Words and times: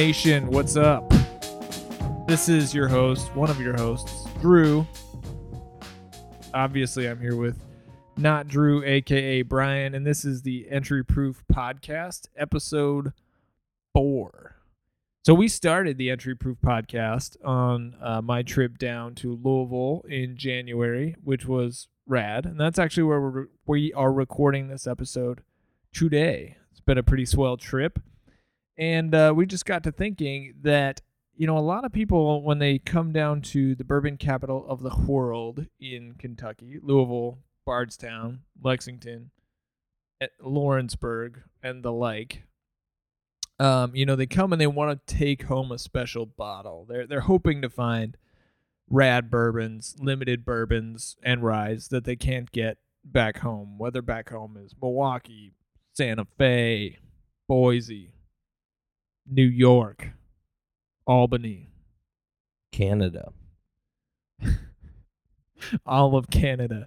Nation, 0.00 0.46
what's 0.46 0.76
up? 0.76 1.12
This 2.26 2.48
is 2.48 2.74
your 2.74 2.88
host, 2.88 3.36
one 3.36 3.50
of 3.50 3.60
your 3.60 3.76
hosts, 3.76 4.24
Drew. 4.40 4.86
Obviously, 6.54 7.06
I'm 7.06 7.20
here 7.20 7.36
with 7.36 7.62
not 8.16 8.48
Drew, 8.48 8.82
aka 8.82 9.42
Brian, 9.42 9.94
and 9.94 10.06
this 10.06 10.24
is 10.24 10.40
the 10.40 10.66
Entry 10.70 11.04
Proof 11.04 11.44
Podcast, 11.52 12.28
episode 12.34 13.12
four. 13.92 14.56
So, 15.26 15.34
we 15.34 15.48
started 15.48 15.98
the 15.98 16.08
Entry 16.08 16.34
Proof 16.34 16.56
Podcast 16.64 17.36
on 17.44 17.94
uh, 18.00 18.22
my 18.22 18.42
trip 18.42 18.78
down 18.78 19.14
to 19.16 19.38
Louisville 19.44 20.02
in 20.08 20.34
January, 20.34 21.14
which 21.22 21.44
was 21.44 21.88
rad. 22.06 22.46
And 22.46 22.58
that's 22.58 22.78
actually 22.78 23.02
where 23.02 23.20
we're, 23.20 23.46
we 23.66 23.92
are 23.92 24.10
recording 24.10 24.68
this 24.68 24.86
episode 24.86 25.42
today. 25.92 26.56
It's 26.70 26.80
been 26.80 26.96
a 26.96 27.02
pretty 27.02 27.26
swell 27.26 27.58
trip. 27.58 27.98
And 28.80 29.14
uh, 29.14 29.34
we 29.36 29.44
just 29.44 29.66
got 29.66 29.84
to 29.84 29.92
thinking 29.92 30.54
that, 30.62 31.02
you 31.36 31.46
know, 31.46 31.58
a 31.58 31.60
lot 31.60 31.84
of 31.84 31.92
people, 31.92 32.42
when 32.42 32.58
they 32.58 32.78
come 32.78 33.12
down 33.12 33.42
to 33.42 33.74
the 33.74 33.84
bourbon 33.84 34.16
capital 34.16 34.66
of 34.66 34.82
the 34.82 34.96
world 35.06 35.66
in 35.78 36.14
Kentucky, 36.18 36.78
Louisville, 36.82 37.40
Bardstown, 37.66 38.40
Lexington, 38.60 39.32
eh, 40.22 40.28
Lawrenceburg, 40.42 41.42
and 41.62 41.82
the 41.82 41.92
like, 41.92 42.44
um, 43.58 43.94
you 43.94 44.06
know, 44.06 44.16
they 44.16 44.26
come 44.26 44.50
and 44.52 44.60
they 44.60 44.66
want 44.66 45.06
to 45.06 45.14
take 45.14 45.42
home 45.42 45.70
a 45.70 45.78
special 45.78 46.24
bottle. 46.24 46.86
They're 46.88 47.06
they're 47.06 47.20
hoping 47.20 47.60
to 47.60 47.68
find 47.68 48.16
rad 48.88 49.30
bourbons, 49.30 49.94
limited 49.98 50.42
bourbons, 50.42 51.16
and 51.22 51.44
ryes 51.44 51.88
that 51.88 52.04
they 52.04 52.16
can't 52.16 52.50
get 52.50 52.78
back 53.04 53.40
home. 53.40 53.78
Whether 53.78 54.00
back 54.00 54.30
home 54.30 54.56
is 54.56 54.74
Milwaukee, 54.80 55.52
Santa 55.92 56.26
Fe, 56.38 56.96
Boise, 57.46 58.12
New 59.26 59.46
York, 59.46 60.10
Albany, 61.06 61.70
Canada. 62.72 63.32
all 65.86 66.16
of 66.16 66.30
Canada. 66.30 66.86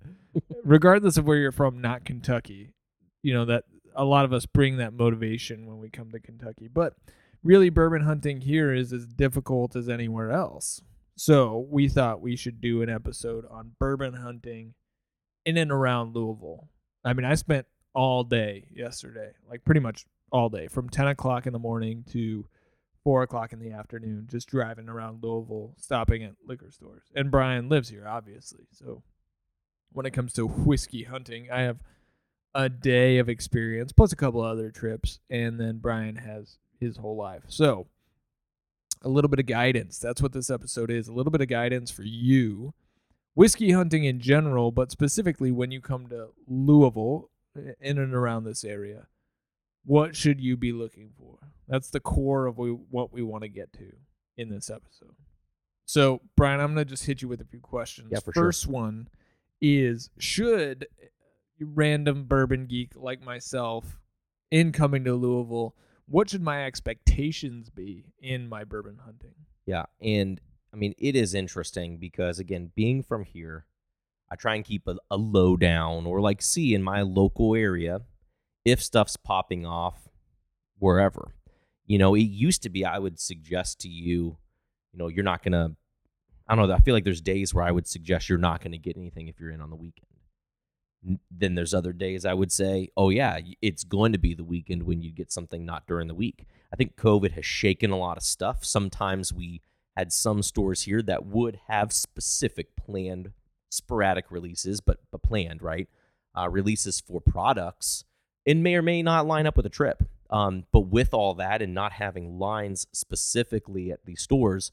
Regardless 0.64 1.18
of 1.18 1.26
where 1.26 1.38
you're 1.38 1.52
from, 1.52 1.82
not 1.82 2.06
Kentucky. 2.06 2.74
You 3.22 3.34
know 3.34 3.46
that 3.46 3.64
a 3.96 4.06
lot 4.06 4.26
of 4.26 4.34
us 4.34 4.46
bring 4.46 4.78
that 4.78 4.94
motivation 4.94 5.66
when 5.66 5.80
we 5.80 5.90
come 5.90 6.12
to 6.12 6.20
Kentucky. 6.20 6.68
But 6.68 6.94
really 7.44 7.70
bourbon 7.70 8.04
hunting 8.04 8.42
here 8.42 8.74
is 8.74 8.92
as 8.92 9.06
difficult 9.06 9.76
as 9.76 9.90
anywhere 9.90 10.32
else. 10.32 10.82
So, 11.16 11.68
we 11.70 11.90
thought 11.90 12.22
we 12.22 12.36
should 12.36 12.60
do 12.60 12.82
an 12.82 12.90
episode 12.90 13.46
on 13.50 13.74
bourbon 13.80 14.16
hunting 14.16 14.74
in 15.46 15.58
and 15.58 15.72
around 15.72 16.16
Louisville. 16.16 16.70
I 17.06 17.14
mean, 17.14 17.26
I 17.26 17.36
spent 17.36 17.68
all 17.94 18.24
day 18.24 18.66
yesterday, 18.74 19.34
like 19.48 19.64
pretty 19.64 19.80
much 19.80 20.06
all 20.34 20.50
day, 20.50 20.68
from 20.68 20.90
10 20.90 21.08
o'clock 21.08 21.46
in 21.46 21.54
the 21.54 21.60
morning 21.60 22.04
to 22.12 22.48
four 23.04 23.22
o'clock 23.22 23.54
in 23.54 23.60
the 23.60 23.72
afternoon, 23.72 24.28
just 24.30 24.50
driving 24.50 24.90
around 24.90 25.24
Louisville, 25.24 25.76
stopping 25.78 26.24
at 26.24 26.34
liquor 26.46 26.72
stores. 26.72 27.04
And 27.16 27.30
Brian 27.30 27.70
lives 27.70 27.90
here, 27.90 28.08
obviously. 28.08 28.66
So 28.72 29.04
when 29.92 30.06
it 30.06 30.12
comes 30.12 30.34
to 30.34 30.48
whiskey 30.48 31.04
hunting, 31.04 31.50
I 31.52 31.62
have 31.62 31.78
a 32.56 32.68
day 32.68 33.20
of 33.20 33.30
experience 33.30 33.92
plus 33.92 34.12
a 34.12 34.16
couple 34.16 34.42
other 34.42 34.72
trips, 34.72 35.20
and 35.30 35.60
then 35.60 35.78
Brian 35.78 36.16
has 36.16 36.58
his 36.80 36.98
whole 36.98 37.16
life. 37.16 37.44
So 37.48 37.88
a 39.04 39.10
little 39.10 39.30
bit 39.30 39.40
of 39.40 39.46
guidance. 39.46 40.00
That's 40.00 40.22
what 40.22 40.34
this 40.34 40.50
episode 40.50 40.90
is. 40.90 41.08
A 41.08 41.14
little 41.14 41.32
bit 41.32 41.42
of 41.42 41.48
guidance 41.48 41.92
for 41.92 42.04
you. 42.04 42.74
Whiskey 43.36 43.72
hunting 43.72 44.04
in 44.04 44.20
general, 44.20 44.72
but 44.72 44.92
specifically 44.92 45.52
when 45.52 45.72
you 45.72 45.82
come 45.82 46.08
to 46.08 46.30
Louisville, 46.48 47.30
in 47.80 48.00
and 48.00 48.14
around 48.14 48.46
this 48.46 48.64
area, 48.64 49.08
what 49.86 50.16
should 50.16 50.40
you 50.40 50.58
be 50.58 50.72
looking 50.72 51.12
for? 51.18 51.38
That's 51.68 51.90
the 51.90 52.00
core 52.00 52.46
of 52.48 52.58
we, 52.58 52.70
what 52.70 53.14
we 53.14 53.22
want 53.22 53.44
to 53.44 53.50
get 53.50 53.74
to 53.74 53.92
in 54.38 54.50
this 54.50 54.70
episode. 54.70 55.16
So, 55.86 56.22
Brian, 56.36 56.60
I'm 56.60 56.74
going 56.74 56.86
to 56.86 56.90
just 56.90 57.06
hit 57.06 57.22
you 57.22 57.28
with 57.28 57.42
a 57.42 57.46
few 57.46 57.60
questions. 57.60 58.10
Yeah, 58.12 58.20
for 58.20 58.34
sure. 58.34 58.44
First 58.44 58.68
one 58.68 59.10
is 59.62 60.10
Should 60.18 60.88
random 61.60 62.26
bourbon 62.26 62.66
geek 62.66 62.94
like 62.96 63.24
myself, 63.24 64.00
in 64.52 64.72
coming 64.72 65.04
to 65.04 65.16
Louisville, 65.16 65.76
what 66.06 66.30
should 66.30 66.44
my 66.44 66.66
expectations 66.66 67.70
be 67.70 68.06
in 68.20 68.48
my 68.48 68.64
bourbon 68.64 69.00
hunting? 69.04 69.34
Yeah, 69.66 69.86
and 70.00 70.40
I 70.72 70.76
mean 70.76 70.94
it 71.00 71.16
is 71.16 71.34
interesting 71.34 71.98
because 71.98 72.40
again, 72.40 72.72
being 72.76 73.02
from 73.02 73.24
here, 73.24 73.66
I 74.30 74.36
try 74.36 74.56
and 74.56 74.64
keep 74.64 74.88
a, 74.88 74.98
a 75.10 75.18
low 75.18 75.58
down 75.58 76.06
or 76.06 76.22
like 76.22 76.42
see 76.42 76.76
in 76.76 76.84
my 76.84 77.02
local 77.02 77.56
area 77.56 78.02
if 78.66 78.82
stuff's 78.82 79.18
popping 79.18 79.66
off 79.66 80.10
wherever. 80.80 81.34
You 81.86 81.98
know, 81.98 82.16
it 82.16 82.22
used 82.22 82.64
to 82.64 82.70
be 82.70 82.86
I 82.86 83.00
would 83.00 83.20
suggest 83.20 83.80
to 83.82 83.90
you, 83.90 84.38
you 84.92 85.00
know, 85.00 85.08
you're 85.08 85.24
not 85.24 85.44
gonna. 85.44 85.72
I 86.48 86.56
don't 86.56 86.68
know. 86.68 86.74
I 86.74 86.80
feel 86.80 86.94
like 86.94 87.06
there's 87.06 87.22
days 87.22 87.54
where 87.54 87.64
I 87.64 87.72
would 87.72 87.88
suggest 87.88 88.28
you're 88.28 88.38
not 88.38 88.62
going 88.62 88.74
to 88.74 88.78
get 88.78 88.98
anything 88.98 89.30
if 89.30 89.40
you're 89.40 89.50
in 89.50 89.62
on 89.62 89.70
the 89.70 89.78
weekend. 89.78 90.08
Then 91.32 91.56
there's 91.56 91.74
other 91.74 91.94
days 91.94 92.26
I 92.26 92.34
would 92.34 92.52
say, 92.52 92.90
oh 92.98 93.10
yeah, 93.10 93.40
it's 93.62 93.86
going 93.86 94.12
to 94.12 94.18
be 94.18 94.34
the 94.34 94.44
weekend 94.44 94.84
when 94.84 95.02
you 95.02 95.14
get 95.14 95.32
something 95.32 95.66
not 95.66 95.88
during 95.88 96.10
the 96.10 96.14
week. 96.14 96.46
I 96.72 96.76
think 96.76 96.98
COVID 96.98 97.32
has 97.32 97.46
shaken 97.46 97.92
a 97.92 97.98
lot 97.98 98.18
of 98.18 98.24
stuff. 98.24 98.66
Sometimes 98.66 99.32
we 99.32 99.62
had 99.96 100.12
some 100.12 100.42
stores 100.42 100.82
here 100.82 101.02
that 101.04 101.26
would 101.26 101.60
have 101.68 101.94
specific 101.94 102.76
planned 102.76 103.32
sporadic 103.70 104.30
releases, 104.30 104.82
but 104.82 105.00
but 105.12 105.24
planned 105.24 105.62
right 105.62 105.88
uh, 106.38 106.50
releases 106.50 107.00
for 107.00 107.22
products, 107.22 108.06
and 108.46 108.64
may 108.64 108.76
or 108.76 108.82
may 108.82 109.02
not 109.02 109.28
line 109.28 109.48
up 109.48 109.58
with 109.58 109.66
a 109.66 109.70
trip. 109.70 110.04
Um, 110.30 110.66
but 110.72 110.88
with 110.88 111.14
all 111.14 111.36
that 111.36 111.62
and 111.62 111.74
not 111.74 111.94
having 111.94 112.40
lines 112.40 112.88
specifically 112.92 113.92
at 113.92 114.06
these 114.06 114.22
stores, 114.22 114.72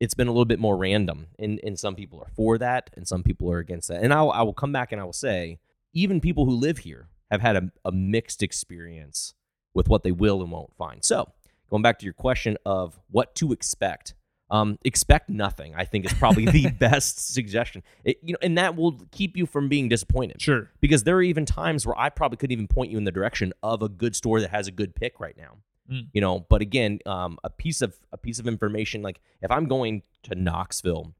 it's 0.00 0.14
been 0.14 0.26
a 0.26 0.32
little 0.32 0.44
bit 0.44 0.58
more 0.58 0.76
random. 0.76 1.28
And 1.38 1.60
and 1.62 1.78
some 1.78 1.94
people 1.94 2.20
are 2.20 2.30
for 2.34 2.58
that, 2.58 2.90
and 2.96 3.06
some 3.06 3.22
people 3.22 3.50
are 3.52 3.58
against 3.58 3.88
that. 3.88 4.02
And 4.02 4.12
I'll, 4.12 4.30
I 4.30 4.42
will 4.42 4.54
come 4.54 4.72
back 4.72 4.90
and 4.92 5.00
I 5.00 5.04
will 5.04 5.12
say, 5.12 5.58
even 5.92 6.20
people 6.20 6.46
who 6.46 6.52
live 6.52 6.78
here 6.78 7.08
have 7.30 7.40
had 7.40 7.56
a, 7.56 7.70
a 7.84 7.92
mixed 7.92 8.42
experience 8.42 9.34
with 9.74 9.88
what 9.88 10.02
they 10.02 10.12
will 10.12 10.42
and 10.42 10.50
won't 10.50 10.74
find. 10.76 11.04
So 11.04 11.30
going 11.70 11.82
back 11.82 11.98
to 12.00 12.04
your 12.04 12.14
question 12.14 12.56
of 12.64 12.98
what 13.10 13.34
to 13.36 13.52
expect 13.52 14.14
um, 14.50 14.78
expect 14.84 15.28
nothing. 15.28 15.74
I 15.76 15.84
think 15.84 16.06
is 16.06 16.12
probably 16.14 16.46
the 16.46 16.70
best 16.78 17.32
suggestion. 17.32 17.82
It, 18.04 18.18
you 18.22 18.32
know, 18.32 18.38
and 18.42 18.56
that 18.58 18.76
will 18.76 19.00
keep 19.10 19.36
you 19.36 19.46
from 19.46 19.68
being 19.68 19.88
disappointed. 19.88 20.40
Sure. 20.40 20.70
Because 20.80 21.04
there 21.04 21.16
are 21.16 21.22
even 21.22 21.44
times 21.44 21.86
where 21.86 21.98
I 21.98 22.08
probably 22.08 22.36
couldn't 22.36 22.52
even 22.52 22.68
point 22.68 22.90
you 22.90 22.98
in 22.98 23.04
the 23.04 23.12
direction 23.12 23.52
of 23.62 23.82
a 23.82 23.88
good 23.88 24.16
store 24.16 24.40
that 24.40 24.50
has 24.50 24.66
a 24.66 24.72
good 24.72 24.94
pick 24.94 25.20
right 25.20 25.36
now. 25.36 25.58
Mm. 25.90 26.08
You 26.12 26.20
know, 26.20 26.40
but 26.48 26.62
again, 26.62 26.98
um, 27.06 27.38
a 27.44 27.50
piece 27.50 27.82
of 27.82 27.96
a 28.12 28.16
piece 28.16 28.38
of 28.38 28.46
information 28.46 29.02
like 29.02 29.20
if 29.42 29.50
I'm 29.50 29.66
going 29.66 30.02
to 30.24 30.34
Knoxville, 30.34 31.14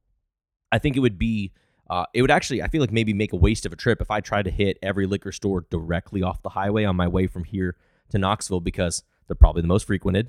I 0.73 0.79
think 0.79 0.97
it 0.97 1.01
would 1.01 1.19
be. 1.19 1.53
Uh, 1.91 2.05
it 2.13 2.21
would 2.21 2.31
actually, 2.31 2.63
I 2.63 2.69
feel 2.69 2.83
like 2.83 2.93
maybe 2.93 3.15
make 3.15 3.33
a 3.33 3.37
waste 3.37 3.65
of 3.65 3.73
a 3.73 3.77
trip 3.77 4.03
if 4.03 4.11
I 4.11 4.21
tried 4.21 4.43
to 4.43 4.51
hit 4.51 4.77
every 4.83 5.07
liquor 5.07 5.33
store 5.33 5.65
directly 5.71 6.23
off 6.23 6.43
the 6.43 6.51
highway 6.51 6.85
on 6.85 6.97
my 6.97 7.09
way 7.09 7.27
from 7.27 7.45
here 7.45 7.77
to 8.11 8.19
Knoxville 8.19 8.61
because 8.61 9.05
they're 9.27 9.35
probably 9.35 9.63
the 9.63 9.69
most 9.69 9.87
frequented 9.87 10.29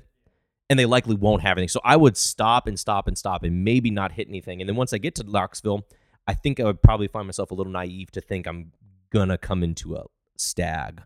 and 0.70 0.78
they 0.78 0.86
likely 0.86 1.16
won't 1.16 1.42
have 1.42 1.58
anything. 1.58 1.68
So 1.68 1.80
I 1.84 1.96
would 1.96 2.16
stop 2.16 2.68
and 2.68 2.78
stop 2.78 3.08
and 3.08 3.18
stop 3.18 3.42
and 3.42 3.64
maybe 3.64 3.90
not 3.90 4.12
hit 4.12 4.28
anything. 4.28 4.62
And 4.62 4.68
then 4.68 4.76
once 4.76 4.92
I 4.92 4.98
get 4.98 5.16
to 5.16 5.24
Knoxville, 5.24 5.84
I 6.28 6.34
think 6.34 6.60
I 6.60 6.64
would 6.64 6.80
probably 6.80 7.08
find 7.08 7.26
myself 7.26 7.50
a 7.50 7.54
little 7.54 7.72
naive 7.72 8.12
to 8.12 8.20
think 8.20 8.46
I'm 8.46 8.70
gonna 9.10 9.36
come 9.36 9.64
into 9.64 9.96
a 9.96 10.04
stag 10.38 11.02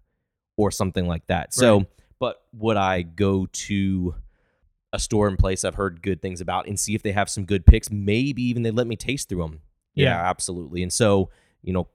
or 0.58 0.70
something 0.70 1.08
like 1.08 1.26
that. 1.28 1.46
Right. 1.46 1.55
So, 1.55 1.87
but 2.20 2.43
would 2.52 2.76
I 2.76 3.02
go 3.02 3.46
to 3.46 4.14
a 4.93 4.99
store 4.99 5.28
and 5.28 5.38
place 5.38 5.64
I've 5.64 5.76
heard 5.76 6.02
good 6.02 6.20
things 6.20 6.43
about 6.43 6.69
and 6.69 6.78
see 6.78 6.94
if 6.94 7.02
they 7.02 7.12
have 7.12 7.31
some 7.31 7.46
good 7.46 7.64
picks? 7.64 7.90
Maybe 7.90 8.43
even 8.43 8.64
they 8.64 8.70
let 8.70 8.87
me 8.87 8.96
taste 8.96 9.31
through 9.31 9.43
them. 9.43 9.60
Yeah, 9.94 10.10
yeah 10.10 10.28
absolutely. 10.28 10.82
And 10.82 10.93
so, 10.93 11.31
you 11.62 11.72
know, 11.72 11.88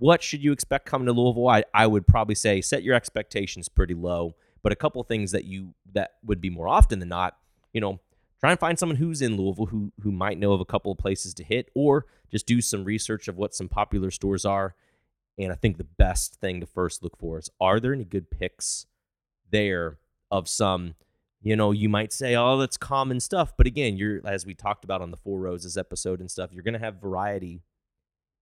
what 0.00 0.20
should 0.20 0.42
you 0.42 0.50
expect 0.50 0.86
coming 0.86 1.06
to 1.06 1.12
Louisville? 1.12 1.48
I, 1.48 1.62
I 1.72 1.86
would 1.86 2.08
probably 2.08 2.34
say 2.34 2.60
set 2.60 2.82
your 2.82 2.96
expectations 2.96 3.68
pretty 3.68 3.94
low 3.94 4.34
but 4.68 4.72
a 4.74 4.76
couple 4.76 5.02
things 5.02 5.32
that 5.32 5.46
you 5.46 5.72
that 5.94 6.16
would 6.22 6.42
be 6.42 6.50
more 6.50 6.68
often 6.68 6.98
than 6.98 7.08
not, 7.08 7.38
you 7.72 7.80
know, 7.80 7.98
try 8.38 8.50
and 8.50 8.60
find 8.60 8.78
someone 8.78 8.96
who's 8.96 9.22
in 9.22 9.34
Louisville 9.34 9.64
who 9.64 9.92
who 10.02 10.12
might 10.12 10.36
know 10.36 10.52
of 10.52 10.60
a 10.60 10.66
couple 10.66 10.92
of 10.92 10.98
places 10.98 11.32
to 11.32 11.42
hit, 11.42 11.70
or 11.74 12.04
just 12.30 12.46
do 12.46 12.60
some 12.60 12.84
research 12.84 13.28
of 13.28 13.38
what 13.38 13.54
some 13.54 13.66
popular 13.66 14.10
stores 14.10 14.44
are. 14.44 14.74
And 15.38 15.50
I 15.50 15.54
think 15.54 15.78
the 15.78 15.84
best 15.84 16.34
thing 16.34 16.60
to 16.60 16.66
first 16.66 17.02
look 17.02 17.16
for 17.16 17.38
is 17.38 17.48
are 17.58 17.80
there 17.80 17.94
any 17.94 18.04
good 18.04 18.30
picks 18.30 18.84
there 19.50 20.00
of 20.30 20.50
some, 20.50 20.96
you 21.40 21.56
know, 21.56 21.72
you 21.72 21.88
might 21.88 22.12
say, 22.12 22.36
oh, 22.36 22.58
that's 22.58 22.76
common 22.76 23.20
stuff. 23.20 23.56
But 23.56 23.66
again, 23.66 23.96
you're 23.96 24.20
as 24.26 24.44
we 24.44 24.52
talked 24.52 24.84
about 24.84 25.00
on 25.00 25.10
the 25.10 25.16
Four 25.16 25.40
Roses 25.40 25.78
episode 25.78 26.20
and 26.20 26.30
stuff, 26.30 26.52
you're 26.52 26.62
gonna 26.62 26.78
have 26.78 27.00
variety 27.00 27.62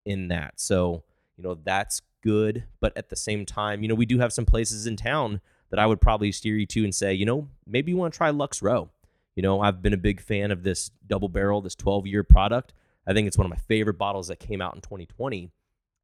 in 0.05 0.27
that. 0.27 0.55
So, 0.57 1.05
you 1.37 1.45
know, 1.45 1.55
that's 1.55 2.03
good. 2.21 2.65
But 2.81 2.97
at 2.97 3.11
the 3.11 3.17
same 3.17 3.47
time, 3.47 3.83
you 3.83 3.89
know, 3.89 3.95
we 3.95 4.07
do 4.07 4.19
have 4.19 4.33
some 4.33 4.45
places 4.45 4.89
in 4.89 4.97
town 4.97 5.41
that 5.71 5.79
I 5.79 5.87
would 5.87 6.01
probably 6.01 6.33
steer 6.33 6.57
you 6.57 6.67
to 6.67 6.85
and 6.85 6.95
say, 6.95 7.15
you 7.15 7.27
know, 7.27 7.49
maybe 7.67 7.93
you 7.93 7.97
want 7.97 8.13
to 8.13 8.17
try 8.17 8.31
Lux 8.31 8.63
Row. 8.63 8.91
You 9.35 9.43
know, 9.43 9.61
I've 9.61 9.83
been 9.83 9.93
a 9.93 9.99
big 9.99 10.21
fan 10.21 10.51
of 10.51 10.63
this 10.63 10.91
double 11.07 11.29
barrel, 11.29 11.61
this 11.61 11.75
12 11.75 12.07
year 12.07 12.23
product. 12.23 12.73
I 13.07 13.13
think 13.13 13.27
it's 13.27 13.39
one 13.39 13.45
of 13.45 13.51
my 13.51 13.57
favorite 13.57 13.99
bottles 13.99 14.29
that 14.29 14.41
came 14.41 14.61
out 14.61 14.75
in 14.75 14.81
2020. 14.81 15.51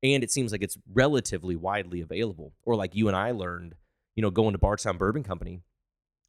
And 0.02 0.24
it 0.24 0.30
seems 0.30 0.52
like 0.52 0.62
it's 0.62 0.78
relatively 0.92 1.56
widely 1.56 2.00
available. 2.00 2.52
Or 2.64 2.74
like 2.74 2.94
you 2.94 3.08
and 3.08 3.16
I 3.16 3.30
learned, 3.30 3.74
you 4.14 4.22
know, 4.22 4.30
going 4.30 4.52
to 4.52 4.58
Bardstown 4.58 4.98
Bourbon 4.98 5.22
Company, 5.22 5.62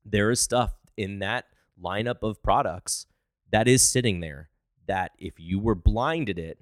there 0.06 0.32
is 0.32 0.40
stuff 0.40 0.74
in 0.96 1.20
that 1.20 1.46
lineup 1.82 2.22
of 2.22 2.42
products 2.44 3.08
that 3.52 3.68
is 3.68 3.82
sitting 3.82 4.20
there 4.20 4.50
that 4.88 5.12
if 5.18 5.40
you 5.40 5.60
were 5.60 5.76
blinded 5.76 6.38
it 6.38 6.60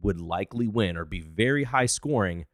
would 0.00 0.20
likely 0.20 0.68
win 0.68 0.96
or 0.96 1.04
be 1.04 1.20
very 1.20 1.64
high 1.64 1.86
scoring 1.86 2.46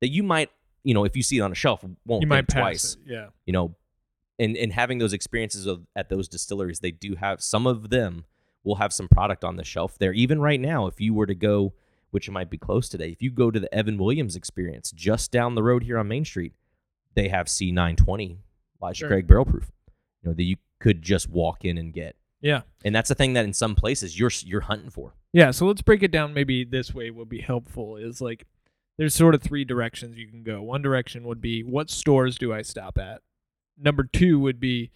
that 0.00 0.10
you 0.10 0.22
might 0.22 0.50
you 0.84 0.94
know 0.94 1.04
if 1.04 1.16
you 1.16 1.22
see 1.22 1.38
it 1.38 1.40
on 1.40 1.52
a 1.52 1.54
shelf 1.54 1.84
won't 2.06 2.22
you 2.22 2.28
might 2.28 2.48
pass 2.48 2.60
twice 2.60 2.94
it. 2.94 3.00
Yeah. 3.12 3.26
you 3.46 3.52
know 3.52 3.74
and 4.38 4.56
and 4.56 4.72
having 4.72 4.98
those 4.98 5.12
experiences 5.12 5.66
of 5.66 5.86
at 5.96 6.08
those 6.08 6.28
distilleries 6.28 6.80
they 6.80 6.90
do 6.90 7.14
have 7.16 7.42
some 7.42 7.66
of 7.66 7.90
them 7.90 8.24
will 8.64 8.76
have 8.76 8.92
some 8.92 9.08
product 9.08 9.44
on 9.44 9.56
the 9.56 9.64
shelf 9.64 9.98
there 9.98 10.12
even 10.12 10.40
right 10.40 10.60
now 10.60 10.86
if 10.86 11.00
you 11.00 11.12
were 11.14 11.26
to 11.26 11.34
go 11.34 11.72
which 12.10 12.28
might 12.30 12.50
be 12.50 12.58
close 12.58 12.88
today 12.88 13.08
if 13.10 13.22
you 13.22 13.30
go 13.30 13.50
to 13.50 13.60
the 13.60 13.72
evan 13.74 13.96
williams 13.98 14.36
experience 14.36 14.90
just 14.92 15.30
down 15.30 15.54
the 15.54 15.62
road 15.62 15.82
here 15.84 15.98
on 15.98 16.08
main 16.08 16.24
street 16.24 16.52
they 17.14 17.28
have 17.28 17.46
c920 17.46 18.38
elijah 18.80 18.98
Sure. 18.98 19.08
craig 19.08 19.26
barrel 19.26 19.44
proof 19.44 19.70
you 20.22 20.28
know 20.30 20.34
that 20.34 20.42
you 20.44 20.56
could 20.80 21.02
just 21.02 21.28
walk 21.28 21.64
in 21.64 21.78
and 21.78 21.92
get 21.92 22.16
Yeah. 22.40 22.62
and 22.84 22.94
that's 22.94 23.08
the 23.08 23.14
thing 23.14 23.34
that 23.34 23.44
in 23.44 23.52
some 23.52 23.74
places 23.74 24.18
you're 24.18 24.30
you're 24.44 24.62
hunting 24.62 24.90
for 24.90 25.14
Yeah, 25.32 25.50
so 25.52 25.66
let's 25.66 25.82
break 25.82 26.02
it 26.02 26.10
down 26.10 26.34
maybe 26.34 26.64
this 26.64 26.92
way 26.94 27.10
would 27.10 27.28
be 27.28 27.40
helpful 27.40 27.96
is 27.96 28.20
like 28.20 28.46
there's 28.98 29.14
sort 29.14 29.34
of 29.34 29.42
three 29.42 29.64
directions 29.64 30.18
you 30.18 30.28
can 30.28 30.42
go. 30.42 30.62
One 30.62 30.82
direction 30.82 31.24
would 31.24 31.40
be 31.40 31.62
what 31.62 31.90
stores 31.90 32.38
do 32.38 32.52
I 32.52 32.62
stop 32.62 32.98
at? 32.98 33.22
Number 33.78 34.04
2 34.04 34.38
would 34.38 34.60
be 34.60 34.90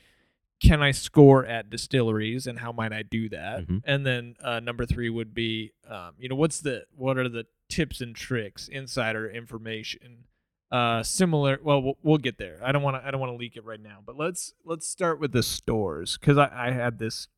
can 0.63 0.83
I 0.83 0.91
score 0.91 1.45
at 1.45 1.69
distilleries 1.69 2.47
and 2.47 2.59
how 2.59 2.73
might 2.73 2.93
I 2.93 3.03
do 3.03 3.29
that? 3.29 3.67
Mhm. 3.67 3.83
And 3.85 4.07
then 4.07 4.37
uh, 4.43 4.61
number 4.61 4.87
3 4.87 5.11
would 5.11 5.35
be 5.35 5.73
um, 5.89 6.13
you 6.19 6.29
know 6.29 6.35
what's 6.37 6.61
the 6.61 6.85
what 6.95 7.19
are 7.19 7.29
the 7.29 7.47
tips 7.69 8.01
and 8.01 8.15
tricks, 8.15 8.69
insider 8.69 9.29
information 9.29 10.25
uh 10.73 11.01
similar 11.01 11.61
well 11.63 11.81
we'll, 11.81 11.97
we'll 12.03 12.19
get 12.19 12.39
there 12.39 12.59
i 12.65 12.73
don't 12.73 12.83
want 12.83 13.01
to 13.01 13.07
i 13.07 13.13
don't 13.13 13.21
want 13.21 13.33
to 13.33 13.37
leak 13.37 13.57
it 13.57 13.65
right 13.65 13.81
now 13.81 13.99
but 14.05 14.17
let's 14.17 14.53
let's 14.65 14.89
start 14.89 15.21
with 15.21 15.31
the 15.31 15.41
stores 15.41 16.19
because 16.19 16.37
I, 16.37 16.51
I 16.53 16.71
had 16.73 16.99
this 16.99 17.29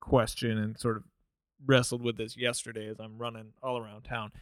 question 0.00 0.58
and 0.58 0.76
sort 0.76 0.96
of 0.96 1.04
wrestled 1.64 2.02
with 2.02 2.16
this 2.16 2.36
yesterday 2.36 2.88
as 2.88 2.98
I'm 2.98 3.18
running 3.18 3.52
all 3.62 3.78
around 3.78 4.02
town 4.02 4.32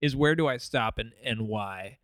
is 0.00 0.16
where 0.16 0.34
do 0.34 0.46
I 0.46 0.56
stop 0.56 0.98
and, 0.98 1.12
and 1.24 1.48
why? 1.48 1.98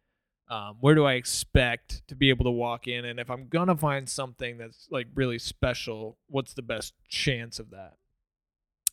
Um, 0.49 0.77
where 0.81 0.95
do 0.95 1.05
I 1.05 1.15
expect 1.15 2.07
to 2.09 2.15
be 2.15 2.29
able 2.29 2.45
to 2.45 2.51
walk 2.51 2.87
in? 2.87 3.05
And 3.05 3.19
if 3.19 3.31
I'm 3.31 3.49
to 3.69 3.77
find 3.77 4.09
something 4.09 4.59
that's 4.59 4.87
like 4.91 5.09
really 5.15 5.39
special, 5.39 6.19
what's 6.29 6.55
the 6.55 6.63
best 6.63 6.95
chance 7.09 7.59
of 7.59 7.71
that? 7.71 7.95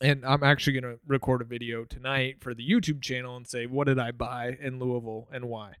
And 0.00 0.24
I'm 0.24 0.42
actually 0.42 0.72
to 0.94 0.98
record 1.06 1.40
a 1.40 1.44
video 1.44 1.84
tonight 1.84 2.38
for 2.40 2.54
the 2.54 2.68
YouTube 2.68 3.00
channel 3.00 3.36
and 3.36 3.46
say, 3.46 3.66
what 3.66 3.86
did 3.86 4.00
I 4.00 4.10
buy 4.10 4.56
in 4.60 4.80
Louisville 4.80 5.28
and 5.32 5.44
why? 5.48 5.74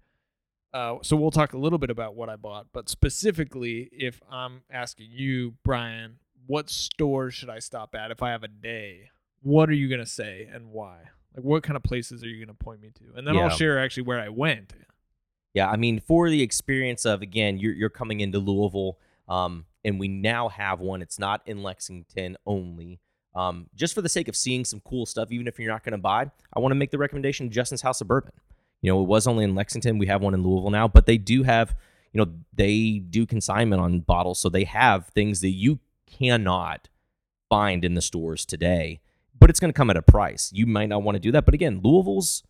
Uh, 0.72 0.98
so 1.02 1.16
we'll 1.16 1.30
talk 1.30 1.52
a 1.52 1.58
little 1.58 1.78
bit 1.78 1.90
about 1.90 2.14
what 2.14 2.28
I 2.28 2.36
bought, 2.36 2.66
but 2.72 2.88
specifically, 2.88 3.88
if 3.92 4.20
I'm 4.28 4.62
asking 4.68 5.08
you, 5.10 5.54
Brian, 5.64 6.18
what 6.46 6.68
store 6.68 7.30
should 7.30 7.48
I 7.48 7.60
stop 7.60 7.94
at 7.94 8.10
if 8.10 8.22
I 8.22 8.30
have 8.30 8.42
a 8.42 8.48
day? 8.48 9.10
What 9.40 9.68
are 9.68 9.74
you 9.74 9.88
gonna 9.88 10.04
say 10.04 10.48
and 10.52 10.70
why? 10.70 11.10
Like, 11.34 11.44
what 11.44 11.62
kind 11.62 11.76
of 11.76 11.82
places 11.82 12.22
are 12.22 12.28
you 12.28 12.44
gonna 12.44 12.54
point 12.54 12.80
me 12.80 12.90
to? 12.94 13.04
And 13.16 13.26
then 13.26 13.36
I'll 13.36 13.50
share 13.50 13.78
actually 13.78 14.04
where 14.04 14.20
I 14.20 14.28
went. 14.28 14.72
Yeah, 15.52 15.70
I 15.70 15.76
mean, 15.76 16.00
for 16.00 16.28
the 16.28 16.42
experience 16.42 17.04
of 17.04 17.22
again, 17.22 17.58
you're 17.58 17.72
you're 17.72 17.90
coming 17.90 18.20
into 18.20 18.38
Louisville, 18.38 18.98
um, 19.28 19.66
and 19.84 20.00
we 20.00 20.08
now 20.08 20.48
have 20.48 20.80
one. 20.80 21.00
It's 21.02 21.18
not 21.18 21.42
in 21.46 21.62
Lexington 21.62 22.36
only. 22.46 23.00
Um, 23.36 23.68
just 23.74 23.94
for 23.94 24.02
the 24.02 24.08
sake 24.08 24.28
of 24.28 24.36
seeing 24.36 24.64
some 24.64 24.80
cool 24.80 25.06
stuff, 25.06 25.32
even 25.32 25.48
if 25.48 25.58
you're 25.58 25.72
not 25.72 25.82
going 25.82 25.92
to 25.92 25.98
buy, 25.98 26.30
I 26.52 26.60
want 26.60 26.70
to 26.72 26.76
make 26.76 26.90
the 26.90 26.98
recommendation: 26.98 27.50
Justin's 27.50 27.82
House 27.82 28.00
of 28.00 28.08
Bourbon. 28.08 28.32
You 28.82 28.92
know, 28.92 29.00
it 29.00 29.08
was 29.08 29.26
only 29.26 29.44
in 29.44 29.54
Lexington. 29.54 29.98
We 29.98 30.06
have 30.08 30.22
one 30.22 30.34
in 30.34 30.42
Louisville 30.42 30.70
now, 30.70 30.86
but 30.86 31.06
they 31.06 31.16
do 31.16 31.42
have, 31.42 31.74
you 32.12 32.18
know, 32.22 32.32
they 32.52 32.98
do 32.98 33.24
consignment 33.26 33.80
on 33.80 34.00
bottles, 34.00 34.40
so 34.40 34.48
they 34.48 34.64
have 34.64 35.06
things 35.08 35.40
that 35.40 35.50
you 35.50 35.78
cannot 36.06 36.88
find 37.48 37.84
in 37.84 37.94
the 37.94 38.02
stores 38.02 38.44
today. 38.44 39.00
But 39.38 39.50
it's 39.50 39.60
going 39.60 39.72
to 39.72 39.76
come 39.76 39.90
at 39.90 39.96
a 39.96 40.02
price. 40.02 40.50
You 40.52 40.66
might 40.66 40.88
not 40.88 41.02
want 41.02 41.16
to 41.16 41.20
do 41.20 41.32
that, 41.32 41.44
but 41.44 41.54
again, 41.54 41.80
Louisville's 41.82 42.42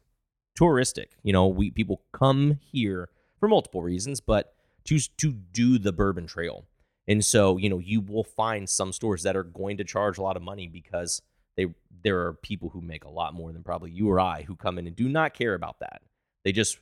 touristic. 0.59 1.07
You 1.23 1.33
know, 1.33 1.47
we 1.47 1.71
people 1.71 2.03
come 2.13 2.59
here 2.63 3.09
for 3.41 3.49
multiple 3.49 3.83
reasons, 3.83 4.21
but 4.21 4.55
to 4.85 4.99
to 5.19 5.33
do 5.33 5.79
the 5.79 5.93
bourbon 5.93 6.27
trail. 6.27 6.67
And 7.07 7.23
so, 7.25 7.59
you 7.59 7.69
know, 7.69 7.79
you 7.79 8.01
will 8.01 8.25
find 8.25 8.69
some 8.69 8.93
stores 8.93 9.23
that 9.25 9.37
are 9.37 9.43
going 9.43 9.77
to 9.77 9.85
charge 9.85 10.17
a 10.19 10.23
lot 10.23 10.37
of 10.37 10.43
money 10.43 10.69
because 10.69 11.21
they 11.57 11.67
there 12.03 12.21
are 12.27 12.33
people 12.35 12.71
who 12.71 12.81
make 12.81 13.05
a 13.05 13.11
lot 13.11 13.35
more 13.35 13.53
than 13.53 13.63
probably 13.63 13.91
you 13.91 14.09
or 14.11 14.21
I 14.21 14.43
who 14.43 14.57
come 14.57 14.79
in 14.79 14.87
and 14.87 14.97
do 14.97 15.09
not 15.09 15.35
care 15.35 15.55
about 15.55 15.81
that. 15.81 16.03
They 16.45 16.53
just 16.53 16.79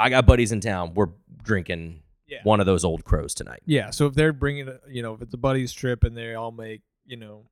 I 0.00 0.08
got 0.08 0.26
buddies 0.26 0.52
in 0.52 0.60
town. 0.60 0.94
We're 0.94 1.10
drinking 1.44 2.02
Yeah. 2.26 2.40
one 2.44 2.60
of 2.60 2.66
those 2.66 2.84
old 2.84 3.04
crows 3.04 3.34
tonight. 3.34 3.62
Yeah. 3.66 3.90
So 3.90 4.06
if 4.06 4.14
they're 4.14 4.32
bringing, 4.32 4.68
you 4.88 5.02
know, 5.02 5.14
if 5.14 5.22
it's 5.22 5.34
a 5.34 5.38
buddy's 5.38 5.72
trip 5.72 6.02
and 6.04 6.16
they 6.16 6.34
all 6.34 6.50
make, 6.50 6.82
you 7.04 7.16
know, 7.16 7.44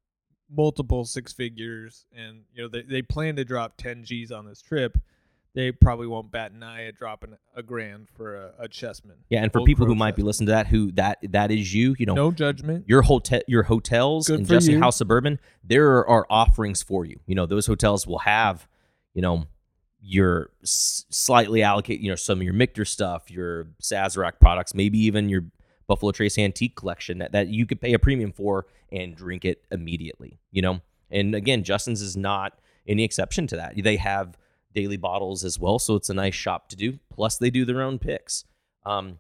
multiple 0.54 1.04
six 1.04 1.32
figures 1.32 2.06
and, 2.16 2.42
you 2.54 2.62
know, 2.62 2.68
they, 2.68 2.82
they 2.82 3.02
plan 3.02 3.36
to 3.36 3.44
drop 3.44 3.76
10 3.76 4.04
G's 4.04 4.30
on 4.32 4.46
this 4.46 4.60
trip, 4.60 4.98
they 5.54 5.72
probably 5.72 6.06
won't 6.06 6.30
bat 6.30 6.52
an 6.52 6.62
eye 6.62 6.84
at 6.86 6.96
dropping 6.96 7.36
a 7.56 7.62
grand 7.62 8.08
for 8.16 8.36
a, 8.36 8.52
a 8.60 8.68
chessman. 8.68 9.16
Yeah, 9.28 9.42
and 9.42 9.52
for 9.52 9.58
Old 9.60 9.66
people 9.66 9.86
who 9.86 9.94
might 9.96 10.14
be 10.14 10.22
listening 10.22 10.46
to 10.46 10.52
that, 10.52 10.68
who 10.68 10.92
that 10.92 11.18
that 11.30 11.50
is 11.50 11.74
you, 11.74 11.96
you 11.98 12.06
know, 12.06 12.14
No 12.14 12.30
judgment. 12.30 12.84
your 12.88 13.02
hotel 13.02 13.40
your 13.48 13.64
hotels 13.64 14.28
Good 14.28 14.40
in 14.40 14.46
for 14.46 14.50
Justin 14.54 14.74
you. 14.74 14.80
House 14.80 15.00
of 15.00 15.08
Bourbon, 15.08 15.40
there 15.64 16.06
are 16.06 16.24
offerings 16.30 16.82
for 16.82 17.04
you. 17.04 17.18
You 17.26 17.34
know, 17.34 17.46
those 17.46 17.66
hotels 17.66 18.06
will 18.06 18.20
have, 18.20 18.68
you 19.12 19.22
know, 19.22 19.46
your 20.00 20.50
s- 20.62 21.04
slightly 21.10 21.62
allocate, 21.64 22.00
you 22.00 22.10
know, 22.10 22.16
some 22.16 22.38
of 22.38 22.44
your 22.44 22.54
Michter 22.54 22.86
stuff, 22.86 23.28
your 23.30 23.64
Sazerac 23.82 24.38
products, 24.40 24.72
maybe 24.72 24.98
even 25.00 25.28
your 25.28 25.46
Buffalo 25.90 26.12
Trace 26.12 26.38
antique 26.38 26.76
collection 26.76 27.18
that, 27.18 27.32
that 27.32 27.48
you 27.48 27.66
could 27.66 27.80
pay 27.80 27.94
a 27.94 27.98
premium 27.98 28.30
for 28.30 28.66
and 28.92 29.16
drink 29.16 29.44
it 29.44 29.64
immediately, 29.72 30.38
you 30.52 30.62
know? 30.62 30.80
And 31.10 31.34
again, 31.34 31.64
Justin's 31.64 32.00
is 32.00 32.16
not 32.16 32.60
any 32.86 33.02
exception 33.02 33.48
to 33.48 33.56
that. 33.56 33.74
They 33.76 33.96
have 33.96 34.38
daily 34.72 34.96
bottles 34.96 35.42
as 35.42 35.58
well, 35.58 35.80
so 35.80 35.96
it's 35.96 36.08
a 36.08 36.14
nice 36.14 36.36
shop 36.36 36.68
to 36.68 36.76
do. 36.76 37.00
Plus, 37.12 37.38
they 37.38 37.50
do 37.50 37.64
their 37.64 37.82
own 37.82 37.98
picks. 37.98 38.44
Um, 38.86 39.18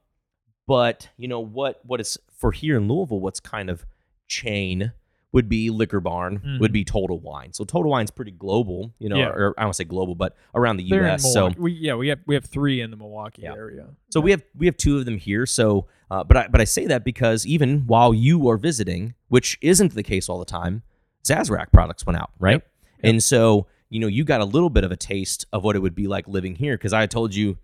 but 0.68 1.08
you 1.16 1.26
know 1.26 1.40
what? 1.40 1.80
What 1.84 2.00
is 2.00 2.16
for 2.32 2.52
here 2.52 2.76
in 2.76 2.86
Louisville? 2.86 3.18
What's 3.18 3.40
kind 3.40 3.68
of 3.68 3.84
chain 4.28 4.92
would 5.32 5.48
be 5.48 5.70
Liquor 5.70 6.00
Barn, 6.00 6.40
Mhm. 6.40 6.60
would 6.60 6.72
be 6.72 6.84
Total 6.84 7.18
Wine. 7.18 7.52
So 7.52 7.64
Total 7.64 7.90
Wine's 7.90 8.10
pretty 8.10 8.32
global, 8.32 8.92
you 8.98 9.08
know, 9.08 9.16
Yeah. 9.18 9.28
or 9.28 9.54
I 9.56 9.62
don't 9.62 9.74
say 9.74 9.84
global, 9.84 10.14
but 10.16 10.34
around 10.54 10.78
the 10.78 10.88
They're 10.88 11.02
U.S. 11.02 11.32
So 11.32 11.50
we, 11.56 11.72
yeah, 11.72 11.94
we 11.94 12.08
have 12.08 12.18
we 12.26 12.34
have 12.34 12.44
three 12.44 12.80
in 12.80 12.90
the 12.90 12.96
Milwaukee 12.96 13.42
Yeah. 13.42 13.54
area. 13.54 13.86
so 14.10 14.20
we 14.20 14.32
have 14.32 14.42
we 14.56 14.66
have 14.66 14.76
two 14.76 14.98
of 14.98 15.04
them 15.04 15.18
here. 15.18 15.46
So, 15.46 15.86
uh, 16.10 16.24
but 16.24 16.36
I 16.36 16.48
but 16.48 16.60
I 16.60 16.64
say 16.64 16.86
that 16.86 17.04
because 17.04 17.46
even 17.46 17.86
while 17.86 18.12
you 18.12 18.48
are 18.48 18.56
visiting, 18.56 19.14
which 19.28 19.56
isn't 19.62 19.94
the 19.94 20.02
case 20.02 20.28
all 20.28 20.38
the 20.40 20.44
time, 20.44 20.82
Sazerac 21.24 21.72
products 21.72 22.04
went 22.06 22.16
out, 22.18 22.30
right? 22.40 22.54
Yep. 22.54 22.70
Yep. 23.02 23.10
And 23.10 23.22
so 23.22 23.66
you 23.88 24.00
know 24.00 24.06
you 24.08 24.24
got 24.24 24.40
a 24.40 24.44
little 24.44 24.70
bit 24.70 24.82
of 24.84 24.90
a 24.90 24.96
taste 24.96 25.46
of 25.52 25.62
what 25.62 25.76
it 25.76 25.78
would 25.80 25.94
be 25.94 26.06
like 26.08 26.26
living 26.26 26.56
here 26.56 26.76
because 26.76 26.92
I 26.92 27.06
told 27.06 27.34
you, 27.36 27.56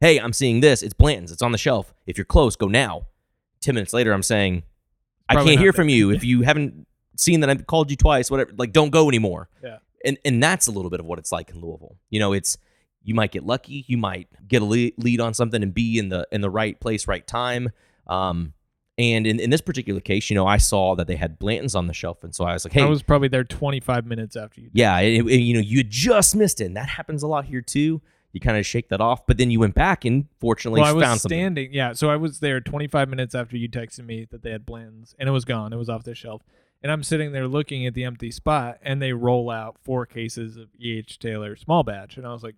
hey, 0.00 0.18
I'm 0.18 0.32
seeing 0.32 0.60
this. 0.60 0.82
It's 0.82 0.94
Blanton's. 0.94 1.32
It's 1.32 1.42
on 1.42 1.50
the 1.52 1.58
shelf. 1.58 1.92
If 2.06 2.16
you're 2.16 2.24
close, 2.24 2.54
go 2.56 2.68
now. 2.68 3.06
Ten 3.60 3.74
minutes 3.74 3.92
later, 3.92 4.12
I'm 4.12 4.22
saying, 4.24 4.62
I 5.28 5.34
can't 5.34 5.50
hear 5.50 5.58
there. 5.58 5.72
from 5.72 5.88
you. 5.88 6.10
If 6.16 6.22
you 6.24 6.42
haven't 6.42 6.86
seen 7.16 7.40
that 7.40 7.50
I've 7.50 7.66
called 7.66 7.90
you 7.90 7.96
twice, 7.96 8.30
whatever, 8.30 8.52
like 8.56 8.72
don't 8.72 8.90
go 8.90 9.08
anymore. 9.08 9.48
Yeah. 9.62 9.78
And 10.04 10.18
and 10.24 10.42
that's 10.42 10.66
a 10.66 10.70
little 10.72 10.90
bit 10.90 11.00
of 11.00 11.06
what 11.06 11.18
it's 11.18 11.30
like 11.32 11.50
in 11.50 11.60
Louisville. 11.60 11.96
You 12.10 12.20
know, 12.20 12.32
it's 12.32 12.58
you 13.04 13.14
might 13.14 13.32
get 13.32 13.44
lucky, 13.44 13.84
you 13.88 13.96
might 13.98 14.28
get 14.46 14.62
a 14.62 14.64
lead, 14.64 15.20
on 15.20 15.34
something 15.34 15.62
and 15.62 15.72
be 15.74 15.98
in 15.98 16.08
the 16.08 16.26
in 16.32 16.40
the 16.40 16.50
right 16.50 16.78
place, 16.80 17.06
right 17.08 17.26
time. 17.26 17.70
Um, 18.06 18.52
and 18.98 19.26
in, 19.26 19.40
in 19.40 19.48
this 19.50 19.60
particular 19.62 20.00
case, 20.00 20.28
you 20.28 20.34
know, 20.36 20.46
I 20.46 20.58
saw 20.58 20.94
that 20.96 21.06
they 21.06 21.16
had 21.16 21.38
Blanton's 21.38 21.74
on 21.74 21.86
the 21.86 21.94
shelf, 21.94 22.22
and 22.24 22.34
so 22.34 22.44
I 22.44 22.52
was 22.52 22.64
like, 22.64 22.74
hey, 22.74 22.82
I 22.82 22.86
was 22.86 23.02
probably 23.02 23.28
there 23.28 23.42
25 23.42 24.06
minutes 24.06 24.36
after 24.36 24.60
you. 24.60 24.68
yeah, 24.74 24.98
it, 25.00 25.24
it- 25.26 25.40
you 25.40 25.54
know, 25.54 25.60
you 25.60 25.82
just 25.82 26.36
missed 26.36 26.60
it, 26.60 26.66
and 26.66 26.76
that 26.76 26.88
happens 26.90 27.22
a 27.22 27.26
lot 27.26 27.46
here 27.46 27.62
too. 27.62 28.02
You 28.32 28.40
kind 28.40 28.56
of 28.58 28.64
shake 28.66 28.88
that 28.90 29.00
off, 29.00 29.26
but 29.26 29.36
then 29.38 29.50
you 29.50 29.60
went 29.60 29.74
back 29.74 30.04
and 30.06 30.26
fortunately 30.40 30.80
Well, 30.80 30.90
I 30.90 30.92
was 30.92 31.02
found 31.04 31.20
something. 31.20 31.36
standing. 31.38 31.72
Yeah, 31.72 31.92
so 31.92 32.08
I 32.10 32.16
was 32.16 32.40
there 32.40 32.60
25 32.60 33.08
minutes 33.08 33.34
after 33.34 33.56
you 33.56 33.68
texted 33.68 34.04
me 34.06 34.26
that 34.30 34.42
they 34.42 34.50
had 34.50 34.64
Blanton's, 34.66 35.14
and 35.18 35.28
it 35.28 35.32
was 35.32 35.44
gone. 35.44 35.72
It 35.72 35.76
was 35.76 35.88
off 35.88 36.04
the 36.04 36.14
shelf, 36.14 36.42
and 36.82 36.90
I'm 36.90 37.02
sitting 37.02 37.32
there 37.32 37.46
looking 37.46 37.86
at 37.86 37.94
the 37.94 38.04
empty 38.04 38.30
spot, 38.30 38.78
and 38.82 39.00
they 39.00 39.12
roll 39.12 39.50
out 39.50 39.76
four 39.82 40.06
cases 40.06 40.56
of 40.56 40.68
E.H. 40.80 41.18
Taylor 41.18 41.56
small 41.56 41.82
batch, 41.82 42.16
and 42.16 42.26
I 42.26 42.32
was 42.32 42.42
like, 42.42 42.56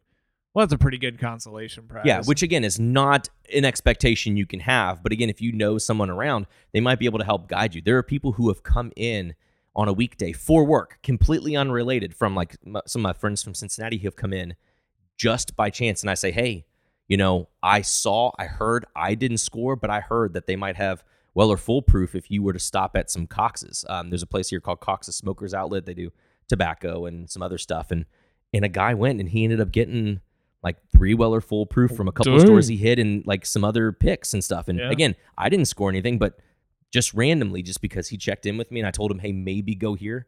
"Well, 0.53 0.65
that's 0.65 0.73
a 0.73 0.79
pretty 0.79 0.99
good 0.99 1.19
consolation 1.19 1.87
prize." 1.87 2.05
Yeah, 2.07 2.23
which 2.25 2.43
again 2.43 2.65
is 2.65 2.79
not 2.81 3.29
an 3.55 3.65
expectation 3.65 4.37
you 4.37 4.47
can 4.47 4.61
have. 4.61 5.03
But 5.03 5.13
again, 5.13 5.29
if 5.31 5.41
you 5.41 5.53
know 5.53 5.79
someone 5.79 6.11
around, 6.11 6.47
they 6.73 6.81
might 6.81 6.99
be 6.99 7.07
able 7.07 7.19
to 7.19 7.25
help 7.25 7.49
guide 7.49 7.75
you. 7.75 7.83
There 7.83 7.99
are 7.99 8.03
people 8.03 8.33
who 8.33 8.49
have 8.49 8.63
come 8.63 8.93
in 8.97 9.35
on 9.77 9.89
a 9.89 9.93
weekday 9.93 10.33
for 10.33 10.65
work, 10.65 10.99
completely 11.03 11.57
unrelated 11.57 12.15
from 12.15 12.35
like 12.35 12.57
m- 12.65 12.77
some 12.87 13.01
of 13.01 13.03
my 13.03 13.13
friends 13.13 13.43
from 13.43 13.55
Cincinnati 13.55 13.99
who 13.99 14.07
have 14.07 14.17
come 14.17 14.33
in 14.33 14.55
just 15.17 15.57
by 15.57 15.71
chance. 15.71 16.03
And 16.03 16.11
I 16.11 16.15
say, 16.15 16.31
hey, 16.31 16.65
you 17.09 17.17
know, 17.17 17.49
I 17.63 17.83
saw, 17.83 18.31
I 18.39 18.47
heard, 18.47 18.87
I 18.95 19.15
didn't 19.15 19.39
score, 19.39 19.77
but 19.77 19.91
I 19.91 20.01
heard 20.01 20.33
that 20.35 20.47
they 20.47 20.57
might 20.57 20.77
have 20.77 21.05
Weller 21.35 21.57
Full 21.57 21.83
Proof 21.83 22.15
if 22.15 22.31
you 22.31 22.43
were 22.43 22.53
to 22.53 22.59
stop 22.59 22.97
at 22.97 23.11
some 23.11 23.27
Cox's. 23.27 23.85
Um, 23.89 24.11
there's 24.11 24.23
a 24.23 24.27
place 24.27 24.49
here 24.51 24.61
called 24.61 24.81
Cox's 24.81 25.17
Smokers 25.17 25.53
Outlet. 25.55 25.85
They 25.87 25.95
do 25.95 26.11
tobacco 26.49 27.07
and 27.07 27.29
some 27.29 27.43
other 27.43 27.59
stuff. 27.59 27.91
And 27.91 28.05
and 28.53 28.65
a 28.65 28.69
guy 28.69 28.95
went 28.95 29.19
and 29.21 29.29
he 29.29 29.43
ended 29.45 29.61
up 29.61 29.73
getting 29.73 30.21
like 30.63 30.77
three 30.93 31.13
Weller 31.15 31.41
Full 31.41 31.67
Proof 31.67 31.91
from 31.91 32.07
a 32.09 32.13
couple 32.13 32.35
of 32.35 32.41
stores 32.47 32.69
he 32.69 32.77
hit 32.77 32.99
and 32.99 33.27
like 33.27 33.45
some 33.45 33.65
other 33.65 33.91
picks 33.93 34.33
and 34.33 34.43
stuff. 34.45 34.69
And 34.69 34.79
Yeah. 34.79 34.91
again, 34.91 35.15
I 35.37 35.49
didn't 35.49 35.67
score 35.67 35.91
anything, 35.91 36.19
but 36.19 36.39
just 36.93 37.13
randomly, 37.15 37.63
just 37.63 37.81
because 37.81 38.09
he 38.09 38.17
checked 38.17 38.47
in 38.47 38.57
with 38.57 38.71
me 38.71 38.79
and 38.81 38.87
I 38.87 38.93
told 38.93 39.11
him, 39.11 39.19
hey, 39.19 39.33
maybe 39.33 39.75
go 39.75 39.95
here. 39.95 40.27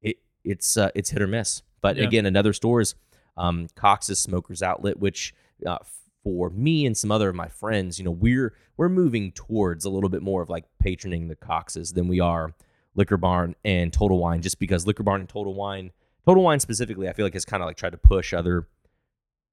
It 0.00 0.18
it's 0.44 0.76
uh, 0.76 0.90
it's 0.94 1.10
hit 1.10 1.20
or 1.20 1.26
miss. 1.26 1.62
But 1.80 1.96
Yeah. 1.96 2.04
again, 2.04 2.24
another 2.26 2.52
store 2.52 2.80
is 2.80 2.94
um, 3.36 3.66
Cox's 3.74 4.20
Smokers 4.20 4.62
Outlet, 4.62 4.98
which 5.00 5.34
uh, 5.66 5.78
for 6.24 6.50
me 6.50 6.86
and 6.86 6.96
some 6.96 7.12
other 7.12 7.28
of 7.28 7.36
my 7.36 7.48
friends, 7.48 7.98
you 7.98 8.04
know, 8.04 8.10
we're 8.10 8.54
we're 8.76 8.88
moving 8.88 9.30
towards 9.30 9.84
a 9.84 9.90
little 9.90 10.08
bit 10.08 10.22
more 10.22 10.42
of 10.42 10.48
like 10.48 10.64
patroning 10.84 11.28
the 11.28 11.36
Coxes 11.36 11.92
than 11.92 12.08
we 12.08 12.18
are 12.18 12.54
Liquor 12.96 13.18
Barn 13.18 13.54
and 13.64 13.92
Total 13.92 14.18
Wine, 14.18 14.42
just 14.42 14.58
because 14.58 14.86
Liquor 14.86 15.04
Barn 15.04 15.20
and 15.20 15.28
Total 15.28 15.54
Wine, 15.54 15.92
Total 16.26 16.42
Wine 16.42 16.58
specifically, 16.58 17.08
I 17.08 17.12
feel 17.12 17.26
like 17.26 17.34
has 17.34 17.44
kind 17.44 17.62
of 17.62 17.68
like 17.68 17.76
tried 17.76 17.92
to 17.92 17.98
push 17.98 18.32
other 18.32 18.66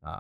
uh, 0.03 0.19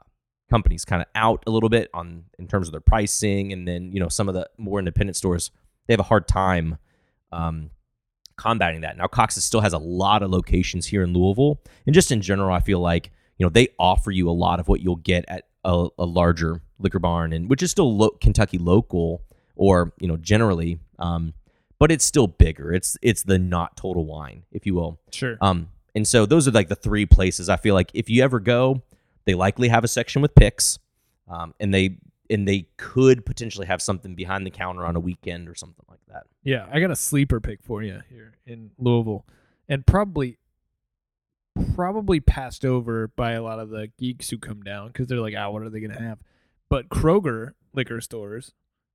companies 0.49 0.85
kind 0.85 1.01
of 1.01 1.07
out 1.15 1.43
a 1.47 1.51
little 1.51 1.69
bit 1.69 1.89
on 1.93 2.25
in 2.37 2.47
terms 2.47 2.67
of 2.67 2.73
their 2.73 2.81
pricing, 2.81 3.53
and 3.53 3.67
then 3.67 3.91
you 3.91 3.99
know 3.99 4.09
some 4.09 4.27
of 4.27 4.35
the 4.35 4.47
more 4.57 4.77
independent 4.77 5.15
stores 5.15 5.49
they 5.87 5.93
have 5.93 5.99
a 5.99 6.03
hard 6.03 6.27
time 6.27 6.77
um, 7.31 7.71
combating 8.35 8.81
that. 8.81 8.97
Now 8.97 9.07
Cox's 9.07 9.45
still 9.45 9.61
has 9.61 9.73
a 9.73 9.79
lot 9.79 10.21
of 10.21 10.29
locations 10.29 10.85
here 10.85 11.01
in 11.01 11.13
Louisville, 11.13 11.61
and 11.85 11.95
just 11.95 12.11
in 12.11 12.21
general, 12.21 12.53
I 12.53 12.59
feel 12.59 12.79
like 12.79 13.11
you 13.37 13.45
know 13.45 13.49
they 13.49 13.69
offer 13.79 14.11
you 14.11 14.29
a 14.29 14.31
lot 14.31 14.59
of 14.59 14.67
what 14.67 14.81
you'll 14.81 14.97
get 14.97 15.25
at 15.27 15.45
a, 15.63 15.87
a 15.97 16.05
larger 16.05 16.61
liquor 16.79 16.99
barn, 16.99 17.33
and 17.33 17.49
which 17.49 17.63
is 17.63 17.71
still 17.71 17.95
lo- 17.95 18.17
Kentucky 18.21 18.57
local 18.57 19.21
or 19.55 19.93
you 19.99 20.07
know 20.07 20.17
generally, 20.17 20.79
um, 20.99 21.33
but 21.79 21.91
it's 21.91 22.05
still 22.05 22.27
bigger. 22.27 22.73
It's 22.73 22.97
it's 23.01 23.23
the 23.23 23.39
not 23.39 23.77
total 23.77 24.05
wine, 24.05 24.43
if 24.51 24.65
you 24.65 24.75
will. 24.75 24.99
Sure. 25.11 25.37
Um, 25.41 25.69
and 25.95 26.07
so 26.07 26.25
those 26.25 26.47
are 26.47 26.51
like 26.51 26.69
the 26.69 26.75
three 26.75 27.05
places 27.05 27.49
I 27.49 27.57
feel 27.57 27.75
like 27.75 27.91
if 27.93 28.09
you 28.09 28.23
ever 28.23 28.39
go, 28.39 28.81
they 29.25 29.33
likely 29.33 29.67
have 29.67 29.83
a 29.83 29.87
section 29.87 30.21
with 30.21 30.33
picks, 30.35 30.79
um, 31.27 31.53
and 31.59 31.73
they 31.73 31.97
and 32.29 32.47
they 32.47 32.67
could 32.77 33.25
potentially 33.25 33.67
have 33.67 33.81
something 33.81 34.15
behind 34.15 34.45
the 34.45 34.51
counter 34.51 34.85
on 34.85 34.95
a 34.95 34.99
weekend 34.99 35.49
or 35.49 35.55
something 35.55 35.85
like 35.89 35.99
that. 36.07 36.23
Yeah, 36.43 36.65
I 36.71 36.79
got 36.79 36.91
a 36.91 36.95
sleeper 36.95 37.39
pick 37.39 37.61
for 37.61 37.83
you 37.83 38.01
here 38.09 38.33
in 38.45 38.71
Louisville, 38.77 39.25
and 39.67 39.85
probably, 39.85 40.37
probably 41.75 42.19
passed 42.19 42.65
over 42.65 43.07
by 43.07 43.31
a 43.31 43.43
lot 43.43 43.59
of 43.59 43.69
the 43.69 43.89
geeks 43.97 44.29
who 44.29 44.37
come 44.37 44.61
down 44.61 44.87
because 44.87 45.07
they're 45.07 45.19
like, 45.19 45.35
"Ah, 45.37 45.49
what 45.49 45.61
are 45.61 45.69
they 45.69 45.79
gonna 45.79 46.01
have?" 46.01 46.19
But 46.69 46.89
Kroger 46.89 47.53
liquor 47.73 48.01
stores, 48.01 48.53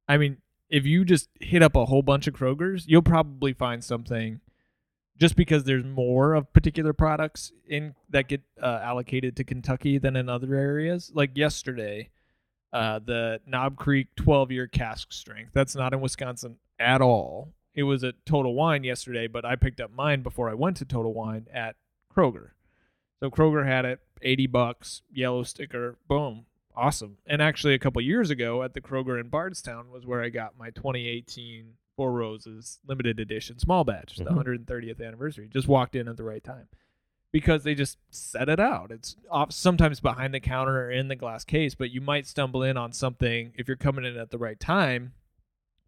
I 0.08 0.16
mean, 0.16 0.38
if 0.68 0.84
you 0.86 1.04
just 1.04 1.28
hit 1.40 1.62
up 1.62 1.76
a 1.76 1.86
whole 1.86 2.02
bunch 2.02 2.26
of 2.26 2.34
Krogers, 2.34 2.84
you'll 2.86 3.02
probably 3.02 3.52
find 3.52 3.82
something. 3.84 4.40
Just 5.18 5.34
because 5.34 5.64
there's 5.64 5.84
more 5.84 6.34
of 6.34 6.52
particular 6.52 6.92
products 6.92 7.50
in 7.66 7.94
that 8.10 8.28
get 8.28 8.42
uh, 8.60 8.80
allocated 8.82 9.34
to 9.36 9.44
Kentucky 9.44 9.96
than 9.96 10.14
in 10.14 10.28
other 10.28 10.54
areas. 10.54 11.10
Like 11.14 11.38
yesterday, 11.38 12.10
uh, 12.70 12.98
the 12.98 13.40
Knob 13.46 13.76
Creek 13.76 14.08
12 14.16 14.52
year 14.52 14.66
cask 14.66 15.14
strength. 15.14 15.52
That's 15.54 15.75
not 15.75 15.94
in 15.94 16.02
Wisconsin 16.02 16.58
at 16.78 17.00
all. 17.00 17.54
It 17.75 17.84
was 17.84 18.04
at 18.04 18.26
Total 18.26 18.54
Wine 18.54 18.84
yesterday, 18.84 19.26
but 19.26 19.46
I 19.46 19.56
picked 19.56 19.80
up 19.80 19.90
mine 19.90 20.22
before 20.22 20.50
I 20.50 20.54
went 20.54 20.76
to 20.78 20.84
Total 20.84 21.12
Wine 21.12 21.46
at 21.52 21.76
Kroger. 22.16 22.50
So 23.20 23.30
Kroger 23.30 23.66
had 23.66 23.85
it 23.85 24.00
80 24.23 24.46
bucks, 24.46 25.02
yellow 25.12 25.42
sticker, 25.42 25.96
boom. 26.08 26.46
Awesome. 26.75 27.16
And 27.26 27.40
actually 27.40 27.75
a 27.75 27.78
couple 27.78 28.00
years 28.02 28.30
ago 28.30 28.62
at 28.62 28.75
the 28.75 28.80
Kroger 28.80 29.18
in 29.20 29.28
Bardstown 29.28 29.90
was 29.90 30.04
where 30.06 30.23
I 30.23 30.28
got 30.28 30.58
my 30.58 30.70
2018 30.70 31.75
Four 31.96 32.12
Roses 32.12 32.78
limited 32.87 33.18
edition 33.18 33.58
small 33.58 33.82
batch, 33.82 34.16
Mhm. 34.16 34.25
the 34.25 34.30
130th 34.35 35.00
anniversary. 35.00 35.49
Just 35.49 35.66
walked 35.66 35.96
in 35.96 36.08
at 36.08 36.18
the 36.18 36.25
right 36.25 36.44
time 36.44 36.68
because 37.32 37.64
they 37.64 37.75
just 37.75 37.96
set 38.11 38.50
it 38.50 38.61
out. 38.61 38.90
It's 38.90 39.16
off 39.30 39.50
sometimes 39.52 40.00
behind 40.00 40.35
the 40.35 40.40
counter 40.40 40.78
or 40.85 40.90
in 40.90 41.08
the 41.08 41.16
glass 41.16 41.42
case, 41.42 41.75
but 41.75 41.90
you 41.90 42.02
might 42.02 42.26
stumble 42.26 42.62
in 42.62 42.76
on 42.76 42.92
something 42.92 43.54
if 43.56 43.66
you're 43.66 43.78
coming 43.78 44.04
in 44.04 44.18
at 44.18 44.30
the 44.30 44.37
right 44.37 44.61
time 44.61 45.14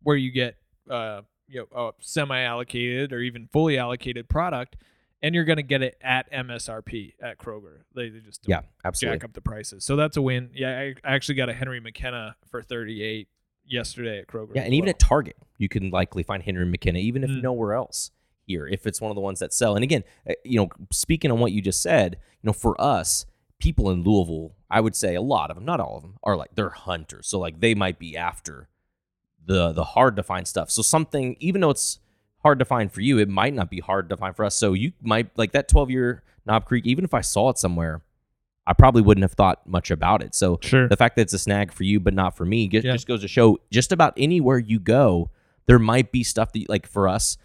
where 0.02 0.16
you 0.16 0.30
get 0.30 0.56
uh 0.88 1.20
you 1.46 1.66
know 1.74 1.90
a 1.90 1.92
semi 2.02 2.40
allocated 2.40 3.12
or 3.12 3.20
even 3.20 3.46
fully 3.48 3.76
allocated 3.76 4.30
product 4.30 4.76
and 5.22 5.34
you're 5.34 5.44
going 5.44 5.56
to 5.56 5.62
get 5.62 5.82
it 5.82 5.96
at 6.00 6.30
MSRP 6.32 7.14
at 7.22 7.38
Kroger. 7.38 7.78
They, 7.94 8.08
they 8.08 8.20
just 8.20 8.42
Yeah, 8.46 8.60
absolutely. 8.84 9.18
jack 9.18 9.24
up 9.24 9.32
the 9.32 9.40
prices. 9.40 9.84
So 9.84 9.96
that's 9.96 10.16
a 10.16 10.22
win. 10.22 10.50
Yeah, 10.54 10.78
I, 10.78 10.94
I 11.04 11.14
actually 11.14 11.34
got 11.36 11.48
a 11.48 11.52
Henry 11.52 11.80
McKenna 11.80 12.36
for 12.50 12.62
38 12.62 13.28
yesterday 13.64 14.18
at 14.20 14.26
Kroger. 14.28 14.54
Yeah, 14.54 14.62
and 14.62 14.74
even 14.74 14.86
well. 14.86 14.90
at 14.90 14.98
Target, 14.98 15.36
you 15.58 15.68
can 15.68 15.90
likely 15.90 16.22
find 16.22 16.42
Henry 16.42 16.64
McKenna, 16.66 16.98
even 17.00 17.24
if 17.24 17.30
Mm. 17.30 17.42
nowhere 17.42 17.74
else 17.74 18.10
here, 18.46 18.66
if 18.66 18.86
it's 18.86 19.00
one 19.00 19.10
of 19.10 19.14
the 19.14 19.20
ones 19.20 19.40
that 19.40 19.52
sell. 19.52 19.74
And 19.74 19.82
again, 19.82 20.04
uh, 20.28 20.32
you 20.44 20.58
know, 20.58 20.68
speaking 20.92 21.30
on 21.30 21.38
what 21.40 21.52
you 21.52 21.60
just 21.60 21.82
said, 21.82 22.16
you 22.42 22.46
know, 22.46 22.52
for 22.52 22.80
us, 22.80 23.26
people 23.58 23.90
in 23.90 24.04
Louisville, 24.04 24.54
I 24.70 24.80
would 24.80 24.94
say 24.94 25.14
a 25.16 25.20
lot 25.20 25.50
of 25.50 25.56
them, 25.56 25.64
not 25.64 25.80
all 25.80 25.96
of 25.96 26.02
them, 26.02 26.16
are 26.22 26.36
like 26.36 26.50
they're 26.54 26.70
hunters. 26.70 27.26
So 27.26 27.38
like 27.40 27.58
they 27.60 27.74
might 27.74 27.98
be 27.98 28.16
after 28.16 28.68
the 29.44 29.72
the 29.72 29.82
hard 29.84 30.14
to 30.16 30.22
find 30.22 30.46
stuff. 30.46 30.70
So 30.70 30.80
something, 30.82 31.36
even 31.40 31.60
though 31.60 31.70
it's 31.70 31.98
hard 32.42 32.58
to 32.60 32.64
find 32.64 32.90
for 32.92 33.00
you, 33.00 33.18
it 33.18 33.28
might 33.28 33.54
not 33.54 33.70
be 33.70 33.80
hard 33.80 34.08
to 34.10 34.16
find 34.16 34.34
for 34.36 34.44
us. 34.44 34.54
So 34.54 34.72
you 34.72 34.92
might 35.02 35.30
like 35.36 35.52
that 35.52 35.68
12 35.68 35.90
year 35.90 36.22
Knob 36.46 36.64
Creek, 36.64 36.86
even 36.86 37.04
if 37.04 37.12
I 37.14 37.20
saw 37.20 37.50
it 37.50 37.58
somewhere, 37.58 38.00
I 38.66 38.72
probably 38.74 39.02
wouldn't 39.02 39.22
have 39.22 39.32
thought 39.32 39.66
much 39.66 39.90
about 39.90 40.22
it. 40.22 40.34
So 40.34 40.58
Sure. 40.62 40.88
the 40.88 40.96
fact 40.96 41.16
that 41.16 41.22
it's 41.22 41.32
a 41.32 41.38
snag 41.38 41.72
for 41.72 41.84
you 41.84 42.00
but 42.00 42.14
not 42.14 42.36
for 42.36 42.44
me 42.44 42.68
just, 42.68 42.84
Yeah. 42.86 42.92
just 42.92 43.06
goes 43.08 43.22
to 43.22 43.28
show 43.28 43.58
just 43.70 43.92
about 43.92 44.14
anywhere 44.16 44.58
you 44.58 44.78
go 44.78 45.30
there 45.66 45.78
might 45.78 46.10
be 46.12 46.22
stuff 46.24 46.52
that 46.52 46.68
like 46.68 46.86
for 46.86 47.08
us 47.08 47.36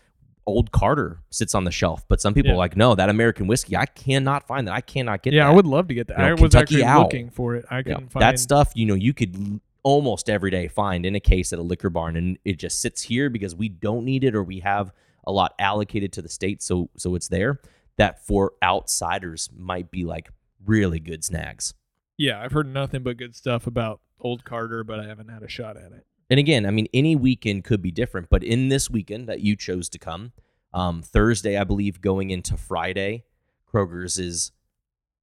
old 0.46 0.72
carter 0.72 1.20
sits 1.30 1.56
on 1.56 1.64
the 1.64 1.72
shelf 1.72 2.06
but 2.10 2.20
some 2.22 2.34
people 2.34 2.50
Yeah. 2.50 2.56
are 2.56 2.58
like 2.58 2.76
no 2.78 2.96
that 2.96 3.10
american 3.10 3.48
whiskey 3.48 3.78
i 3.78 3.86
cannot 3.86 4.46
find 4.46 4.68
that 4.68 4.74
i 4.74 4.82
cannot 4.82 5.24
get 5.24 5.32
yeah, 5.34 5.46
that 5.46 5.52
I 5.52 5.56
would 5.56 5.66
love 5.66 5.88
to 5.88 5.94
get 5.94 6.08
that. 6.08 6.18
You 6.18 6.24
know, 6.24 6.30
I 6.30 6.32
was 6.34 6.40
Kentucky 6.42 6.62
actually 6.64 6.84
Owl. 6.84 7.04
looking 7.04 7.30
for 7.30 7.56
it. 7.56 7.66
I 7.72 7.78
You 7.78 7.84
know, 7.86 7.96
couldn't 7.96 8.10
find 8.12 8.22
that 8.22 8.40
stuff 8.40 8.72
you 8.76 8.86
know 8.86 8.94
you 8.94 9.14
could 9.14 9.60
almost 9.84 10.30
every 10.30 10.50
day 10.50 10.68
find 10.68 11.06
in 11.06 11.16
a 11.16 11.20
case 11.20 11.54
at 11.54 11.60
a 11.60 11.64
liquor 11.64 11.90
barn 11.90 12.16
and 12.16 12.38
it 12.46 12.58
just 12.58 12.82
sits 12.82 13.02
here 13.02 13.30
because 13.30 13.56
we 13.56 13.70
don't 13.70 14.06
need 14.06 14.24
it 14.24 14.36
or 14.36 14.44
we 14.44 14.60
have 14.60 14.92
a 15.26 15.32
lot 15.32 15.54
allocated 15.60 16.12
to 16.12 16.22
the 16.22 16.30
state 16.30 16.62
so 16.62 16.90
so 16.98 17.16
it's 17.16 17.28
there 17.28 17.60
that 17.98 18.26
for 18.26 18.54
outsiders 18.64 19.50
might 19.56 19.92
be 19.92 20.04
like 20.06 20.30
really 20.66 21.00
good 21.00 21.24
snags 21.24 21.74
Yeah, 22.18 22.42
I've 22.42 22.52
heard 22.52 22.72
nothing 22.72 23.04
but 23.04 23.18
good 23.18 23.36
stuff 23.36 23.66
about 23.68 24.00
Old 24.20 24.46
Carter, 24.46 24.84
but 24.84 25.00
I 25.00 25.08
haven't 25.08 25.30
had 25.30 25.44
a 25.44 25.50
shot 25.50 25.78
at 25.78 25.92
it. 25.92 26.06
and 26.30 26.40
again, 26.40 26.66
I 26.66 26.72
mean, 26.72 26.88
any 26.94 27.16
weekend 27.16 27.64
could 27.64 27.82
be 27.82 27.92
different, 27.92 28.30
but 28.30 28.44
in 28.44 28.70
this 28.70 28.90
weekend 28.90 29.28
that 29.28 29.42
you 29.42 29.56
chose 29.56 29.90
to 29.90 30.00
come, 30.00 30.32
um, 30.74 31.02
Thursday, 31.02 31.58
I 31.58 31.64
believe, 31.64 32.02
going 32.02 32.30
into 32.30 32.56
Friday, 32.56 33.24
Kroger's 33.72 34.18
is 34.20 34.52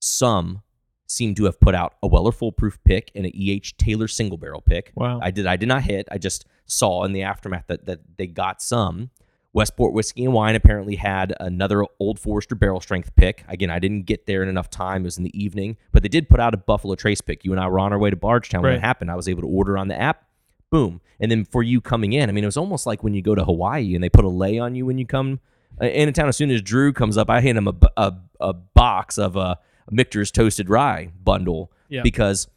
some 0.01 0.63
seem 1.11 1.35
to 1.35 1.45
have 1.45 1.59
put 1.61 1.75
out 1.75 1.95
a 2.03 2.07
Weller 2.07 2.31
Full 2.33 2.53
Proof 2.53 2.79
pick 2.85 3.11
and 3.17 3.27
an 3.27 3.33
EH 3.35 3.73
Taylor 3.79 4.07
single 4.07 4.39
barrel 4.39 4.61
pick. 4.61 4.93
Wow. 4.95 5.19
I 5.21 5.31
did. 5.33 5.47
I 5.47 5.57
did 5.57 5.69
not 5.69 5.83
hit. 5.83 6.07
I 6.11 6.19
just 6.19 6.45
saw 6.67 7.03
in 7.05 7.13
the 7.13 7.23
aftermath 7.23 7.65
that 7.67 7.87
that 7.87 8.01
they 8.17 8.27
got 8.27 8.63
some. 8.63 9.11
Westport 9.53 9.93
Whiskey 9.93 10.25
and 10.25 10.33
Wine 10.33 10.55
apparently 10.55 10.95
had 10.95 11.35
another 11.41 11.85
Old 11.99 12.21
Forester 12.21 12.55
barrel 12.55 12.81
strength 12.81 13.13
pick. 13.17 13.45
Again, 13.49 13.69
I 13.69 13.81
didn't 13.81 14.03
get 14.03 14.27
there 14.27 14.45
in 14.45 14.49
enough 14.49 14.71
time. 14.71 15.03
It 15.03 15.07
was 15.07 15.19
in 15.19 15.25
the 15.25 15.37
evening, 15.43 15.77
but 15.91 16.05
they 16.05 16.09
did 16.09 16.29
put 16.29 16.39
out 16.39 16.55
a 16.55 16.57
Buffalo 16.57 16.95
Trace 16.95 17.21
pick. 17.21 17.45
You 17.45 17.51
and 17.51 17.61
I 17.61 17.67
were 17.67 17.81
on 17.81 17.93
our 17.93 17.99
way 17.99 18.11
to 18.11 18.17
Bardstown 18.17 18.63
when 18.63 18.71
Right. 18.71 18.77
it 18.79 18.83
happened. 18.85 19.11
I 19.11 19.17
was 19.17 19.29
able 19.29 19.43
to 19.43 19.49
order 19.49 19.77
on 19.77 19.89
the 19.89 20.01
app. 20.01 20.23
Boom. 20.71 21.01
And 21.19 21.33
then 21.33 21.45
for 21.45 21.65
you 21.65 21.81
coming 21.81 22.13
in, 22.13 22.29
I 22.29 22.33
mean, 22.33 22.45
it 22.45 22.47
was 22.47 22.57
almost 22.57 22.87
like 22.87 23.03
when 23.03 23.13
you 23.13 23.23
go 23.23 23.35
to 23.35 23.45
Hawaii 23.45 23.97
and 23.97 24.05
they 24.05 24.09
put 24.09 24.25
a 24.25 24.29
lei 24.29 24.61
on 24.61 24.77
you 24.77 24.87
when 24.87 24.99
you 24.99 25.05
come 25.07 25.41
uh, 25.83 25.87
into 25.87 26.13
town. 26.13 26.29
As 26.29 26.37
soon 26.37 26.53
as 26.53 26.63
Drew 26.63 26.93
comes 26.93 27.17
up, 27.19 27.29
I 27.29 27.41
hand 27.41 27.59
him 27.59 27.67
a, 27.67 27.75
a, 27.97 28.13
a 28.39 28.53
box 28.53 29.19
of 29.19 29.37
uh, 29.37 29.57
Michter's 29.91 30.31
Toasted 30.31 30.69
Rye 30.69 31.11
bundle 31.23 31.73
Yeah. 31.89 32.03
because 32.03 32.49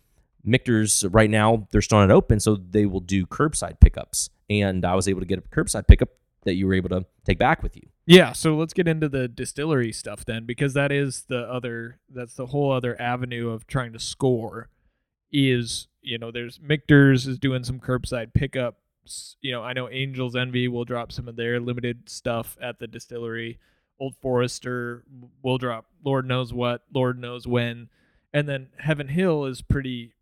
Michter's 0.43 1.05
right 1.09 1.29
now 1.29 1.67
they're 1.71 1.81
still 1.81 1.99
not 1.99 2.11
open, 2.11 2.39
so 2.39 2.55
they 2.55 2.85
will 2.85 2.99
do 2.99 3.25
curbside 3.25 3.79
pickups. 3.79 4.29
And 4.49 4.83
I 4.85 4.93
was 4.95 5.07
able 5.07 5.21
to 5.21 5.25
get 5.25 5.39
a 5.39 5.41
curbside 5.41 5.87
pickup 5.87 6.09
that 6.43 6.55
you 6.55 6.67
were 6.67 6.73
able 6.73 6.89
to 6.89 7.05
take 7.25 7.39
back 7.39 7.63
with 7.63 7.75
you. 7.77 7.83
Yeah, 8.05 8.33
so 8.33 8.57
let's 8.57 8.73
get 8.73 8.85
into 8.87 9.07
the 9.07 9.29
distillery 9.29 9.93
stuff 9.93 10.25
then, 10.25 10.45
because 10.45 10.73
that 10.73 10.91
is 10.91 11.23
the 11.29 11.39
other 11.39 11.99
that's 12.13 12.35
the 12.35 12.47
whole 12.47 12.71
other 12.73 12.99
avenue 13.01 13.49
of 13.49 13.65
trying 13.65 13.93
to 13.93 13.99
score. 13.99 14.67
Is 15.31 15.87
you 16.01 16.17
know, 16.17 16.29
there's 16.31 16.59
Michter's 16.61 17.25
is 17.25 17.39
doing 17.39 17.63
some 17.63 17.79
curbside 17.79 18.33
pickups. 18.33 19.37
You 19.41 19.53
know, 19.53 19.63
I 19.63 19.71
know 19.73 19.89
Angels 19.89 20.35
Envy 20.35 20.67
will 20.67 20.83
drop 20.83 21.11
some 21.13 21.27
of 21.29 21.37
their 21.37 21.59
limited 21.61 22.09
stuff 22.09 22.57
at 22.61 22.79
the 22.79 22.87
distillery. 22.87 23.57
Old 23.99 24.15
Forester 24.21 25.03
will 25.41 25.57
drop 25.57 25.85
Lord 26.03 26.27
knows 26.27 26.53
what, 26.53 26.83
Lord 26.93 27.19
knows 27.19 27.47
when, 27.47 27.89
and 28.33 28.47
then 28.47 28.69
Heaven 28.79 29.07
Hill 29.07 29.45
is 29.45 29.61
pretty 29.61 30.13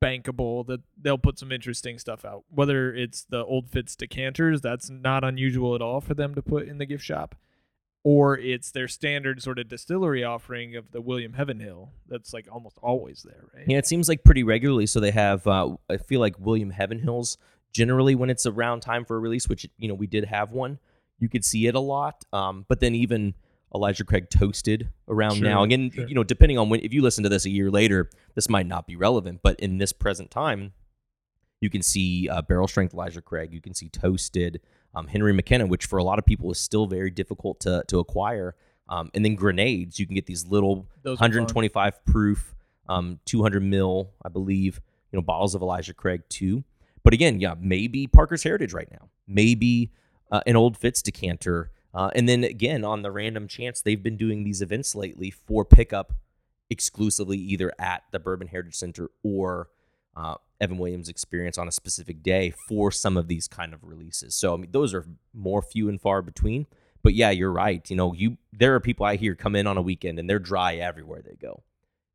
bankable 0.00 0.66
that 0.66 0.80
they'll 1.00 1.18
put 1.18 1.38
some 1.38 1.52
interesting 1.52 1.98
stuff 1.98 2.24
out. 2.24 2.44
Whether 2.48 2.94
it's 2.94 3.24
the 3.24 3.44
old 3.44 3.68
Fitz 3.68 3.96
decanters, 3.96 4.60
that's 4.60 4.90
not 4.90 5.24
unusual 5.24 5.74
at 5.74 5.82
all 5.82 6.00
for 6.00 6.14
them 6.14 6.34
to 6.34 6.42
put 6.42 6.68
in 6.68 6.78
the 6.78 6.86
gift 6.86 7.04
shop, 7.04 7.34
or 8.04 8.36
it's 8.38 8.70
their 8.70 8.88
standard 8.88 9.42
sort 9.42 9.58
of 9.58 9.68
distillery 9.68 10.22
offering 10.22 10.76
of 10.76 10.92
the 10.92 11.00
William 11.00 11.34
Heaven 11.34 11.60
Hill 11.60 11.90
That's 12.08 12.32
like 12.32 12.48
almost 12.50 12.78
always 12.82 13.22
there, 13.22 13.44
right? 13.54 13.64
Yeah, 13.66 13.78
it 13.78 13.86
seems 13.86 14.08
like 14.08 14.24
pretty 14.24 14.42
regularly. 14.42 14.86
So 14.86 15.00
they 15.00 15.12
have. 15.12 15.46
Uh, 15.46 15.76
I 15.88 15.96
feel 15.96 16.20
like 16.20 16.38
William 16.38 16.70
Heaven 16.70 16.98
Hills 16.98 17.38
generally 17.72 18.14
when 18.14 18.30
it's 18.30 18.46
around 18.46 18.80
time 18.80 19.04
for 19.04 19.16
a 19.16 19.20
release, 19.20 19.48
which 19.48 19.66
you 19.78 19.88
know 19.88 19.94
we 19.94 20.06
did 20.06 20.26
have 20.26 20.52
one. 20.52 20.78
You 21.22 21.28
could 21.28 21.44
see 21.44 21.66
it 21.68 21.74
a 21.76 21.80
lot. 21.80 22.24
Um, 22.32 22.64
but 22.68 22.80
then 22.80 22.94
even 22.96 23.34
Elijah 23.72 24.04
Craig 24.04 24.28
toasted 24.28 24.88
around 25.08 25.36
Sure, 25.36 25.44
now. 25.48 25.62
Again, 25.62 25.90
sure. 25.94 26.08
you 26.08 26.14
know, 26.16 26.24
depending 26.24 26.58
on 26.58 26.68
when 26.68 26.80
if 26.80 26.92
you 26.92 27.00
listen 27.00 27.22
to 27.22 27.28
this 27.30 27.44
a 27.46 27.50
year 27.50 27.70
later, 27.70 28.10
this 28.34 28.48
might 28.48 28.66
not 28.66 28.86
be 28.88 28.96
relevant. 28.96 29.38
But 29.42 29.60
in 29.60 29.78
this 29.78 29.92
present 29.92 30.30
time, 30.32 30.72
you 31.60 31.70
can 31.70 31.80
see 31.80 32.28
uh, 32.28 32.42
barrel 32.42 32.66
strength 32.66 32.92
Elijah 32.92 33.22
Craig. 33.22 33.52
You 33.52 33.60
can 33.60 33.72
see 33.72 33.88
toasted. 33.88 34.60
um, 34.94 35.06
Henry 35.06 35.32
McKenna, 35.32 35.66
which 35.66 35.86
for 35.86 35.98
a 35.98 36.04
lot 36.04 36.18
of 36.18 36.26
people 36.26 36.50
is 36.50 36.58
still 36.58 36.86
very 36.86 37.10
difficult 37.10 37.60
to 37.60 37.84
to 37.86 38.00
acquire. 38.00 38.56
Um, 38.88 39.10
and 39.14 39.24
then 39.24 39.36
grenades, 39.36 39.98
you 40.00 40.06
can 40.06 40.16
get 40.16 40.26
these 40.26 40.46
little 40.48 40.88
Those 41.02 41.18
are 41.18 41.22
125 41.22 42.04
proof, 42.04 42.54
um, 42.88 43.20
200 43.26 43.62
mil, 43.62 44.10
I 44.22 44.28
believe, 44.28 44.80
you 45.12 45.16
know, 45.16 45.22
bottles 45.22 45.54
of 45.54 45.62
Elijah 45.62 45.94
Craig 45.94 46.22
too. 46.28 46.64
But 47.04 47.14
again, 47.14 47.40
yeah, 47.40 47.54
maybe 47.58 48.06
Parker's 48.06 48.42
Heritage 48.42 48.72
right 48.74 48.90
now, 48.90 49.08
maybe 49.26 49.92
uh, 50.32 50.40
an 50.46 50.56
old 50.56 50.76
Fitz 50.76 51.02
decanter, 51.02 51.70
uh, 51.94 52.10
and 52.16 52.28
then 52.28 52.42
again 52.42 52.84
on 52.84 53.02
the 53.02 53.12
random 53.12 53.46
chance 53.46 53.80
they've 53.80 54.02
been 54.02 54.16
doing 54.16 54.42
these 54.42 54.62
events 54.62 54.96
lately 54.96 55.30
for 55.30 55.64
pickup 55.64 56.14
exclusively 56.70 57.38
either 57.38 57.70
at 57.78 58.02
the 58.10 58.18
Bourbon 58.18 58.48
Heritage 58.48 58.74
Center 58.74 59.10
or 59.22 59.68
uh, 60.16 60.34
Evan 60.60 60.78
Williams 60.78 61.08
Experience 61.08 61.58
on 61.58 61.68
a 61.68 61.72
specific 61.72 62.22
day 62.22 62.52
for 62.68 62.90
some 62.90 63.16
of 63.16 63.28
these 63.28 63.46
kind 63.46 63.74
of 63.74 63.84
releases. 63.84 64.34
So 64.34 64.54
I 64.54 64.56
mean, 64.56 64.70
those 64.72 64.94
are 64.94 65.06
more 65.32 65.62
few 65.62 65.88
and 65.88 66.00
far 66.00 66.22
between. 66.22 66.66
But 67.02 67.14
yeah, 67.14 67.30
you're 67.30 67.52
right. 67.52 67.88
You 67.90 67.96
know, 67.96 68.12
you 68.14 68.38
there 68.52 68.74
are 68.74 68.80
people 68.80 69.04
I 69.04 69.16
hear 69.16 69.34
come 69.34 69.56
in 69.56 69.66
on 69.66 69.76
a 69.76 69.82
weekend 69.82 70.18
and 70.18 70.28
they're 70.28 70.38
dry 70.38 70.76
everywhere 70.76 71.20
they 71.22 71.36
go. 71.36 71.62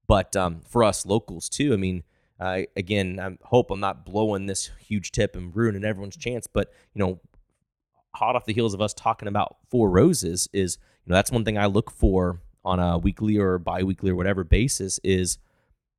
But 0.08 0.36
um, 0.36 0.62
for 0.68 0.84
us 0.84 1.06
locals 1.06 1.50
too, 1.50 1.74
I 1.74 1.76
mean, 1.76 2.04
uh, 2.40 2.62
again, 2.76 3.20
I 3.20 3.38
hope 3.48 3.70
I'm 3.70 3.80
not 3.80 4.06
blowing 4.06 4.46
this 4.46 4.72
huge 4.80 5.12
tip 5.12 5.36
and 5.36 5.54
ruining 5.56 5.84
everyone's 5.84 6.16
chance. 6.16 6.48
But 6.48 6.72
you 6.94 7.00
know, 7.00 7.20
hot 8.16 8.36
off 8.36 8.46
the 8.46 8.54
heels 8.54 8.74
of 8.74 8.82
us 8.82 8.94
talking 8.94 9.28
about 9.28 9.58
Four 9.70 9.90
Roses 9.90 10.48
is, 10.54 10.78
you 11.06 11.10
know, 11.12 11.16
that's 11.16 11.32
one 11.32 11.46
thing 11.46 11.58
I 11.58 11.66
look 11.68 11.92
for 11.92 12.42
on 12.66 12.80
a 12.80 12.98
weekly 12.98 13.38
or 13.38 13.58
biweekly 13.60 14.10
or 14.10 14.16
whatever 14.16 14.44
basis 14.44 15.00
is 15.04 15.38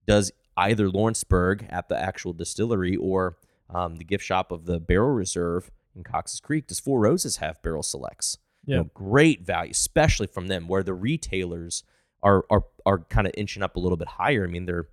does 0.06 0.32
either 0.56 0.88
Lawrenceburg 0.90 1.66
at 1.70 1.88
the 1.88 1.96
actual 1.98 2.32
distillery 2.32 2.96
or 2.96 3.36
um, 3.70 3.96
the 3.96 4.04
gift 4.04 4.24
shop 4.24 4.50
of 4.50 4.64
the 4.66 4.80
Barrel 4.80 5.10
Reserve 5.12 5.70
in 5.94 6.02
Cox's 6.02 6.40
Creek, 6.40 6.66
does 6.66 6.80
Four 6.80 7.00
Roses 7.00 7.36
have 7.36 7.62
barrel 7.62 7.82
selects? 7.82 8.38
You 8.64 8.74
Yeah. 8.74 8.80
know, 8.82 8.90
great 8.94 9.42
value, 9.46 9.70
especially 9.70 10.26
from 10.26 10.48
them, 10.48 10.66
where 10.68 10.82
the 10.82 10.94
retailers 10.94 11.84
are 12.22 12.44
are 12.50 12.64
are 12.84 12.98
kind 13.04 13.26
of 13.26 13.34
inching 13.36 13.62
up 13.62 13.76
a 13.76 13.80
little 13.80 13.96
bit 13.96 14.08
higher. 14.08 14.44
I 14.44 14.48
mean, 14.48 14.64
they're 14.66 14.88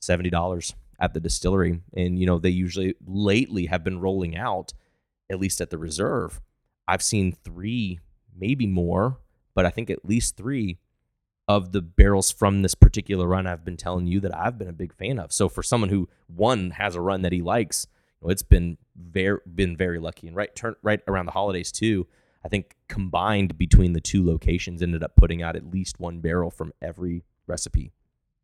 seventy 0.00 0.30
dollars 0.30 0.74
at 0.98 1.12
the 1.14 1.20
distillery, 1.20 1.80
and 1.94 2.18
you 2.18 2.26
know 2.26 2.38
they 2.38 2.50
usually 2.50 2.94
lately 3.06 3.66
have 3.66 3.84
been 3.84 4.00
rolling 4.00 4.36
out, 4.36 4.72
at 5.30 5.38
least 5.40 5.60
at 5.60 5.70
the 5.70 5.78
reserve. 5.78 6.40
I've 6.90 7.02
seen 7.02 7.30
three, 7.30 8.00
maybe 8.36 8.66
more, 8.66 9.20
but 9.54 9.64
I 9.64 9.70
think 9.70 9.90
at 9.90 10.04
least 10.04 10.36
three 10.36 10.78
of 11.46 11.70
the 11.70 11.80
barrels 11.80 12.32
from 12.32 12.62
this 12.62 12.74
particular 12.74 13.28
run 13.28 13.46
I've 13.46 13.64
been 13.64 13.76
telling 13.76 14.08
you 14.08 14.18
that 14.20 14.36
I've 14.36 14.58
been 14.58 14.68
a 14.68 14.72
big 14.72 14.92
fan 14.92 15.20
of. 15.20 15.32
So 15.32 15.48
for 15.48 15.62
someone 15.62 15.90
who 15.90 16.08
one 16.26 16.72
has 16.72 16.96
a 16.96 17.00
run 17.00 17.22
that 17.22 17.32
he 17.32 17.42
likes, 17.42 17.86
it's 18.24 18.42
been 18.42 18.76
very 18.96 19.38
been 19.54 19.76
very 19.76 20.00
lucky. 20.00 20.26
And 20.26 20.36
right 20.36 20.52
turn 20.56 20.74
right 20.82 21.00
around 21.06 21.26
the 21.26 21.32
holidays 21.32 21.70
too, 21.70 22.08
I 22.44 22.48
think 22.48 22.74
combined 22.88 23.56
between 23.56 23.92
the 23.92 24.00
two 24.00 24.26
locations 24.26 24.82
ended 24.82 25.04
up 25.04 25.14
putting 25.14 25.42
out 25.42 25.54
at 25.54 25.70
least 25.70 26.00
one 26.00 26.18
barrel 26.18 26.50
from 26.50 26.72
every 26.82 27.22
recipe. 27.46 27.92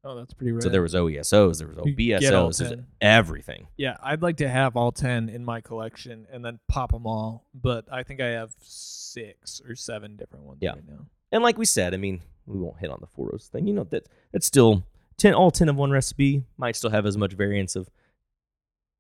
Oh, 0.07 0.15
that's 0.17 0.33
pretty 0.35 0.53
rare. 0.53 0.61
So 0.61 0.69
there 0.69 0.83
was 0.83 0.95
OESOs, 0.95 1.59
there 1.59 1.67
was 1.69 1.77
OBSOs, 1.79 2.59
there's 2.59 2.81
everything. 3.01 3.67
Yeah, 3.77 3.97
I'd 4.03 4.23
like 4.23 4.37
to 4.39 4.49
have 4.49 4.77
all 4.77 4.93
10 4.93 5.29
in 5.29 5.45
my 5.45 5.61
collection 5.61 6.27
and 6.33 6.45
then 6.45 6.61
pop 6.69 6.93
them 6.93 7.07
all, 7.07 7.45
but 7.55 7.87
I 7.91 8.03
think 8.05 8.21
I 8.21 8.29
have 8.29 8.55
six 8.61 9.61
or 9.69 9.75
seven 9.75 10.17
different 10.17 10.45
ones 10.45 10.59
Yeah. 10.63 10.71
right 10.73 10.89
now. 10.89 11.07
And 11.33 11.43
like 11.43 11.59
we 11.59 11.65
said, 11.65 11.93
I 11.93 11.97
mean, 11.97 12.23
we 12.47 12.59
won't 12.59 12.79
hit 12.79 12.91
on 12.91 12.99
the 13.01 13.07
four 13.09 13.31
rows 13.33 13.49
thing. 13.53 13.67
You 13.67 13.75
know 13.75 13.85
that 13.91 14.09
that's 14.33 14.47
still 14.47 14.85
ten. 15.19 15.35
All 15.35 15.51
ten 15.51 15.69
of 15.69 15.75
one 15.77 15.91
recipe 15.91 16.45
might 16.57 16.77
still 16.77 16.91
have 16.91 17.05
as 17.05 17.17
much 17.17 17.33
variance 17.33 17.75
of 17.75 17.91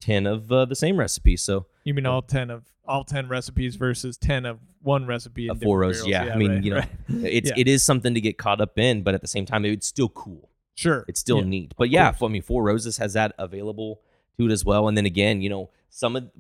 ten 0.00 0.26
of 0.26 0.50
uh, 0.50 0.64
the 0.64 0.74
same 0.74 0.98
recipe. 0.98 1.36
So 1.36 1.66
You 1.84 1.94
mean 1.94 2.06
all 2.06 2.22
10 2.22 2.50
of 2.50 2.64
all 2.88 3.02
10 3.04 3.28
recipes 3.28 3.74
versus 3.76 4.16
10 4.16 4.44
of 4.46 4.58
one 4.82 5.06
recipe 5.06 5.48
of 5.48 5.60
four 5.60 5.80
rows, 5.80 5.96
barrels? 6.04 6.08
yeah. 6.10 6.34
I 6.34 6.36
mean, 6.36 6.50
right, 6.52 6.64
you 6.64 6.70
know, 6.72 6.76
right. 6.78 6.90
it's 7.08 7.48
Yeah. 7.54 7.54
it 7.56 7.68
is 7.68 7.82
something 7.82 8.14
to 8.14 8.20
get 8.20 8.38
caught 8.38 8.60
up 8.60 8.78
in, 8.78 9.02
but 9.02 9.14
at 9.14 9.22
the 9.22 9.26
same 9.28 9.44
time, 9.46 9.64
it's 9.64 9.86
still 9.86 10.08
cool. 10.08 10.50
Sure. 10.76 11.04
It's 11.08 11.18
still 11.18 11.38
Yeah. 11.38 11.44
neat. 11.48 11.74
But 11.76 11.90
yeah, 11.90 12.12
course. 12.12 12.28
I 12.30 12.32
mean, 12.32 12.42
Four 12.42 12.62
Roses 12.62 12.98
has 12.98 13.14
that 13.14 13.34
available 13.38 14.00
to 14.38 14.46
it 14.46 14.52
as 14.52 14.64
well. 14.64 14.86
And 14.86 14.96
then 14.96 15.06
again, 15.06 15.40
you 15.42 15.48
know, 15.48 15.70
some 15.88 16.14
of 16.14 16.30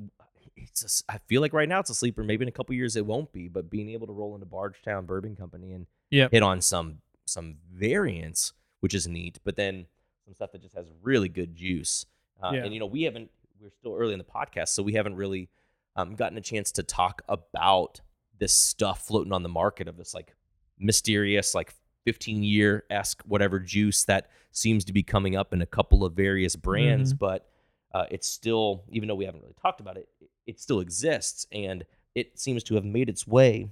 it's 0.56 1.02
a 1.08 1.12
I 1.12 1.18
feel 1.26 1.40
like 1.40 1.52
right 1.52 1.68
now 1.68 1.80
it's 1.80 1.90
a 1.90 1.94
sleeper. 1.94 2.22
Maybe 2.22 2.42
in 2.44 2.48
a 2.48 2.52
couple 2.52 2.74
years 2.74 2.94
it 2.96 3.04
won't 3.06 3.32
be. 3.32 3.48
But 3.48 3.68
being 3.70 3.90
able 3.90 4.06
to 4.06 4.12
roll 4.12 4.34
into 4.34 4.46
Bardstown 4.46 5.06
Bourbon 5.06 5.34
Company 5.36 5.72
and 5.72 5.86
Yep. 6.10 6.30
hit 6.30 6.42
on 6.42 6.60
some 6.60 7.00
some 7.24 7.56
variants, 7.72 8.52
which 8.80 8.94
is 8.94 9.08
neat. 9.08 9.38
But 9.42 9.56
then 9.56 9.86
some 10.24 10.34
stuff 10.34 10.52
that 10.52 10.62
just 10.62 10.74
has 10.74 10.86
really 11.02 11.28
good 11.28 11.56
juice. 11.56 12.06
Uh, 12.42 12.52
Yeah. 12.54 12.64
And 12.64 12.72
you 12.74 12.78
know, 12.80 12.86
we 12.86 13.02
haven't. 13.02 13.30
We're 13.60 13.70
still 13.70 13.94
early 13.96 14.12
in 14.12 14.18
the 14.18 14.24
podcast, 14.24 14.68
so 14.68 14.82
we 14.82 14.92
haven't 14.92 15.16
really 15.16 15.48
um, 15.96 16.14
gotten 16.14 16.36
a 16.36 16.42
chance 16.42 16.70
to 16.72 16.82
talk 16.82 17.22
about 17.26 18.02
this 18.38 18.52
stuff 18.52 19.06
floating 19.06 19.32
on 19.32 19.42
the 19.42 19.48
market 19.48 19.88
of 19.88 19.96
this 19.96 20.12
like 20.12 20.34
mysterious, 20.78 21.54
like 21.54 21.74
15 22.06 22.42
year 22.42 22.84
esque 22.88 23.22
whatever 23.26 23.58
juice 23.58 24.04
that 24.04 24.30
seems 24.52 24.84
to 24.86 24.92
be 24.94 25.02
coming 25.02 25.36
up 25.36 25.52
in 25.52 25.60
a 25.60 25.66
couple 25.66 26.04
of 26.04 26.14
various 26.14 26.56
brands, 26.56 27.12
Mm-hmm. 27.12 27.18
but 27.18 27.50
uh, 27.92 28.04
it's 28.10 28.26
still, 28.28 28.84
even 28.90 29.08
though 29.08 29.14
we 29.14 29.24
haven't 29.26 29.42
really 29.42 29.54
talked 29.60 29.80
about 29.80 29.96
it, 29.98 30.08
it- 30.46 30.60
still 30.60 30.80
exists 30.80 31.46
and 31.52 31.84
it 32.14 32.38
seems 32.38 32.62
to 32.62 32.76
have 32.76 32.84
made 32.84 33.08
its 33.10 33.26
way 33.26 33.68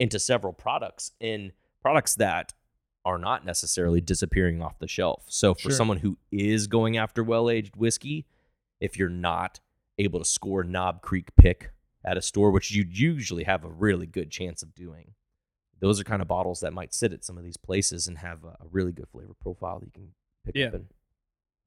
into 0.00 0.18
several 0.18 0.52
products 0.52 1.12
in 1.20 1.52
products 1.82 2.14
that 2.16 2.52
are 3.04 3.18
not 3.18 3.44
necessarily 3.44 4.00
disappearing 4.00 4.60
off 4.60 4.78
the 4.80 4.88
shelf. 4.88 5.24
So 5.28 5.54
for 5.54 5.60
Sure. 5.60 5.70
someone 5.72 5.98
who 5.98 6.18
is 6.32 6.66
going 6.66 6.96
after 6.96 7.22
well 7.22 7.48
aged 7.50 7.76
whiskey, 7.76 8.26
if 8.80 8.98
you're 8.98 9.08
not 9.08 9.60
able 9.98 10.18
to 10.18 10.24
score 10.24 10.64
Knob 10.64 11.02
Creek 11.02 11.34
pick 11.36 11.70
at 12.04 12.16
a 12.16 12.22
store, 12.22 12.50
which 12.50 12.72
you 12.72 12.84
usually 12.90 13.44
have 13.44 13.64
a 13.64 13.68
really 13.68 14.06
good 14.06 14.30
chance 14.30 14.62
of 14.62 14.74
doing, 14.74 15.12
those 15.80 16.00
are 16.00 16.04
kind 16.04 16.22
of 16.22 16.28
bottles 16.28 16.60
that 16.60 16.72
might 16.72 16.94
sit 16.94 17.12
at 17.12 17.24
some 17.24 17.36
of 17.38 17.44
these 17.44 17.56
places 17.56 18.06
and 18.08 18.18
have 18.18 18.44
a, 18.44 18.48
a 18.48 18.66
really 18.70 18.92
good 18.92 19.08
flavor 19.08 19.34
profile 19.40 19.78
that 19.78 19.86
you 19.86 19.92
can 19.92 20.08
pick 20.44 20.54
Yeah. 20.56 20.66
up 20.68 20.74
and 20.74 20.86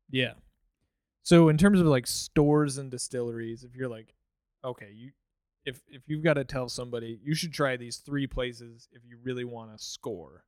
Yeah. 0.09 0.33
So 1.23 1.49
in 1.49 1.57
terms 1.57 1.79
of 1.79 1.85
like 1.87 2.07
stores 2.07 2.77
and 2.77 2.89
distilleries, 2.89 3.63
if 3.63 3.75
you're 3.75 3.89
like, 3.89 4.13
okay, 4.63 4.91
you 4.93 5.11
if 5.65 5.81
if 5.89 6.01
you've 6.07 6.23
got 6.23 6.35
to 6.35 6.43
tell 6.45 6.69
somebody 6.69 7.19
you 7.23 7.35
should 7.35 7.53
try 7.53 7.75
these 7.77 7.97
three 7.97 8.25
places 8.27 8.87
if 8.91 9.01
you 9.07 9.17
really 9.23 9.43
want 9.43 9.71
to 9.77 9.83
score, 9.83 10.45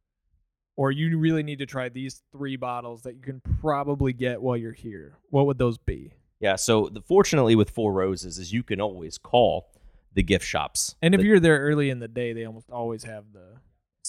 or 0.78 0.92
you 0.92 1.18
really 1.20 1.44
need 1.44 1.60
to 1.60 1.66
try 1.66 1.90
these 1.90 2.24
three 2.32 2.56
bottles 2.56 3.04
that 3.04 3.16
you 3.16 3.22
can 3.22 3.42
probably 3.62 4.14
get 4.14 4.42
while 4.42 4.58
you're 4.58 4.72
here, 4.72 5.18
what 5.30 5.46
would 5.46 5.58
those 5.58 5.78
be? 5.78 6.14
Yeah. 6.40 6.56
So 6.56 6.90
the, 6.92 7.02
fortunately 7.02 7.56
with 7.56 7.70
Four 7.70 7.94
Roses 7.94 8.40
is 8.40 8.52
you 8.52 8.64
can 8.64 8.82
always 8.82 9.18
call 9.20 9.68
the 10.14 10.24
gift 10.24 10.46
shops. 10.46 10.96
And 11.02 11.14
if 11.16 11.22
The- 11.22 11.28
you're 11.28 11.40
there 11.40 11.60
early 11.60 11.90
in 11.90 12.00
the 12.00 12.08
day, 12.08 12.34
they 12.34 12.46
almost 12.46 12.70
always 12.70 13.04
have 13.04 13.26
the. 13.34 13.58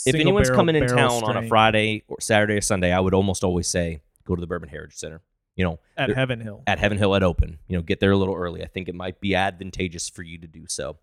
if 0.07 0.15
anyone's 0.15 0.49
barrel 0.49 0.57
coming 0.59 0.77
in 0.77 0.87
town 0.87 1.23
on 1.25 1.37
a 1.37 1.47
Friday 1.49 2.03
or 2.09 2.17
Saturday 2.21 2.55
or 2.55 2.61
Sunday, 2.61 2.93
I 2.93 3.01
would 3.01 3.15
almost 3.15 3.45
always 3.45 3.69
say 3.69 4.03
go 4.25 4.35
to 4.35 4.41
the 4.41 4.47
Bourbon 4.47 4.69
Heritage 4.69 4.97
Center. 4.97 5.21
You 5.55 5.65
know, 5.65 5.81
at 5.99 6.09
Heaven 6.09 6.41
Hill. 6.41 6.63
at 6.67 6.79
Heaven 6.79 6.97
Hill 6.97 7.15
at 7.15 7.23
open. 7.23 7.59
You 7.69 7.77
know, 7.77 7.83
get 7.83 8.01
there 8.01 8.11
a 8.11 8.17
little 8.17 8.35
early. 8.35 8.63
I 8.63 8.67
think 8.67 8.89
it 8.89 8.95
might 8.95 9.21
be 9.21 9.35
advantageous 9.35 10.09
for 10.09 10.23
you 10.23 10.39
to 10.39 10.47
do 10.47 10.65
so. 10.67 10.97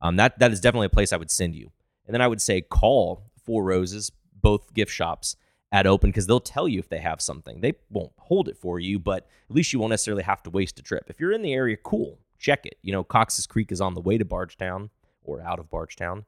Um, 0.00 0.14
that 0.16 0.38
that 0.38 0.52
is 0.52 0.60
definitely 0.60 0.86
a 0.86 0.90
place 0.90 1.12
I 1.12 1.16
would 1.16 1.30
send 1.30 1.56
you. 1.56 1.72
And 2.06 2.14
then 2.14 2.22
I 2.22 2.28
would 2.28 2.40
say 2.40 2.60
call 2.60 3.24
Four 3.44 3.64
Roses, 3.64 4.12
both 4.40 4.72
gift 4.74 4.92
shops 4.92 5.34
at 5.72 5.88
open 5.88 6.10
because 6.10 6.28
they'll 6.28 6.38
tell 6.38 6.68
you 6.68 6.78
if 6.78 6.88
they 6.88 6.98
have 7.00 7.20
something. 7.20 7.60
They 7.62 7.72
won't 7.90 8.12
hold 8.18 8.48
it 8.48 8.56
for 8.56 8.78
you, 8.78 9.00
but 9.00 9.26
at 9.50 9.56
least 9.56 9.72
you 9.72 9.80
won't 9.80 9.90
necessarily 9.90 10.22
have 10.22 10.40
to 10.44 10.50
waste 10.50 10.78
a 10.78 10.82
trip. 10.82 11.06
If 11.08 11.18
you're 11.18 11.32
in 11.32 11.42
the 11.42 11.52
area, 11.52 11.76
cool, 11.76 12.20
check 12.38 12.66
it. 12.66 12.78
You 12.82 12.92
know, 12.92 13.04
Cox's 13.04 13.46
Creek 13.46 13.72
is 13.72 13.80
on 13.80 13.94
the 13.94 14.00
way 14.00 14.18
to 14.18 14.24
Bardstown 14.24 14.90
or 15.22 15.40
out 15.40 15.58
of 15.58 15.70
Bardstown. 15.70 16.24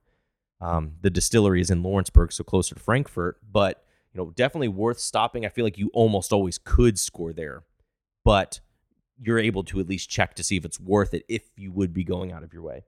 Um, 0.61 0.93
the 1.01 1.11
distillery 1.11 1.61
is 1.61 1.71
in 1.71 1.83
Lawrenceburg, 1.83 2.33
so 2.33 2.43
closer 2.43 2.75
to 2.75 2.81
Frankfort, 2.81 3.39
but 3.51 3.85
you 4.13 4.19
know, 4.19 4.31
definitely 4.31 4.69
worth 4.69 4.99
stopping. 4.99 5.47
I 5.47 5.51
feel 5.51 5.65
like 5.65 5.79
you 5.79 5.91
almost 5.93 6.33
always 6.33 6.59
could 6.59 6.99
score 6.99 7.33
there, 7.33 7.63
but 8.25 8.61
you're 9.21 9.39
able 9.39 9.63
to 9.65 9.81
at 9.81 9.89
least 9.89 10.09
check 10.09 10.35
to 10.35 10.43
see 10.43 10.57
if 10.57 10.65
it's 10.65 10.81
worth 10.81 11.15
it 11.15 11.25
if 11.29 11.43
you 11.57 11.71
would 11.73 11.93
be 11.93 12.05
going 12.05 12.33
out 12.33 12.43
of 12.43 12.53
your 12.53 12.63
way. 12.63 12.85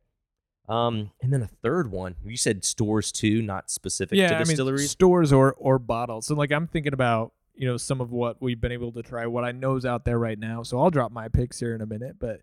Um, 0.69 1.11
and 1.21 1.33
then 1.33 1.43
a 1.43 1.49
third 1.49 1.91
one, 1.91 2.15
you 2.25 2.37
said 2.37 2.65
stores 2.65 3.11
too, 3.11 3.43
not 3.43 3.71
specific 3.71 4.19
yeah, 4.19 4.29
to 4.29 4.35
I 4.37 4.39
mean 4.39 4.49
distilleries. 4.49 4.91
stores 4.91 5.33
or 5.33 5.55
or 5.55 5.79
bottles. 5.79 6.27
So 6.27 6.35
like 6.35 6.53
I'm 6.53 6.67
thinking 6.69 6.93
about 6.93 7.33
you 7.55 7.67
know 7.67 7.77
some 7.77 8.01
of 8.01 8.13
what 8.13 8.41
we've 8.41 8.61
been 8.61 8.73
able 8.73 8.93
to 8.93 9.03
try, 9.03 9.27
what 9.27 9.45
I 9.45 9.53
know's 9.53 9.85
out 9.85 10.05
there 10.05 10.19
right 10.19 10.39
now. 10.39 10.63
So 10.63 10.81
I'll 10.81 10.91
drop 10.91 11.11
my 11.11 11.29
picks 11.29 11.59
here 11.59 11.75
in 11.75 11.81
a 11.81 11.87
minute, 11.87 12.17
but 12.21 12.41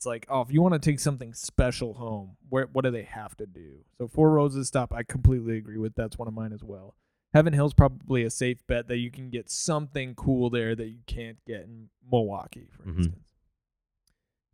it's 0.00 0.06
like 0.06 0.24
oh, 0.30 0.40
if 0.40 0.50
you 0.50 0.62
want 0.62 0.72
to 0.72 0.78
take 0.80 0.98
something 0.98 1.34
special 1.34 1.92
home, 1.92 2.38
where 2.48 2.64
what 2.72 2.86
do 2.86 2.90
they 2.90 3.02
have 3.02 3.36
to 3.36 3.44
do? 3.44 3.84
So 3.98 4.08
Four 4.08 4.30
Roses 4.30 4.66
stop, 4.68 4.94
I 4.94 5.02
completely 5.02 5.58
agree 5.58 5.76
with. 5.76 5.94
That's 5.94 6.16
one 6.16 6.26
of 6.26 6.32
mine 6.32 6.54
as 6.54 6.64
well. 6.64 6.94
Heaven 7.34 7.52
Hill's 7.52 7.74
probably 7.74 8.24
a 8.24 8.30
safe 8.30 8.66
bet 8.66 8.88
that 8.88 8.96
you 8.96 9.10
can 9.10 9.28
get 9.28 9.50
something 9.50 10.14
cool 10.14 10.48
there 10.48 10.74
that 10.74 10.86
you 10.86 11.00
can't 11.06 11.36
get 11.46 11.64
in 11.64 11.90
Milwaukee, 12.10 12.70
for 12.72 12.84
Mhm. 12.84 12.96
instance. 12.96 13.24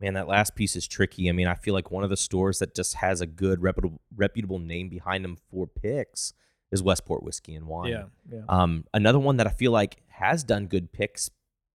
Man, 0.01 0.15
that 0.15 0.27
last 0.27 0.53
piece 0.53 0.75
is 0.75 0.85
tricky. 0.85 1.29
I 1.29 1.31
mean, 1.31 1.47
I 1.47 1.55
feel 1.55 1.73
like 1.73 1.89
one 1.91 2.03
of 2.03 2.09
the 2.09 2.17
stores 2.17 2.59
that 2.59 2.75
just 2.75 2.95
has 2.95 3.21
a 3.21 3.25
good 3.25 3.61
reputable 3.61 4.01
reputable 4.13 4.59
name 4.59 4.89
behind 4.89 5.23
them 5.23 5.37
for 5.49 5.65
picks 5.65 6.33
is 6.73 6.83
Westport 6.83 7.23
Whiskey 7.23 7.55
and 7.55 7.67
Wine. 7.67 7.91
Yeah, 7.91 8.05
yeah. 8.29 8.41
Um, 8.49 8.83
another 8.93 9.17
one 9.19 9.37
that 9.37 9.47
I 9.47 9.51
feel 9.51 9.71
like 9.71 10.01
has 10.09 10.43
done 10.43 10.67
good 10.67 10.91
picks, 10.91 11.29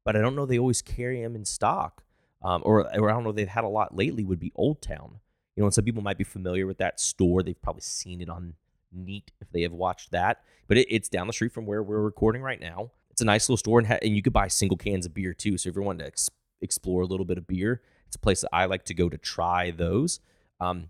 but 0.05 0.15
I 0.15 0.21
don't 0.21 0.37
know 0.37 0.45
they 0.45 0.59
always 0.59 0.83
carry 0.83 1.23
them 1.23 1.35
in 1.35 1.47
stock. 1.47 2.02
Um, 2.45 2.63
or, 2.65 2.81
or 2.99 3.11
I 3.11 3.13
don't 3.13 3.25
know 3.25 3.33
they've 3.33 3.49
had 3.49 3.65
a 3.65 3.69
lot 3.69 3.97
lately 3.97 4.25
would 4.25 4.41
be 4.41 4.53
Old 4.55 4.83
Town. 4.83 5.21
You 5.57 5.63
know, 5.63 5.67
and 5.67 5.75
some 5.75 5.85
people 5.85 6.03
might 6.03 6.19
be 6.19 6.25
familiar 6.25 6.67
with 6.67 6.79
that 6.79 6.99
store. 6.99 7.43
They've 7.43 7.61
probably 7.61 7.83
seen 7.83 8.21
it 8.21 8.29
on 8.29 8.55
Neat 8.91 9.33
if 9.41 9.51
they 9.53 9.63
have 9.63 9.73
watched 9.73 10.11
that. 10.13 10.43
But 10.67 10.79
it, 10.79 10.87
it's 10.91 11.09
down 11.09 11.27
the 11.27 11.33
street 11.33 11.53
from 11.53 11.67
where 11.67 11.83
we're 11.83 12.01
recording 12.01 12.43
right 12.43 12.61
now. 12.61 12.91
It's 13.11 13.21
a 13.21 13.27
nice 13.27 13.49
little 13.49 13.59
store, 13.59 13.79
and, 13.79 13.87
ha- 13.87 13.99
and 14.01 14.17
you 14.17 14.23
could 14.23 14.33
buy 14.33 14.49
single 14.49 14.79
cans 14.79 15.05
of 15.05 15.13
beer 15.13 15.35
too. 15.35 15.59
So 15.59 15.69
if 15.69 15.75
you're 15.75 15.85
wanting 15.85 16.01
to 16.01 16.07
ex- 16.07 16.31
explore 16.63 17.03
a 17.03 17.07
little 17.07 17.27
bit 17.27 17.37
of 17.37 17.47
beer, 17.47 17.83
it's 18.07 18.17
a 18.17 18.19
place 18.19 18.41
that 18.41 18.51
I 18.53 18.65
like 18.65 18.85
to 18.87 18.95
go 18.95 19.09
to 19.09 19.19
try 19.19 19.71
those. 19.71 20.21
Um, 20.61 20.89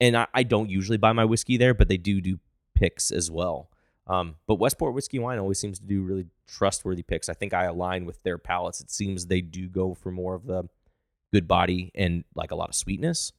and 0.00 0.16
I, 0.16 0.26
I 0.32 0.42
don't 0.42 0.70
usually 0.70 0.96
buy 0.96 1.12
my 1.12 1.26
whiskey 1.26 1.58
there, 1.58 1.74
but 1.74 1.88
they 1.88 1.98
do 1.98 2.20
do 2.22 2.38
picks 2.74 3.10
as 3.10 3.30
well. 3.30 3.70
Um, 4.06 4.36
but 4.46 4.54
Westport 4.54 4.94
Whiskey 4.94 5.18
Wine 5.18 5.38
always 5.38 5.58
seems 5.58 5.78
to 5.78 5.84
do 5.84 6.02
really 6.02 6.26
trustworthy 6.48 7.02
picks. 7.02 7.28
I 7.28 7.34
think 7.34 7.52
I 7.52 7.64
align 7.64 8.06
with 8.06 8.22
their 8.22 8.38
palates. 8.38 8.80
It 8.80 8.90
seems 8.90 9.26
they 9.26 9.42
do 9.42 9.68
go 9.68 9.94
for 9.94 10.10
more 10.10 10.34
of 10.34 10.46
the 10.46 10.68
good 11.32 11.46
body 11.48 11.90
and 11.94 12.24
like 12.34 12.50
a 12.50 12.54
lot 12.54 12.68
of 12.68 12.74
sweetness, 12.74 13.32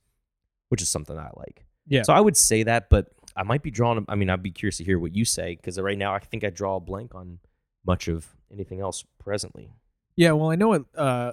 which 0.69 0.81
is 0.81 0.89
something 0.89 1.17
I 1.17 1.29
like. 1.35 1.65
Yeah. 1.87 2.03
So 2.03 2.13
I 2.13 2.19
would 2.21 2.37
say 2.37 2.63
that, 2.63 2.89
but 2.89 3.07
I 3.35 3.43
might 3.43 3.63
be 3.63 3.71
drawn. 3.71 4.05
I 4.07 4.15
mean, 4.15 4.29
I'd 4.29 4.43
be 4.43 4.51
curious 4.51 4.77
to 4.77 4.83
hear 4.83 4.99
what 4.99 5.15
you 5.15 5.25
say 5.25 5.55
because 5.55 5.79
right 5.79 5.97
now 5.97 6.13
I 6.13 6.19
think 6.19 6.43
I 6.43 6.49
draw 6.49 6.75
a 6.77 6.79
blank 6.79 7.15
on 7.15 7.39
much 7.85 8.07
of 8.07 8.27
anything 8.51 8.79
else 8.79 9.03
presently. 9.19 9.71
Yeah, 10.15 10.33
well, 10.33 10.51
I 10.51 10.55
know 10.55 10.73
it. 10.73 10.83
Uh, 10.95 11.31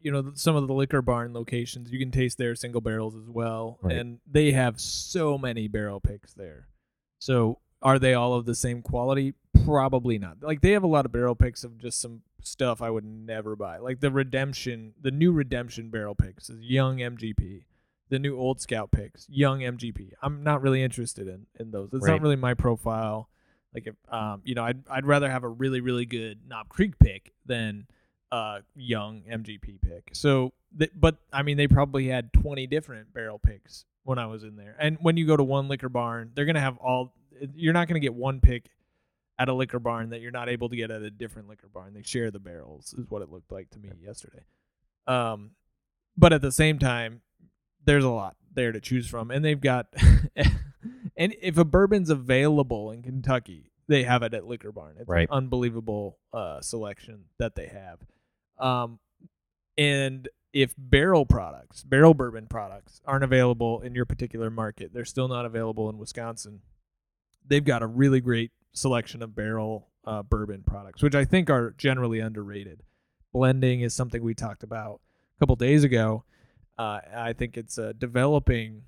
you 0.00 0.12
know, 0.12 0.32
some 0.34 0.54
of 0.56 0.66
the 0.68 0.74
liquor 0.74 1.02
barn 1.02 1.32
locations, 1.32 1.90
you 1.90 1.98
can 1.98 2.10
taste 2.10 2.38
their 2.38 2.54
single 2.54 2.80
barrels 2.80 3.16
as 3.16 3.28
well, 3.28 3.78
Right. 3.82 3.96
and 3.96 4.20
they 4.30 4.52
have 4.52 4.80
so 4.80 5.36
many 5.38 5.66
barrel 5.68 6.00
picks 6.00 6.34
there. 6.34 6.68
So, 7.18 7.58
are 7.82 7.98
they 7.98 8.14
all 8.14 8.34
of 8.34 8.44
the 8.46 8.54
same 8.54 8.82
quality? 8.82 9.34
Probably 9.64 10.18
not. 10.18 10.38
Like 10.42 10.60
they 10.60 10.72
have 10.72 10.82
a 10.82 10.88
lot 10.88 11.04
of 11.06 11.12
barrel 11.12 11.34
picks 11.34 11.64
of 11.64 11.78
just 11.78 12.00
some 12.00 12.22
stuff 12.42 12.80
I 12.82 12.90
would 12.90 13.04
never 13.04 13.56
buy. 13.56 13.78
Like 13.78 14.00
the 14.00 14.10
Redemption, 14.10 14.94
the 15.00 15.10
new 15.10 15.32
Redemption 15.32 15.90
barrel 15.90 16.14
picks 16.14 16.48
is 16.50 16.60
young 16.62 16.98
MGP. 16.98 17.64
The 18.10 18.18
new 18.18 18.38
Old 18.38 18.58
Scout 18.60 18.90
picks, 18.90 19.28
young 19.28 19.60
MGP. 19.60 20.12
I'm 20.22 20.42
not 20.42 20.62
really 20.62 20.82
interested 20.82 21.28
in 21.28 21.46
in 21.60 21.70
those. 21.72 21.90
It's 21.92 22.06
Right. 22.06 22.12
not 22.14 22.22
really 22.22 22.36
my 22.36 22.54
profile. 22.54 23.28
Like 23.74 23.86
if 23.86 23.94
um, 24.10 24.40
you 24.44 24.54
know, 24.54 24.64
I'd 24.64 24.82
I'd 24.88 25.04
rather 25.04 25.30
have 25.30 25.44
a 25.44 25.48
really 25.48 25.80
really 25.80 26.06
good 26.06 26.38
Knob 26.48 26.70
Creek 26.70 26.98
pick 26.98 27.32
than 27.44 27.86
uh 28.32 28.60
young 28.74 29.22
MGP 29.30 29.80
pick. 29.82 30.10
So, 30.14 30.52
th- 30.78 30.90
but 30.98 31.16
I 31.34 31.42
mean, 31.42 31.58
they 31.58 31.68
probably 31.68 32.08
had 32.08 32.32
20 32.32 32.66
different 32.66 33.12
barrel 33.12 33.38
picks 33.38 33.84
when 34.04 34.18
I 34.18 34.24
was 34.26 34.42
in 34.42 34.56
there. 34.56 34.74
And 34.78 34.96
when 35.02 35.18
you 35.18 35.26
go 35.26 35.36
to 35.36 35.44
one 35.44 35.68
liquor 35.68 35.90
barn, 35.90 36.30
they're 36.34 36.46
gonna 36.46 36.60
have 36.60 36.78
all. 36.78 37.12
You're 37.54 37.72
not 37.72 37.88
gonna 37.88 38.00
get 38.00 38.14
one 38.14 38.40
pick 38.40 38.70
at 39.38 39.48
a 39.48 39.54
liquor 39.54 39.78
barn 39.78 40.10
that 40.10 40.20
you're 40.20 40.30
not 40.32 40.48
able 40.48 40.68
to 40.68 40.76
get 40.76 40.90
at 40.90 41.02
a 41.02 41.10
different 41.10 41.48
liquor 41.48 41.68
barn. 41.72 41.94
They 41.94 42.02
share 42.02 42.30
the 42.30 42.40
barrels, 42.40 42.92
is 42.98 43.06
what 43.08 43.22
it 43.22 43.30
looked 43.30 43.52
like 43.52 43.70
to 43.70 43.78
me 43.78 43.90
yesterday. 44.02 44.44
Um, 45.06 45.52
but 46.16 46.32
at 46.32 46.42
the 46.42 46.50
same 46.52 46.78
time, 46.78 47.22
there's 47.84 48.04
a 48.04 48.10
lot 48.10 48.36
there 48.52 48.72
to 48.72 48.80
choose 48.80 49.06
from, 49.08 49.30
and 49.30 49.44
they've 49.44 49.60
got. 49.60 49.86
and 51.16 51.34
if 51.40 51.56
a 51.56 51.64
bourbon's 51.64 52.10
available 52.10 52.90
in 52.90 53.02
Kentucky, 53.02 53.70
they 53.86 54.02
have 54.02 54.22
it 54.22 54.34
at 54.34 54.46
Liquor 54.46 54.72
Barn. 54.72 54.96
It's 54.98 55.08
Right. 55.08 55.28
an 55.30 55.34
unbelievable 55.36 56.18
uh, 56.32 56.60
selection 56.60 57.24
that 57.38 57.54
they 57.54 57.66
have. 57.68 58.00
Um, 58.58 58.98
and 59.78 60.28
if 60.52 60.74
barrel 60.76 61.24
products, 61.24 61.84
barrel 61.84 62.14
bourbon 62.14 62.46
products, 62.48 63.00
aren't 63.06 63.24
available 63.24 63.80
in 63.80 63.94
your 63.94 64.04
particular 64.04 64.50
market, 64.50 64.92
they're 64.92 65.04
still 65.04 65.28
not 65.28 65.46
available 65.46 65.88
in 65.88 65.96
Wisconsin. 65.98 66.60
They've 67.48 67.64
got 67.64 67.82
a 67.82 67.86
really 67.86 68.20
great 68.20 68.52
selection 68.72 69.22
of 69.22 69.34
barrel 69.34 69.88
uh, 70.04 70.22
bourbon 70.22 70.62
products, 70.66 71.02
which 71.02 71.14
I 71.14 71.24
think 71.24 71.50
are 71.50 71.74
generally 71.76 72.20
underrated. 72.20 72.82
Blending 73.32 73.80
is 73.80 73.94
something 73.94 74.22
we 74.22 74.34
talked 74.34 74.62
about 74.62 75.00
a 75.36 75.40
couple 75.40 75.56
days 75.56 75.84
ago. 75.84 76.24
Uh, 76.78 77.00
I 77.14 77.32
think 77.32 77.56
it's 77.56 77.78
developing 77.98 78.82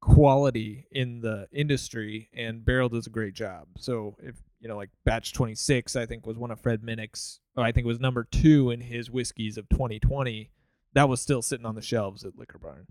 quality 0.00 0.86
in 0.90 1.20
the 1.20 1.48
industry, 1.52 2.28
and 2.34 2.64
Barrel 2.64 2.88
does 2.88 3.06
a 3.06 3.10
great 3.10 3.34
job. 3.34 3.66
So 3.78 4.16
if 4.20 4.36
you 4.60 4.68
know, 4.68 4.76
like 4.76 4.90
Batch 5.04 5.32
26, 5.32 5.96
I 5.96 6.06
think 6.06 6.26
was 6.26 6.36
one 6.36 6.50
of 6.50 6.60
Fred 6.60 6.82
Minnick's, 6.82 7.40
or 7.56 7.64
I 7.64 7.72
think 7.72 7.84
it 7.84 7.88
was 7.88 8.00
number 8.00 8.24
two 8.24 8.70
in 8.70 8.80
his 8.80 9.10
whiskeys 9.10 9.56
of 9.56 9.68
2020. 9.68 10.50
That 10.94 11.08
was 11.08 11.20
still 11.20 11.42
sitting 11.42 11.66
on 11.66 11.74
the 11.74 11.82
shelves 11.82 12.24
at 12.24 12.36
Liquor 12.36 12.58
Barn. 12.58 12.86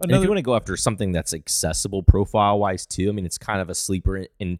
And 0.00 0.10
if 0.12 0.22
you 0.22 0.28
want 0.28 0.38
to 0.38 0.42
go 0.42 0.56
after 0.56 0.76
something 0.76 1.12
that's 1.12 1.32
accessible 1.32 2.02
profile 2.02 2.58
wise 2.58 2.84
too, 2.86 3.08
I 3.08 3.12
mean, 3.12 3.24
it's 3.26 3.38
kind 3.38 3.60
of 3.60 3.70
a 3.70 3.74
sleeper, 3.74 4.26
and- 4.40 4.58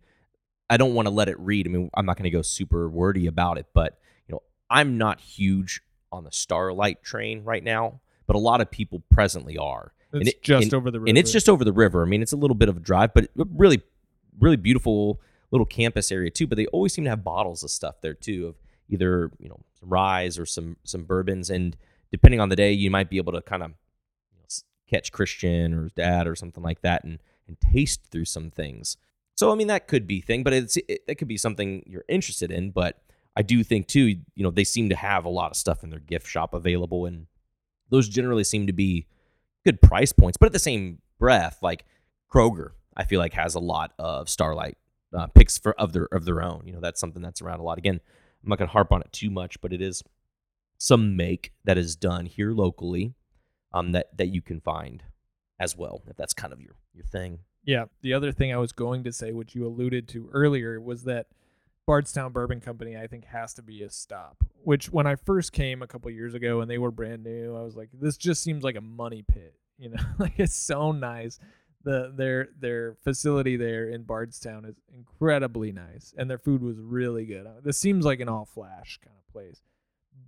I 0.70 0.78
don't 0.78 0.94
want 0.94 1.06
to 1.06 1.10
let 1.12 1.28
it 1.28 1.38
read. 1.38 1.66
I 1.66 1.70
mean, 1.70 1.90
I'm 1.94 2.06
not 2.06 2.16
going 2.16 2.24
to 2.24 2.30
go 2.30 2.40
super 2.40 2.88
wordy 2.88 3.26
about 3.26 3.58
it, 3.58 3.66
but 3.74 3.98
you 4.26 4.32
know, 4.32 4.42
I'm 4.70 4.96
not 4.96 5.20
huge 5.20 5.82
on 6.10 6.24
the 6.24 6.32
Starlight 6.32 7.02
train 7.02 7.44
right 7.44 7.62
now, 7.62 8.00
but 8.26 8.34
a 8.34 8.38
lot 8.38 8.62
of 8.62 8.70
people 8.70 9.02
presently 9.10 9.58
are, 9.58 9.92
it's 10.12 10.20
and 10.20 10.28
it- 10.28 10.42
just 10.42 10.64
and- 10.64 10.74
over 10.74 10.90
the 10.90 11.00
river. 11.00 11.08
and 11.10 11.18
it's 11.18 11.30
just 11.32 11.48
over 11.50 11.64
the 11.64 11.72
river. 11.72 12.02
I 12.02 12.06
mean, 12.06 12.22
it's 12.22 12.32
a 12.32 12.36
little 12.36 12.54
bit 12.54 12.70
of 12.70 12.78
a 12.78 12.80
drive, 12.80 13.12
but 13.12 13.28
really, 13.36 13.82
really 14.40 14.56
beautiful 14.56 15.20
little 15.50 15.66
campus 15.66 16.10
area 16.10 16.30
too. 16.30 16.46
But 16.46 16.56
they 16.56 16.66
always 16.68 16.94
seem 16.94 17.04
to 17.04 17.10
have 17.10 17.22
bottles 17.22 17.62
of 17.62 17.70
stuff 17.70 18.00
there 18.00 18.14
too, 18.14 18.46
of 18.46 18.54
either 18.88 19.30
you 19.38 19.50
know 19.50 19.60
some 19.78 19.90
rye 19.90 20.28
or 20.38 20.46
some 20.46 20.78
some 20.84 21.04
bourbons, 21.04 21.50
and 21.50 21.76
depending 22.10 22.40
on 22.40 22.48
the 22.48 22.56
day, 22.56 22.72
you 22.72 22.90
might 22.90 23.10
be 23.10 23.18
able 23.18 23.32
to 23.34 23.42
kind 23.42 23.62
of 23.62 23.68
you 23.68 23.74
know, 23.74 23.74
s- 23.74 23.83
catch 24.88 25.12
Christian 25.12 25.74
or 25.74 25.84
his 25.84 25.92
dad 25.92 26.26
or 26.26 26.34
something 26.34 26.62
like 26.62 26.82
that, 26.82 27.04
and 27.04 27.18
and 27.46 27.58
taste 27.60 28.06
through 28.10 28.24
some 28.24 28.50
things. 28.50 28.96
So 29.36 29.50
I 29.50 29.54
mean, 29.54 29.66
that 29.66 29.88
could 29.88 30.06
be 30.06 30.20
thing, 30.20 30.42
but 30.42 30.52
it's 30.52 30.76
it, 30.76 31.06
that 31.06 31.16
could 31.16 31.28
be 31.28 31.36
something 31.36 31.82
you're 31.86 32.04
interested 32.08 32.50
in. 32.50 32.70
But 32.70 33.00
I 33.36 33.42
do 33.42 33.64
think 33.64 33.88
too, 33.88 34.06
you 34.06 34.42
know, 34.42 34.50
they 34.50 34.64
seem 34.64 34.88
to 34.90 34.96
have 34.96 35.24
a 35.24 35.30
lot 35.30 35.50
of 35.50 35.56
stuff 35.56 35.82
in 35.82 35.90
their 35.90 36.00
gift 36.00 36.26
shop 36.26 36.54
available, 36.54 37.06
and 37.06 37.26
those 37.90 38.08
generally 38.08 38.44
seem 38.44 38.66
to 38.66 38.72
be 38.72 39.06
good 39.64 39.80
price 39.80 40.12
points. 40.12 40.36
But 40.36 40.46
at 40.46 40.52
the 40.52 40.58
same 40.58 40.98
breath, 41.18 41.58
like 41.62 41.84
Kroger, 42.32 42.70
I 42.96 43.04
feel 43.04 43.20
like 43.20 43.34
has 43.34 43.54
a 43.54 43.60
lot 43.60 43.92
of 43.98 44.28
Starlight 44.28 44.76
uh, 45.16 45.26
picks 45.28 45.58
for 45.58 45.78
of 45.80 45.92
their 45.92 46.08
of 46.12 46.24
their 46.24 46.42
own. 46.42 46.62
You 46.64 46.72
know, 46.72 46.80
that's 46.80 47.00
something 47.00 47.22
that's 47.22 47.42
around 47.42 47.60
a 47.60 47.64
lot. 47.64 47.78
Again, 47.78 48.00
I'm 48.42 48.48
not 48.48 48.58
gonna 48.58 48.70
harp 48.70 48.92
on 48.92 49.00
it 49.00 49.12
too 49.12 49.30
much, 49.30 49.60
but 49.60 49.72
it 49.72 49.82
is 49.82 50.02
some 50.78 51.16
make 51.16 51.52
that 51.64 51.78
is 51.78 51.96
done 51.96 52.26
here 52.26 52.52
locally, 52.52 53.14
um, 53.74 53.92
that 53.92 54.16
that 54.16 54.28
you 54.28 54.40
can 54.40 54.60
find 54.60 55.02
as 55.60 55.76
well 55.76 56.02
if 56.08 56.16
that's 56.16 56.32
kind 56.32 56.52
of 56.52 56.60
your 56.60 56.76
your 56.94 57.04
thing. 57.04 57.40
Yeah. 57.64 57.86
The 58.02 58.12
other 58.12 58.32
thing 58.32 58.52
I 58.52 58.58
was 58.58 58.72
going 58.72 59.04
to 59.04 59.12
say, 59.12 59.32
which 59.32 59.54
you 59.54 59.66
alluded 59.66 60.08
to 60.08 60.28
earlier, 60.32 60.80
was 60.80 61.04
that 61.04 61.26
Bardstown 61.86 62.32
Bourbon 62.32 62.60
Company, 62.60 62.96
I 62.96 63.06
think, 63.06 63.24
has 63.26 63.54
to 63.54 63.62
be 63.62 63.82
a 63.82 63.90
stop. 63.90 64.42
Which, 64.62 64.90
when 64.90 65.06
I 65.06 65.16
first 65.16 65.52
came 65.52 65.82
a 65.82 65.86
couple 65.86 66.10
years 66.10 66.34
ago 66.34 66.60
and 66.60 66.70
they 66.70 66.78
were 66.78 66.90
brand 66.90 67.24
new, 67.24 67.54
I 67.56 67.62
was 67.62 67.76
like, 67.76 67.90
this 67.92 68.16
just 68.16 68.42
seems 68.42 68.64
like 68.64 68.76
a 68.76 68.80
money 68.80 69.22
pit. 69.26 69.54
You 69.76 69.88
know, 69.88 70.02
like 70.20 70.34
it's 70.38 70.54
so 70.54 70.92
nice. 70.92 71.40
The 71.82 72.12
their 72.16 72.50
their 72.60 72.94
facility 73.02 73.56
there 73.56 73.88
in 73.88 74.04
Bardstown 74.04 74.64
is 74.64 74.76
incredibly 74.96 75.72
nice, 75.72 76.14
and 76.16 76.30
their 76.30 76.38
food 76.38 76.62
was 76.62 76.78
really 76.78 77.26
good. 77.26 77.44
Uh, 77.44 77.60
This 77.60 77.76
seems 77.76 78.04
like 78.04 78.20
an 78.20 78.28
all 78.28 78.44
flash 78.44 79.00
kind 79.04 79.16
of 79.18 79.32
place, 79.32 79.62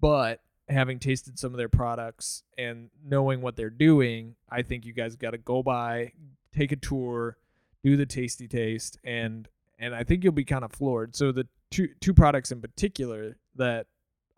but 0.01 0.41
having 0.69 0.99
tasted 0.99 1.39
some 1.39 1.53
of 1.53 1.59
their 1.59 1.69
products 1.69 2.43
and 2.59 2.91
knowing 3.05 3.41
what 3.41 3.57
they're 3.57 3.71
doing, 3.71 4.35
I 4.51 4.63
think 4.63 4.85
you 4.85 4.93
guys 4.93 5.17
got 5.17 5.31
to 5.31 5.39
go 5.39 5.63
by, 5.63 6.13
take 6.53 6.73
a 6.73 6.77
tour, 6.77 7.37
do 7.85 7.97
the 7.97 8.07
tasty 8.07 8.49
taste, 8.49 8.99
and 9.05 9.49
and 9.79 9.95
I 9.95 10.05
think 10.05 10.25
you'll 10.25 10.33
be 10.33 10.45
kind 10.45 10.65
of 10.65 10.73
floored. 10.73 11.15
So 11.15 11.33
the 11.33 11.47
two 11.71 11.89
two 12.01 12.15
products 12.15 12.51
in 12.51 12.61
particular 12.61 13.37
that 13.57 13.87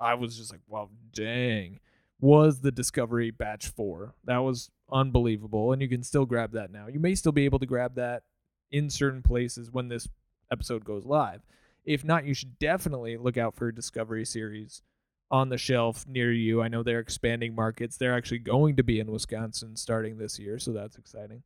I 0.00 0.14
was 0.14 0.36
just 0.36 0.52
like, 0.52 0.60
wow, 0.66 0.90
dang, 1.12 1.80
was 2.20 2.60
the 2.60 2.72
Discovery 2.72 3.30
Batch 3.30 3.68
Four. 3.68 4.14
That 4.24 4.38
was 4.38 4.70
unbelievable, 4.92 5.72
and 5.72 5.80
you 5.80 5.88
can 5.88 6.02
still 6.02 6.26
grab 6.26 6.52
that 6.52 6.70
now. 6.70 6.88
You 6.88 7.00
may 7.00 7.14
still 7.14 7.32
be 7.32 7.44
able 7.44 7.58
to 7.60 7.66
grab 7.66 7.94
that 7.94 8.24
in 8.70 8.90
certain 8.90 9.22
places 9.22 9.70
when 9.70 9.88
this 9.88 10.08
episode 10.52 10.84
goes 10.84 11.06
live. 11.06 11.40
If 11.84 12.04
not, 12.04 12.26
you 12.26 12.34
should 12.34 12.58
definitely 12.58 13.16
look 13.16 13.38
out 13.38 13.54
for 13.54 13.68
a 13.68 13.74
Discovery 13.74 14.26
Series 14.26 14.82
on 15.30 15.48
the 15.50 15.58
shelf 15.58 16.06
near 16.08 16.32
you. 16.32 16.62
I 16.62 16.68
know 16.68 16.82
they're 16.82 17.00
expanding 17.00 17.54
markets. 17.54 17.96
They're 17.96 18.14
actually 18.16 18.38
going 18.38 18.76
to 18.76 18.82
be 18.82 18.98
in 19.00 19.10
Wisconsin 19.10 19.76
starting 19.76 20.18
this 20.18 20.38
year, 20.38 20.58
so 20.58 20.72
that's 20.72 20.96
exciting. 20.96 21.42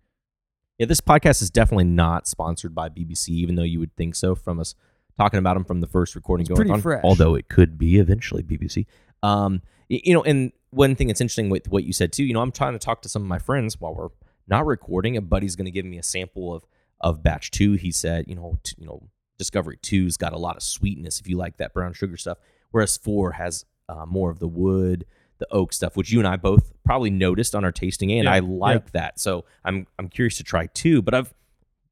Yeah, 0.79 0.87
this 0.87 1.01
podcast 1.01 1.43
is 1.43 1.51
definitely 1.51 1.85
not 1.85 2.27
sponsored 2.27 2.75
by 2.75 2.89
BBC, 2.89 3.29
even 3.31 3.57
though 3.57 3.63
you 3.63 3.79
would 3.81 3.95
think 3.97 4.15
so 4.15 4.35
from 4.35 4.59
us 4.61 4.75
talking 5.19 5.39
about 5.39 5.55
them 5.55 5.65
from 5.65 5.81
the 5.81 5.87
first 5.87 6.15
recording 6.15 6.43
It's 6.43 6.49
going 6.49 6.57
pretty 6.57 6.71
on. 6.73 6.81
fresh. 6.81 7.03
Although 7.05 7.35
it 7.35 7.49
could 7.49 7.77
be 7.79 7.99
eventually 7.99 8.43
BBC. 8.43 8.87
Um, 9.23 9.63
you 9.89 10.15
know, 10.15 10.23
and 10.23 10.53
one 10.71 10.97
thing 10.97 11.09
that's 11.09 11.21
interesting 11.21 11.51
with 11.51 11.69
what 11.69 11.85
you 11.85 11.93
said 11.93 12.13
too, 12.13 12.25
you 12.25 12.33
know, 12.33 12.41
I'm 12.41 12.53
trying 12.53 12.73
to 12.73 12.79
talk 12.79 13.03
to 13.03 13.09
some 13.09 13.23
of 13.23 13.29
my 13.29 13.39
friends 13.39 13.79
while 13.79 13.95
we're 13.95 14.09
not 14.49 14.65
recording. 14.65 15.17
A 15.17 15.21
buddy's 15.21 15.55
going 15.55 15.67
to 15.67 15.71
give 15.71 15.85
me 15.85 15.99
a 15.99 16.03
sample 16.03 16.55
of 16.55 16.65
of 17.01 17.23
batch 17.23 17.51
two. 17.51 17.73
He 17.75 17.93
said, 17.93 18.25
you 18.29 18.35
know, 18.35 18.57
t- 18.63 18.77
you 18.79 18.87
know, 18.87 19.09
Discovery 19.39 19.77
Two's 19.83 20.17
got 20.17 20.33
a 20.33 20.39
lot 20.39 20.57
of 20.57 20.63
sweetness 20.63 21.21
if 21.21 21.29
you 21.29 21.37
like 21.37 21.57
that 21.59 21.75
brown 21.75 21.93
sugar 21.93 22.17
stuff, 22.17 22.39
whereas 22.71 22.97
four 22.97 23.33
has 23.33 23.65
uh, 23.93 24.07
more 24.07 24.31
of 24.31 24.39
the 24.39 24.49
wood, 24.49 25.05
the 25.39 25.47
oak 25.53 25.73
stuff, 25.73 25.97
which 25.97 26.11
you 26.13 26.19
and 26.19 26.27
I 26.29 26.37
both 26.37 26.73
probably 26.85 27.11
noticed 27.11 27.55
on 27.55 27.65
our 27.65 27.73
tasting, 27.73 28.11
and 28.13 28.25
Yeah, 28.25 28.33
I 28.33 28.37
yeah. 28.37 28.43
like 28.47 28.93
that. 28.93 29.19
So 29.21 29.45
I'm 29.65 29.87
I'm 29.99 30.09
curious 30.09 30.37
to 30.39 30.45
try 30.45 30.67
two, 30.67 31.03
but 31.03 31.15
I've 31.15 31.33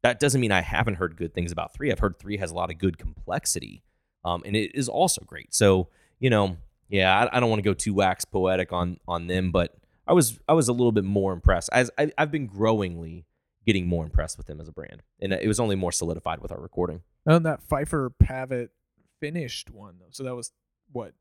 that 0.03 0.19
doesn't 0.19 0.41
mean 0.41 0.53
I 0.53 0.63
haven't 0.63 0.95
heard 0.95 1.17
good 1.17 1.35
things 1.35 1.53
about 1.53 1.75
three. 1.75 1.93
I've 1.93 1.99
heard 1.99 2.19
three 2.19 2.39
has 2.39 2.51
a 2.51 2.55
lot 2.55 2.71
of 2.71 2.79
good 2.79 2.97
complexity, 2.97 3.83
um, 4.25 4.43
and 4.47 4.57
it 4.57 4.71
is 4.75 4.89
also 4.89 5.23
great. 5.27 5.53
So 5.55 5.89
you 6.19 6.31
know, 6.31 6.57
yeah, 6.89 7.27
I, 7.33 7.37
I 7.37 7.41
don't 7.41 7.51
want 7.51 7.61
to 7.61 7.69
go 7.69 7.75
too 7.75 7.95
wax 7.95 8.25
poetic 8.25 8.73
on 8.73 8.99
on 9.07 9.27
them, 9.27 9.51
but 9.51 9.75
I 10.07 10.13
was 10.13 10.39
I 10.49 10.55
was 10.55 10.69
a 10.69 10.73
little 10.73 10.93
bit 10.93 11.05
more 11.05 11.33
impressed. 11.33 11.71
As 11.73 11.91
I, 11.99 12.11
I've 12.17 12.31
been 12.31 12.47
growingly 12.47 13.27
getting 13.67 13.87
more 13.87 14.05
impressed 14.05 14.39
with 14.39 14.47
them 14.47 14.61
as 14.61 14.69
a 14.69 14.73
brand, 14.73 15.03
and 15.21 15.33
it 15.33 15.47
was 15.47 15.61
only 15.61 15.77
more 15.77 15.93
solidified 15.93 16.41
with 16.41 16.51
our 16.53 16.61
recording. 16.61 17.03
Oh, 17.27 17.37
and 17.37 17.47
that 17.47 17.61
Phifer 17.69 18.11
Pavitt 18.19 18.71
finished 19.21 19.71
one 19.71 19.97
though. 20.01 20.07
So 20.11 20.25
that 20.25 20.35
was 20.35 20.53
what 20.93 21.13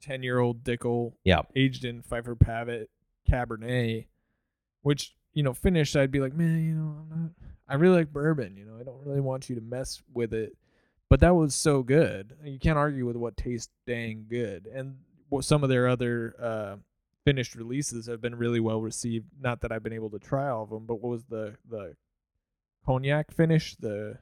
ten 0.00 0.22
year 0.22 0.38
old 0.38 0.64
Dickel, 0.64 1.12
Yeah. 1.24 1.42
aged 1.56 1.84
in 1.84 2.02
Phifer 2.02 2.38
Pavitt 2.38 2.90
Cabernet, 3.28 4.06
which 4.82 5.14
you 5.32 5.42
know 5.42 5.52
finished. 5.54 5.96
I'd 5.96 6.10
be 6.10 6.20
like, 6.20 6.34
man, 6.34 6.64
you 6.64 6.74
know, 6.74 6.96
I'm 7.00 7.08
not. 7.22 7.30
I 7.68 7.74
really 7.74 7.96
like 7.98 8.12
bourbon. 8.12 8.56
You 8.56 8.64
know, 8.64 8.78
I 8.80 8.82
don't 8.82 9.04
really 9.04 9.20
want 9.20 9.48
you 9.50 9.54
to 9.56 9.60
mess 9.60 10.02
with 10.12 10.32
it. 10.32 10.56
But 11.10 11.20
that 11.20 11.34
was 11.34 11.54
so 11.54 11.82
good. 11.82 12.34
You 12.44 12.58
can't 12.58 12.78
argue 12.78 13.06
with 13.06 13.16
what 13.16 13.36
tastes 13.36 13.72
dang 13.86 14.26
good. 14.28 14.66
And 14.66 14.96
what 15.28 15.44
some 15.44 15.62
of 15.62 15.68
their 15.70 15.88
other 15.88 16.34
uh, 16.40 16.76
finished 17.24 17.54
releases 17.54 18.06
have 18.06 18.20
been 18.20 18.34
really 18.34 18.60
well 18.60 18.80
received. 18.80 19.26
Not 19.40 19.60
that 19.62 19.72
I've 19.72 19.82
been 19.82 19.92
able 19.92 20.10
to 20.10 20.18
try 20.18 20.48
all 20.48 20.64
of 20.64 20.70
them, 20.70 20.86
but 20.86 20.96
what 21.02 21.10
was 21.10 21.24
the 21.24 21.56
the 21.68 21.94
cognac 22.86 23.30
finish? 23.30 23.74
The 23.76 24.18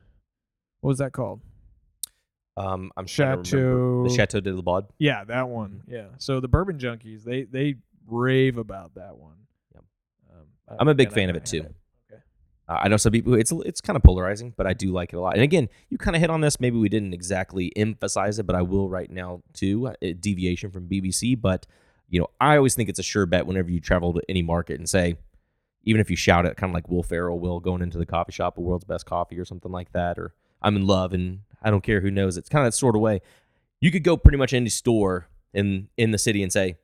what 0.80 0.88
was 0.88 0.98
that 0.98 1.12
called? 1.12 1.40
Um, 2.56 2.90
I'm. 2.96 3.06
Chateau. 3.06 4.04
the 4.08 4.14
Chateau 4.14 4.40
de 4.40 4.52
Laubade. 4.52 4.86
Yeah, 4.98 5.24
that 5.24 5.48
one. 5.48 5.82
Yeah. 5.86 6.06
So 6.18 6.40
the 6.40 6.48
bourbon 6.48 6.78
junkies, 6.78 7.22
they 7.24 7.44
they 7.44 7.76
rave 8.06 8.56
about 8.58 8.94
that 8.94 9.16
one. 9.18 9.34
Yep. 9.74 9.84
Um, 10.32 10.46
I- 10.70 10.76
I'm 10.80 10.88
a 10.88 10.94
big 10.94 11.12
fan 11.12 11.28
of 11.30 11.36
it 11.36 11.44
too. 11.46 11.66
Uh, 12.68 12.80
I 12.82 12.88
know 12.88 12.96
some 12.96 13.12
people 13.12 13.34
it's 13.34 13.52
it's 13.64 13.80
kind 13.80 13.96
of 13.96 14.02
polarizing, 14.02 14.52
but 14.56 14.66
I 14.66 14.72
do 14.72 14.90
like 14.90 15.12
it 15.12 15.16
a 15.16 15.20
lot. 15.20 15.34
And 15.34 15.42
again, 15.42 15.68
you 15.88 15.98
kind 15.98 16.16
of 16.16 16.20
hit 16.20 16.30
on 16.30 16.40
this. 16.40 16.58
Maybe 16.58 16.76
we 16.78 16.88
didn't 16.88 17.14
exactly 17.14 17.72
emphasize 17.76 18.38
it, 18.40 18.46
but 18.46 18.56
I 18.56 18.62
will 18.62 18.88
right 18.88 19.08
now 19.10 19.42
too. 19.52 19.92
A 20.02 20.12
deviation 20.14 20.70
from 20.72 20.88
BBC, 20.88 21.40
but 21.40 21.66
you 22.08 22.18
know, 22.20 22.26
I 22.40 22.56
always 22.56 22.74
think 22.74 22.88
it's 22.88 22.98
a 22.98 23.04
sure 23.04 23.24
bet 23.26 23.46
whenever 23.46 23.70
you 23.70 23.78
travel 23.80 24.12
to 24.14 24.22
any 24.28 24.42
market 24.42 24.78
and 24.80 24.88
say, 24.88 25.16
even 25.84 26.00
if 26.00 26.10
you 26.10 26.16
shout 26.16 26.44
it, 26.46 26.56
kind 26.56 26.70
of 26.70 26.74
like 26.74 26.88
Will 26.88 27.02
Ferrell 27.04 27.38
will 27.38 27.60
going 27.60 27.82
into 27.82 27.98
the 27.98 28.06
coffee 28.06 28.32
shop, 28.32 28.58
a 28.58 28.60
world's 28.60 28.84
best 28.84 29.06
coffee 29.06 29.38
or 29.38 29.44
something 29.44 29.70
like 29.70 29.92
that, 29.92 30.18
or 30.18 30.34
I'm 30.60 30.74
in 30.74 30.86
love 30.88 31.12
and 31.12 31.40
I 31.66 31.70
don't 31.70 31.82
care 31.82 32.00
who 32.00 32.12
knows. 32.12 32.36
It's 32.36 32.48
kind 32.48 32.64
of 32.64 32.72
that 32.72 32.76
sort 32.76 32.94
of 32.94 33.02
way. 33.02 33.20
You 33.80 33.90
could 33.90 34.04
go 34.04 34.16
pretty 34.16 34.38
much 34.38 34.54
any 34.54 34.68
store 34.68 35.28
in 35.52 35.88
in 35.96 36.12
the 36.12 36.18
city 36.18 36.44
and 36.44 36.52
say, 36.52 36.76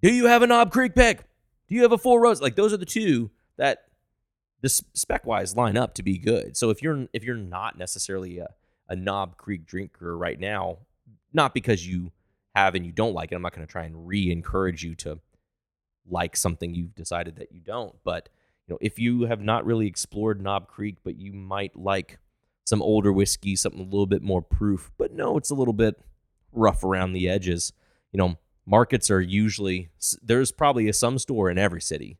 "Do 0.00 0.10
you 0.10 0.24
have 0.26 0.40
a 0.40 0.46
Knob 0.46 0.72
Creek 0.72 0.94
pick? 0.94 1.24
Do 1.68 1.74
you 1.74 1.82
have 1.82 1.92
a 1.92 1.98
Four 1.98 2.22
Rose?" 2.22 2.40
Like 2.40 2.56
those 2.56 2.72
are 2.72 2.78
the 2.78 2.86
two 2.86 3.30
that 3.58 3.84
the 4.62 4.70
spec 4.70 5.26
wise 5.26 5.54
line 5.54 5.76
up 5.76 5.92
to 5.94 6.02
be 6.02 6.16
good. 6.16 6.56
So 6.56 6.70
if 6.70 6.82
you're 6.82 7.06
if 7.12 7.24
you're 7.24 7.36
not 7.36 7.76
necessarily 7.76 8.38
a, 8.38 8.48
a 8.88 8.96
Knob 8.96 9.36
Creek 9.36 9.66
drinker 9.66 10.16
right 10.16 10.40
now, 10.40 10.78
not 11.34 11.52
because 11.52 11.86
you 11.86 12.10
have 12.54 12.74
and 12.74 12.86
you 12.86 12.92
don't 12.92 13.12
like 13.12 13.32
it, 13.32 13.34
I'm 13.34 13.42
not 13.42 13.54
going 13.54 13.66
to 13.66 13.70
try 13.70 13.84
and 13.84 14.08
re 14.08 14.30
encourage 14.30 14.82
you 14.82 14.94
to 14.96 15.20
like 16.08 16.36
something 16.36 16.74
you've 16.74 16.94
decided 16.94 17.36
that 17.36 17.52
you 17.52 17.60
don't. 17.60 17.94
But 18.02 18.30
you 18.66 18.72
know, 18.72 18.78
if 18.80 18.98
you 18.98 19.24
have 19.24 19.42
not 19.42 19.66
really 19.66 19.86
explored 19.86 20.40
Knob 20.40 20.68
Creek, 20.68 20.96
but 21.04 21.16
you 21.16 21.34
might 21.34 21.76
like 21.76 22.18
some 22.66 22.82
older 22.82 23.12
whiskey, 23.12 23.56
something 23.56 23.80
a 23.80 23.84
little 23.84 24.06
bit 24.06 24.22
more 24.22 24.42
proof, 24.42 24.92
but 24.98 25.12
no, 25.12 25.38
it's 25.38 25.50
a 25.50 25.54
little 25.54 25.72
bit 25.72 25.98
rough 26.52 26.84
around 26.84 27.14
the 27.14 27.28
edges. 27.28 27.72
You 28.12 28.18
know, 28.18 28.36
markets 28.66 29.10
are 29.10 29.20
usually 29.20 29.88
there's 30.22 30.52
probably 30.52 30.88
a, 30.88 30.92
some 30.92 31.18
store 31.18 31.50
in 31.50 31.56
every 31.56 31.80
city 31.80 32.18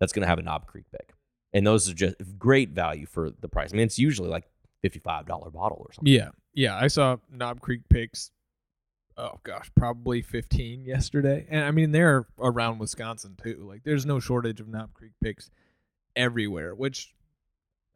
that's 0.00 0.12
going 0.12 0.22
to 0.22 0.28
have 0.28 0.38
a 0.38 0.42
Knob 0.42 0.66
Creek 0.66 0.86
pick 0.90 1.12
and 1.52 1.66
those 1.66 1.88
are 1.88 1.94
just 1.94 2.16
great 2.38 2.70
value 2.70 3.06
for 3.06 3.30
the 3.30 3.48
price. 3.48 3.72
I 3.72 3.76
mean, 3.76 3.86
it's 3.86 3.98
usually 3.98 4.28
like 4.28 4.44
fifty-five 4.82 5.26
dollar 5.26 5.50
bottle 5.50 5.78
or 5.80 5.92
something. 5.92 6.12
Yeah, 6.12 6.30
yeah. 6.54 6.76
I 6.76 6.88
saw 6.88 7.16
Knob 7.30 7.60
Creek 7.60 7.82
picks. 7.88 8.30
Oh 9.16 9.40
gosh, 9.42 9.70
probably 9.74 10.22
fifteen 10.22 10.84
yesterday, 10.84 11.46
and 11.50 11.64
I 11.64 11.70
mean 11.70 11.92
they're 11.92 12.26
around 12.38 12.78
Wisconsin 12.78 13.36
too. 13.42 13.66
Like, 13.68 13.82
there's 13.84 14.06
no 14.06 14.20
shortage 14.20 14.60
of 14.60 14.68
Knob 14.68 14.92
Creek 14.94 15.12
picks 15.22 15.50
everywhere. 16.14 16.74
Which, 16.74 17.14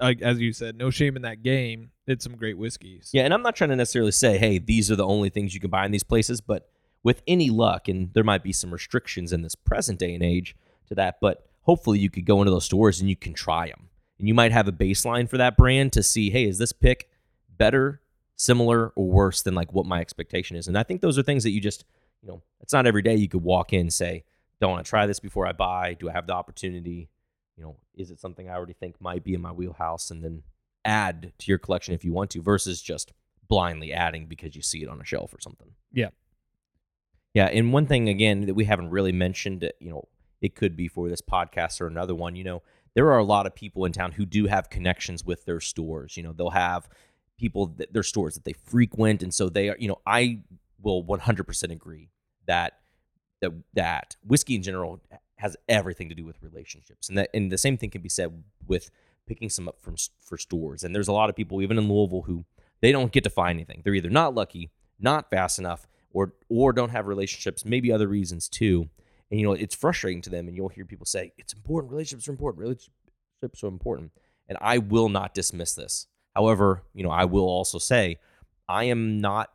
like 0.00 0.22
as 0.22 0.40
you 0.40 0.52
said, 0.52 0.76
no 0.76 0.90
shame 0.90 1.16
in 1.16 1.22
that 1.22 1.42
game. 1.42 1.90
It's 2.07 2.24
some 2.24 2.37
great 2.37 2.59
whiskeys. 2.59 3.11
Yeah, 3.12 3.22
and 3.22 3.33
I'm 3.33 3.42
not 3.42 3.55
trying 3.55 3.70
to 3.70 3.76
necessarily 3.76 4.12
say, 4.12 4.38
hey, 4.38 4.59
these 4.59 4.90
are 4.90 4.96
the 4.96 5.07
only 5.07 5.31
things 5.31 5.55
you 5.55 5.61
can 5.61 5.70
buy 5.70 5.87
in 5.87 5.92
these 5.92 6.02
places, 6.02 6.40
but 6.40 6.68
with 7.05 7.22
any 7.26 7.50
luck, 7.50 7.88
and 7.88 8.12
there 8.14 8.24
might 8.24 8.42
be 8.42 8.52
some 8.52 8.72
restrictions 8.72 9.33
in 9.33 9.42
this 9.42 9.55
present 9.55 9.98
day 9.98 10.14
and 10.14 10.22
age 10.22 10.57
to 10.88 10.94
that, 10.94 11.18
but 11.20 11.46
hopefully 11.62 11.98
you 11.98 12.11
could 12.11 12.26
go 12.26 12.40
into 12.40 12.50
those 12.50 12.64
stores 12.64 13.00
and 13.00 13.09
you 13.09 13.16
can 13.16 13.35
try 13.35 13.68
them. 13.68 13.88
And 14.18 14.28
you 14.28 14.35
might 14.35 14.52
have 14.52 14.68
a 14.68 14.72
baseline 14.72 15.28
for 15.28 15.37
that 15.38 15.57
brand 15.57 15.92
to 15.94 16.02
see, 16.02 16.31
hey, 16.31 16.46
is 16.46 16.59
this 16.59 16.72
pick 16.72 17.09
better, 17.57 18.00
similar, 18.37 18.90
or 18.90 19.07
worse 19.07 19.42
than 19.42 19.55
like 19.55 19.72
what 19.72 19.87
my 19.87 20.00
expectation 20.00 20.57
is? 20.57 20.68
And 20.68 20.78
I 20.78 20.85
think 20.85 21.00
those 21.00 21.18
are 21.18 21.22
things 21.22 21.42
that 21.42 21.50
you 21.50 21.61
just, 21.61 21.85
you 22.20 22.28
know, 22.28 22.42
it's 22.61 22.72
not 22.72 22.87
every 22.87 23.02
day 23.02 23.16
you 23.16 23.28
could 23.28 23.42
walk 23.42 23.72
in 23.72 23.81
and 23.81 23.92
say, 23.92 24.24
don't 24.61 24.70
want 24.70 24.85
to 24.85 24.88
try 24.88 25.07
this 25.07 25.18
before 25.18 25.46
I 25.46 25.52
buy. 25.52 25.94
Do 25.94 26.09
I 26.09 26.12
have 26.12 26.28
the 26.28 26.35
opportunity? 26.35 27.09
You 27.62 27.68
know, 27.68 27.77
is 27.94 28.11
it 28.11 28.18
something 28.18 28.51
I 28.51 28.55
already 28.55 28.72
think 28.72 29.01
might 29.01 29.22
be 29.22 29.35
in 29.35 29.40
my 29.40 29.53
wheelhouse? 29.53 30.11
And 30.11 30.25
then 30.25 30.42
add 30.85 31.33
to 31.38 31.46
your 31.46 31.59
collection 31.59 31.94
if 31.94 32.05
you 32.05 32.12
want 32.12 32.31
to, 32.31 32.42
versus 32.42 32.83
just 32.83 33.12
blindly 33.48 33.92
adding 33.92 34.27
because 34.27 34.57
you 34.57 34.62
see 34.62 34.83
it 34.83 34.88
on 34.88 35.01
a 35.01 35.05
shelf 35.05 35.33
or 35.33 35.40
something. 35.40 35.68
Yeah. 35.92 36.09
Yeah. 37.35 37.46
And 37.46 37.72
one 37.72 37.87
thing, 37.87 38.09
again, 38.09 38.46
that 38.46 38.55
we 38.55 38.64
haven't 38.64 38.90
really 38.90 39.12
mentioned, 39.12 39.70
you 39.79 39.90
know, 39.90 40.09
it 40.40 40.57
could 40.57 40.77
be 40.77 40.88
for 40.88 41.09
this 41.09 41.22
podcast 41.22 41.81
or 41.81 41.87
another 41.87 42.16
one. 42.16 42.35
You 42.35 42.42
know, 42.42 42.62
there 42.94 43.12
are 43.12 43.18
a 43.18 43.25
lot 43.25 43.46
of 43.46 43.55
people 43.55 43.85
in 43.85 43.92
town 43.92 44.11
who 44.11 44.27
do 44.27 44.46
have 44.46 44.68
connections 44.68 45.25
with 45.25 45.44
their 45.44 45.61
stores. 45.61 46.16
You 46.16 46.25
know, 46.25 46.33
they'll 46.33 46.51
have 46.51 46.88
people 47.38 47.66
that 47.77 47.92
their 47.92 48.03
stores 48.03 48.35
that 48.35 48.44
they 48.44 48.55
frequent, 48.55 49.22
and 49.22 49.33
so 49.33 49.48
they 49.48 49.68
are. 49.68 49.77
You 49.79 49.87
know, 49.87 50.01
I 50.05 50.40
will 50.81 51.05
100% 51.05 51.70
agree 51.70 52.11
that 52.46 52.81
that 53.40 53.53
that 53.75 54.16
whiskey 54.27 54.57
in 54.57 54.64
general 54.64 55.01
has 55.42 55.57
everything 55.68 56.09
to 56.09 56.14
do 56.14 56.24
with 56.24 56.40
relationships, 56.40 57.09
and 57.09 57.18
that 57.18 57.28
and 57.35 57.50
the 57.50 57.59
same 57.59 57.76
thing 57.76 57.90
can 57.90 58.00
be 58.00 58.09
said 58.09 58.44
with 58.66 58.90
picking 59.26 59.50
some 59.50 59.68
up 59.68 59.83
from 59.83 59.96
for 60.20 60.38
stores. 60.38 60.85
And 60.85 60.94
there's 60.94 61.09
a 61.09 61.12
lot 61.12 61.28
of 61.28 61.37
people 61.37 61.61
even 61.61 61.78
in 61.78 61.88
Louisville 61.88 62.22
who 62.22 62.44
they 62.81 62.92
don't 62.92 63.11
get 63.11 63.24
to 63.24 63.31
find 63.31 63.57
anything. 63.59 63.83
They're 63.83 63.94
either 63.94 64.09
not 64.09 64.35
lucky, 64.35 64.70
not 65.00 65.31
fast 65.31 65.59
enough, 65.59 65.88
or 66.12 66.35
or 66.48 66.72
don't 66.72 66.90
have 66.90 67.09
relationships. 67.09 67.64
Maybe 67.64 67.90
other 67.90 68.07
reasons 68.07 68.48
too. 68.48 68.88
And 69.31 69.40
you 69.40 69.46
know 69.46 69.52
it's 69.52 69.74
frustrating 69.74 70.22
to 70.22 70.31
them 70.31 70.46
and 70.46 70.57
you'll 70.57 70.68
hear 70.68 70.85
people 70.85 71.07
say 71.07 71.33
it's 71.37 71.52
important. 71.52 71.90
Relationships 71.90 72.28
are 72.28 72.33
important. 72.33 72.61
Relationships 72.61 73.64
are 73.64 73.68
important. 73.68 74.12
And 74.48 74.59
i 74.61 74.78
will 74.78 75.09
not 75.09 75.35
dismiss 75.35 75.74
this. 75.74 76.07
However 76.37 76.85
you 76.94 77.02
know 77.02 77.11
i 77.11 77.24
will 77.24 77.48
also 77.48 77.78
say 77.78 78.18
i 78.68 78.85
am 78.85 79.20
not 79.20 79.50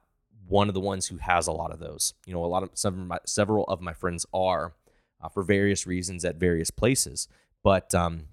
one 0.48 0.68
of 0.70 0.74
the 0.74 0.80
ones 0.80 1.08
who 1.08 1.18
has 1.18 1.48
a 1.48 1.52
lot 1.52 1.72
of 1.72 1.80
those. 1.80 2.14
You 2.26 2.34
know 2.34 2.44
a 2.44 2.48
lot 2.48 2.64
of 2.64 2.72
some 2.74 2.94
of 3.00 3.08
my, 3.08 3.20
several 3.26 3.64
of 3.66 3.80
my 3.80 3.94
friends 3.94 4.26
are 4.34 4.74
uh, 5.22 5.30
for 5.30 5.44
various 5.44 5.88
reasons 5.88 6.24
at 6.26 6.36
various 6.36 6.72
places. 6.72 7.28
But 7.64 7.94
um 7.96 8.28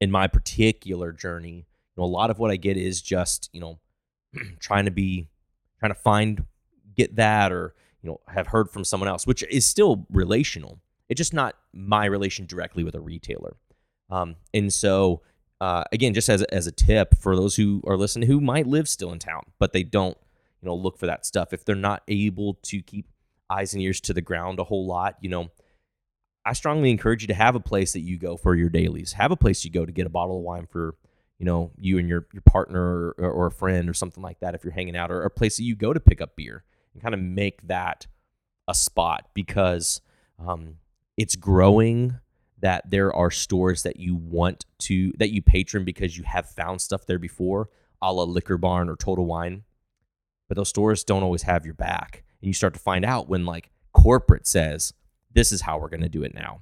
in 0.00 0.10
my 0.12 0.28
particular 0.28 1.10
journey 1.10 1.66
you 1.66 1.94
know 1.96 2.04
a 2.04 2.06
lot 2.06 2.30
of 2.30 2.38
what 2.38 2.52
i 2.52 2.56
get 2.56 2.76
is 2.76 3.02
just 3.02 3.50
you 3.52 3.60
know 3.60 3.80
trying 4.60 4.84
to 4.84 4.92
be 4.92 5.28
trying 5.80 5.92
to 5.92 5.98
find 5.98 6.44
get 6.96 7.16
that 7.16 7.52
or 7.52 7.74
you 8.02 8.10
know 8.10 8.20
have 8.28 8.48
heard 8.48 8.70
from 8.70 8.84
someone 8.84 9.08
else 9.08 9.26
which 9.26 9.42
is 9.44 9.66
still 9.66 10.06
relational. 10.10 10.80
It's 11.08 11.18
just 11.18 11.32
not 11.32 11.54
my 11.72 12.04
relation 12.04 12.44
directly 12.44 12.84
with 12.84 12.94
a 12.94 13.00
retailer. 13.00 13.56
Um, 14.10 14.36
and 14.52 14.70
so 14.72 15.22
uh, 15.60 15.84
again 15.92 16.14
just 16.14 16.28
as, 16.28 16.42
as 16.44 16.66
a 16.66 16.72
tip 16.72 17.16
for 17.18 17.34
those 17.34 17.56
who 17.56 17.82
are 17.86 17.96
listening 17.96 18.28
who 18.28 18.40
might 18.40 18.66
live 18.66 18.88
still 18.88 19.12
in 19.12 19.18
town 19.18 19.42
but 19.58 19.72
they 19.72 19.82
don't 19.82 20.16
you 20.60 20.66
know 20.66 20.74
look 20.74 20.98
for 20.98 21.06
that 21.06 21.24
stuff. 21.24 21.52
If 21.52 21.64
they're 21.64 21.74
not 21.76 22.02
able 22.08 22.54
to 22.64 22.82
keep 22.82 23.06
eyes 23.50 23.72
and 23.72 23.82
ears 23.82 24.00
to 24.02 24.12
the 24.12 24.20
ground 24.20 24.58
a 24.58 24.64
whole 24.64 24.86
lot 24.86 25.16
you 25.20 25.30
know 25.30 25.50
i 26.44 26.52
strongly 26.52 26.90
encourage 26.90 27.22
you 27.22 27.28
to 27.28 27.34
have 27.34 27.54
a 27.54 27.60
place 27.60 27.92
that 27.92 28.00
you 28.00 28.18
go 28.18 28.36
for 28.36 28.54
your 28.54 28.68
dailies. 28.68 29.12
Have 29.12 29.30
a 29.30 29.36
place 29.36 29.64
you 29.64 29.70
go 29.70 29.84
to 29.84 29.92
get 29.92 30.06
a 30.06 30.10
bottle 30.10 30.38
of 30.38 30.42
wine 30.42 30.66
for 30.66 30.94
you 31.38 31.46
know 31.46 31.70
you 31.76 31.98
and 31.98 32.08
your, 32.08 32.26
your 32.32 32.42
partner 32.42 33.14
or, 33.18 33.30
or 33.30 33.46
a 33.46 33.52
friend 33.52 33.88
or 33.88 33.94
something 33.94 34.22
like 34.22 34.40
that 34.40 34.54
if 34.54 34.64
you're 34.64 34.72
hanging 34.72 34.96
out 34.96 35.10
or 35.10 35.22
a 35.22 35.30
place 35.30 35.56
that 35.56 35.64
you 35.64 35.76
go 35.76 35.92
to 35.92 36.00
pick 36.00 36.20
up 36.20 36.36
beer 36.36 36.64
and 36.92 37.02
kind 37.02 37.14
of 37.14 37.20
make 37.20 37.66
that 37.66 38.06
a 38.66 38.74
spot 38.74 39.28
because 39.34 40.00
um, 40.38 40.76
it's 41.16 41.36
growing 41.36 42.18
that 42.60 42.90
there 42.90 43.14
are 43.14 43.30
stores 43.30 43.82
that 43.84 43.98
you 43.98 44.16
want 44.16 44.64
to 44.78 45.12
that 45.18 45.30
you 45.30 45.42
patron 45.42 45.84
because 45.84 46.16
you 46.16 46.24
have 46.24 46.48
found 46.50 46.80
stuff 46.80 47.06
there 47.06 47.18
before 47.18 47.68
a 48.02 48.12
la 48.12 48.24
liquor 48.24 48.56
barn 48.56 48.88
or 48.88 48.96
total 48.96 49.26
wine. 49.26 49.64
But 50.48 50.56
those 50.56 50.68
stores 50.68 51.04
don't 51.04 51.22
always 51.22 51.42
have 51.42 51.64
your 51.64 51.74
back. 51.74 52.24
And 52.40 52.46
you 52.46 52.54
start 52.54 52.74
to 52.74 52.80
find 52.80 53.04
out 53.04 53.28
when 53.28 53.44
like 53.44 53.70
corporate 53.92 54.46
says 54.46 54.94
this 55.32 55.52
is 55.52 55.60
how 55.62 55.78
we're 55.78 55.88
going 55.88 56.02
to 56.02 56.08
do 56.08 56.22
it 56.22 56.34
now. 56.34 56.60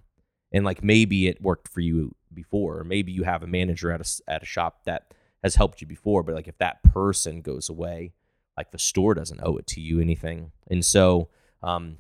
And 0.53 0.65
like 0.65 0.83
maybe 0.83 1.29
it 1.29 1.41
worked 1.43 1.69
for 1.69 1.81
you 1.81 2.15
before. 2.33 2.79
Or 2.79 2.85
maybe 2.85 3.13
you 3.13 3.25
have 3.25 3.43
a 3.43 3.47
manager 3.47 3.91
at 3.91 4.01
a, 4.01 4.23
at 4.31 4.43
a 4.43 4.47
shop 4.47 4.85
that 4.85 5.15
has 5.43 5.55
helped 5.55 5.81
you 5.81 5.87
before 5.87 6.23
but 6.23 6.35
like 6.35 6.49
if 6.49 6.59
that 6.59 6.83
person 6.83 7.41
goes 7.41 7.69
away 7.69 8.13
like 8.57 8.73
the 8.73 8.79
store 8.79 9.15
doesn't 9.15 9.39
owe 9.43 9.57
it 9.59 9.67
to 9.69 9.81
you 9.81 10.01
anything. 10.01 10.51
And 10.69 10.85
so 10.85 11.29
um 11.63 11.99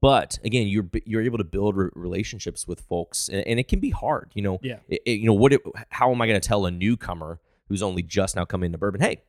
but 0.00 0.38
again 0.44 0.66
you're 0.66 0.88
you're 1.06 1.22
able 1.22 1.38
to 1.38 1.44
build 1.44 1.76
re- 1.76 1.90
relationships 1.94 2.66
with 2.66 2.80
folks 2.80 3.28
and, 3.28 3.46
and, 3.46 3.60
it 3.60 3.68
can 3.68 3.78
be 3.78 3.90
hard 3.90 4.32
you 4.34 4.42
know? 4.42 4.58
Yeah. 4.62 4.78
it, 4.88 5.00
it- 5.06 5.20
you 5.20 5.26
know 5.26 5.32
what 5.34 5.52
it, 5.52 5.60
how 5.90 6.10
am 6.10 6.20
i 6.20 6.26
going 6.26 6.40
to 6.40 6.46
tell 6.46 6.66
a 6.66 6.70
newcomer 6.70 7.40
who's 7.68 7.82
only 7.82 8.02
just 8.02 8.34
now 8.36 8.44
coming 8.44 8.66
into 8.66 8.78
bourbon 8.78 9.00
hey 9.00 9.22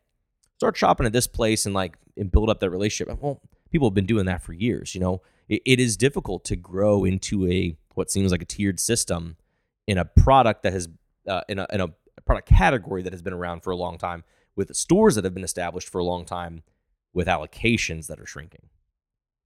start 0.58 0.76
shopping 0.76 1.06
at 1.06 1.14
this 1.14 1.28
place 1.28 1.66
and 1.66 1.76
like 1.76 1.98
and 2.18 2.32
build 2.32 2.50
up 2.50 2.60
that 2.60 2.70
relationship? 2.72 3.16
Well 3.22 3.40
people 3.72 3.88
have 3.88 3.94
been 3.94 4.06
doing 4.08 4.26
that 4.26 4.42
for 4.42 4.54
years 4.54 4.96
you 4.96 5.02
know 5.02 5.22
it, 5.54 5.62
it 5.66 5.80
is 5.80 5.98
difficult 5.98 6.44
to 6.46 6.56
grow 6.56 7.04
into 7.06 7.48
a 7.48 7.76
what 7.96 8.10
seems 8.12 8.32
like 8.32 8.42
a 8.42 8.46
tiered 8.46 8.80
system 8.80 9.38
in 9.88 9.98
a 9.98 10.06
product 10.06 10.63
that 10.63 10.74
has 10.74 10.88
uh, 11.28 11.42
in 11.48 11.60
a 11.60 11.68
in 11.72 11.82
a 11.82 11.88
product 12.26 12.48
category 12.48 13.02
that 13.04 13.13
has 13.13 13.22
been 13.22 13.34
around 13.34 13.62
for 13.63 13.72
a 13.72 13.76
long 13.76 13.98
time 13.98 14.24
with 14.56 14.76
stores 14.76 15.16
that 15.16 15.24
have 15.24 15.34
been 15.34 15.44
established 15.44 15.89
for 15.89 16.00
a 16.00 16.04
long 16.04 16.26
time 16.26 16.63
with 17.13 17.28
allocations 17.28 18.08
that 18.08 18.20
are 18.20 18.26
shrinking. 18.26 18.68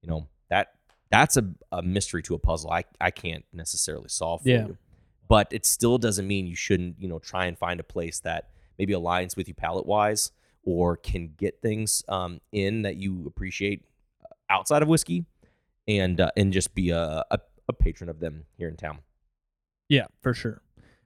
You 0.01 0.09
know, 0.09 0.27
that 0.49 0.73
that's 1.09 1.37
a, 1.37 1.49
a 1.71 1.81
mystery 1.81 2.21
to 2.23 2.35
a 2.35 2.39
puzzle 2.39 2.69
I, 2.71 2.83
I 2.99 3.11
can't 3.11 3.45
necessarily 3.53 4.09
solve 4.09 4.41
for 4.43 4.49
Yeah. 4.49 4.67
you. 4.67 4.77
But 5.29 5.47
it 5.51 5.65
still 5.65 5.97
doesn't 5.97 6.25
mean 6.27 6.47
you 6.47 6.55
shouldn't, 6.55 6.95
you 6.99 7.07
know, 7.07 7.19
try 7.19 7.45
and 7.47 7.57
find 7.57 7.79
a 7.79 7.83
place 7.83 8.19
that 8.21 8.49
maybe 8.77 8.93
aligns 8.93 9.35
with 9.35 9.47
you 9.47 9.53
palate 9.53 9.85
wise 9.85 10.31
or 10.63 10.95
can 10.97 11.33
get 11.37 11.61
things 11.61 12.03
um, 12.09 12.39
in 12.51 12.81
that 12.83 12.95
you 12.97 13.25
appreciate 13.25 13.83
uh, 14.23 14.27
outside 14.49 14.81
of 14.81 14.87
whiskey 14.87 15.25
and 15.87 16.19
uh, 16.19 16.31
and 16.35 16.51
just 16.53 16.75
be 16.75 16.89
a, 16.89 17.23
a, 17.31 17.39
a 17.67 17.73
patron 17.73 18.09
of 18.09 18.19
them 18.19 18.45
here 18.57 18.67
in 18.67 18.75
town. 18.75 18.99
Yeah, 19.89 20.07
for 20.21 20.33
sure. 20.33 20.61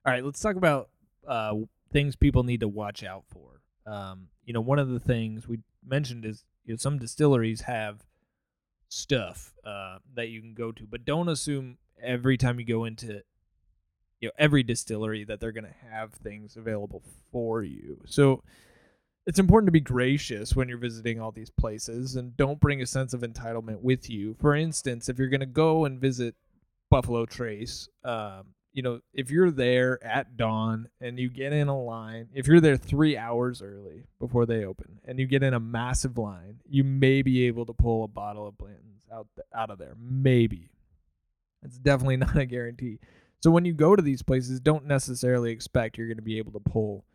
All 0.06 0.12
right, 0.12 0.24
let's 0.24 0.40
talk 0.40 0.56
about 0.56 0.90
uh, 1.28 1.54
things 1.92 2.16
people 2.16 2.44
need 2.44 2.62
to 2.62 2.68
watch 2.68 3.04
out 3.04 3.24
for. 3.28 3.62
Um, 3.86 4.28
you 4.44 4.54
know, 4.54 4.62
one 4.62 4.80
of 4.80 4.90
the 4.90 5.00
things 5.00 5.48
we 5.48 5.60
mentioned 5.86 6.26
is 6.26 6.44
you 6.66 6.74
know 6.74 6.78
some 6.78 6.98
distilleries 6.98 7.62
have 7.62 8.04
stuff 8.90 9.54
uh, 9.64 9.98
that 10.16 10.30
you 10.30 10.42
can 10.42 10.54
go 10.54 10.72
to, 10.72 10.86
but 10.86 11.06
don't 11.06 11.30
assume 11.30 11.78
every 12.02 12.38
time 12.38 12.60
you 12.60 12.66
go 12.66 12.84
into 12.84 13.22
you 14.20 14.28
know 14.28 14.32
every 14.38 14.64
distillery 14.64 15.24
that 15.24 15.40
they're 15.40 15.52
going 15.52 15.66
to 15.66 15.90
have 15.92 16.14
things 16.14 16.56
available 16.56 17.04
for 17.32 17.64
you. 17.64 18.02
So 18.06 18.44
it's 19.28 19.40
important 19.40 19.68
to 19.68 19.72
be 19.72 19.80
gracious 19.80 20.56
when 20.56 20.68
you're 20.68 20.78
visiting 20.78 21.20
all 21.20 21.32
these 21.32 21.50
places 21.50 22.16
and 22.16 22.36
don't 22.38 22.60
bring 22.60 22.82
a 22.82 22.88
sense 22.88 23.14
of 23.14 23.22
entitlement 23.22 23.82
with 23.82 24.10
you. 24.10 24.36
For 24.40 24.56
instance, 24.56 25.10
if 25.10 25.20
you're 25.20 25.28
going 25.28 25.42
to 25.42 25.46
go 25.46 25.86
and 25.86 26.02
visit 26.02 26.36
Buffalo 26.90 27.26
Trace, 27.26 27.88
um, 28.04 28.54
you 28.74 28.82
know, 28.82 29.02
if 29.14 29.30
you're 29.30 29.52
there 29.52 30.04
at 30.04 30.38
dawn 30.38 30.88
and 31.00 31.20
you 31.20 31.30
get 31.30 31.54
in 31.54 31.68
a 31.68 31.80
line, 31.80 32.30
if 32.34 32.48
you're 32.48 32.62
there 32.62 32.78
three 32.78 33.18
hours 33.18 33.62
early 33.62 34.06
before 34.20 34.46
they 34.46 34.66
open 34.66 35.00
and 35.06 35.20
you 35.20 35.28
get 35.28 35.44
in 35.44 35.54
a 35.54 35.60
massive 35.60 36.18
line, 36.18 36.60
you 36.68 36.84
may 36.84 37.22
be 37.22 37.46
able 37.48 37.66
to 37.66 37.74
pull 37.74 38.04
a 38.04 38.08
bottle 38.08 38.48
of 38.48 38.58
Blanton's 38.58 39.04
out 39.14 39.28
out 39.54 39.70
of 39.70 39.78
there. 39.78 39.96
Maybe. 40.00 40.70
It's 41.64 41.78
definitely 41.78 42.18
not 42.18 42.38
a 42.38 42.46
guarantee. 42.46 43.00
So 43.42 43.52
when 43.52 43.66
you 43.66 43.74
go 43.74 43.96
to 43.96 44.02
these 44.02 44.22
places, 44.22 44.60
don't 44.60 44.86
necessarily 44.86 45.52
expect 45.52 45.98
you're 45.98 46.08
going 46.08 46.18
to 46.18 46.24
be 46.24 46.38
able 46.38 46.54
to 46.54 46.60
pull 46.60 47.06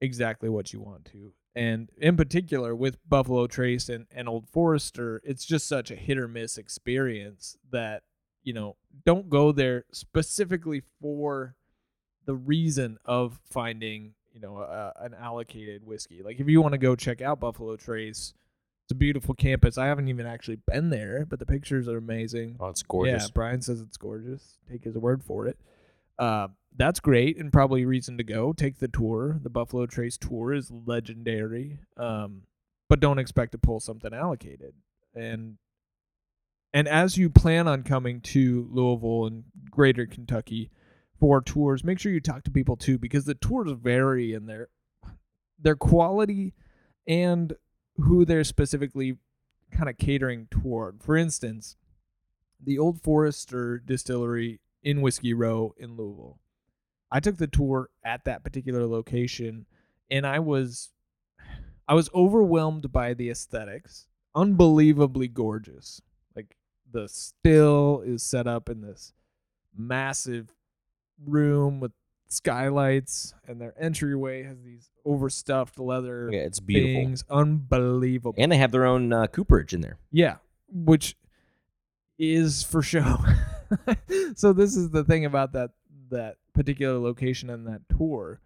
exactly 0.00 0.48
what 0.48 0.72
you 0.72 0.80
want 0.80 1.04
to. 1.06 1.32
And 1.56 1.90
in 1.96 2.18
particular, 2.18 2.76
with 2.76 2.98
Buffalo 3.08 3.46
Trace 3.46 3.88
and, 3.88 4.04
and 4.14 4.28
Old 4.28 4.46
Forester, 4.46 5.22
it's 5.24 5.46
just 5.46 5.66
such 5.66 5.90
a 5.90 5.96
hit 5.96 6.18
or 6.18 6.28
miss 6.28 6.58
experience 6.58 7.56
that, 7.70 8.02
you 8.44 8.52
know, 8.52 8.76
don't 9.06 9.30
go 9.30 9.52
there 9.52 9.86
specifically 9.90 10.82
for 11.00 11.56
the 12.26 12.34
reason 12.34 12.98
of 13.06 13.40
finding, 13.42 14.12
you 14.34 14.40
know, 14.40 14.58
a, 14.58 14.92
an 15.00 15.14
allocated 15.14 15.86
whiskey. 15.86 16.22
Like 16.22 16.40
if 16.40 16.46
you 16.46 16.60
want 16.60 16.72
to 16.72 16.78
go 16.78 16.94
check 16.94 17.22
out 17.22 17.40
Buffalo 17.40 17.76
Trace, 17.76 18.34
it's 18.84 18.92
a 18.92 18.94
beautiful 18.94 19.34
campus. 19.34 19.78
I 19.78 19.86
haven't 19.86 20.08
even 20.08 20.26
actually 20.26 20.58
been 20.70 20.90
there, 20.90 21.24
but 21.24 21.38
the 21.38 21.46
pictures 21.46 21.88
are 21.88 21.96
amazing. 21.96 22.56
Oh, 22.60 22.68
it's 22.68 22.82
gorgeous. 22.82 23.24
Yeah, 23.24 23.28
Brian 23.32 23.62
says 23.62 23.80
it's 23.80 23.96
gorgeous. 23.96 24.58
Take 24.70 24.84
his 24.84 24.98
word 24.98 25.24
for 25.24 25.46
it. 25.46 25.58
Uh, 26.18 26.48
that's 26.76 27.00
great 27.00 27.38
and 27.38 27.52
probably 27.52 27.84
reason 27.84 28.18
to 28.18 28.24
go. 28.24 28.52
Take 28.52 28.78
the 28.78 28.88
tour. 28.88 29.38
The 29.42 29.50
Buffalo 29.50 29.86
Trace 29.86 30.18
tour 30.18 30.52
is 30.52 30.70
legendary. 30.70 31.78
Um, 31.96 32.42
but 32.88 33.00
don't 33.00 33.18
expect 33.18 33.52
to 33.52 33.58
pull 33.58 33.80
something 33.80 34.12
allocated. 34.12 34.74
And 35.14 35.56
and 36.72 36.88
as 36.88 37.16
you 37.16 37.30
plan 37.30 37.68
on 37.68 37.84
coming 37.84 38.20
to 38.20 38.68
Louisville 38.70 39.26
and 39.26 39.44
Greater 39.70 40.06
Kentucky 40.06 40.70
for 41.18 41.40
tours, 41.40 41.82
make 41.82 41.98
sure 41.98 42.12
you 42.12 42.20
talk 42.20 42.44
to 42.44 42.50
people 42.50 42.76
too 42.76 42.98
because 42.98 43.24
the 43.24 43.34
tours 43.34 43.72
vary 43.72 44.34
in 44.34 44.46
their 44.46 44.68
their 45.58 45.76
quality 45.76 46.52
and 47.06 47.54
who 47.96 48.24
they're 48.24 48.44
specifically 48.44 49.16
kind 49.70 49.88
of 49.88 49.96
catering 49.96 50.48
toward. 50.50 51.02
For 51.02 51.16
instance, 51.16 51.76
the 52.62 52.78
Old 52.78 53.00
Forester 53.00 53.78
Distillery 53.78 54.60
in 54.86 55.00
Whiskey 55.02 55.34
Row 55.34 55.74
in 55.76 55.96
Louisville. 55.96 56.38
I 57.10 57.18
took 57.18 57.36
the 57.38 57.48
tour 57.48 57.90
at 58.04 58.24
that 58.24 58.44
particular 58.44 58.86
location 58.86 59.66
and 60.08 60.24
I 60.24 60.38
was 60.38 60.92
I 61.88 61.94
was 61.94 62.08
overwhelmed 62.14 62.92
by 62.92 63.12
the 63.12 63.28
aesthetics. 63.28 64.06
Unbelievably 64.36 65.26
gorgeous. 65.28 66.00
Like 66.36 66.56
the 66.90 67.08
still 67.08 68.00
is 68.06 68.22
set 68.22 68.46
up 68.46 68.68
in 68.68 68.80
this 68.80 69.12
massive 69.76 70.54
room 71.24 71.80
with 71.80 71.90
skylights 72.28 73.34
and 73.48 73.60
their 73.60 73.74
entryway 73.80 74.44
has 74.44 74.62
these 74.62 74.88
overstuffed 75.04 75.80
leather 75.80 76.30
Yeah, 76.32 76.40
it's 76.42 76.60
beautiful. 76.60 77.02
things. 77.02 77.24
Unbelievable. 77.28 78.36
And 78.38 78.52
they 78.52 78.58
have 78.58 78.70
their 78.70 78.86
own 78.86 79.12
uh, 79.12 79.26
cooperage 79.26 79.74
in 79.74 79.80
there. 79.80 79.98
Yeah, 80.12 80.36
which 80.68 81.16
is 82.20 82.62
for 82.62 82.82
show. 82.82 83.16
so 84.36 84.52
this 84.52 84.76
is 84.76 84.90
the 84.90 85.04
thing 85.04 85.24
about 85.24 85.52
that 85.52 85.70
that 86.10 86.36
particular 86.54 86.98
location 86.98 87.50
and 87.50 87.66
that 87.66 87.82
tour 87.88 88.40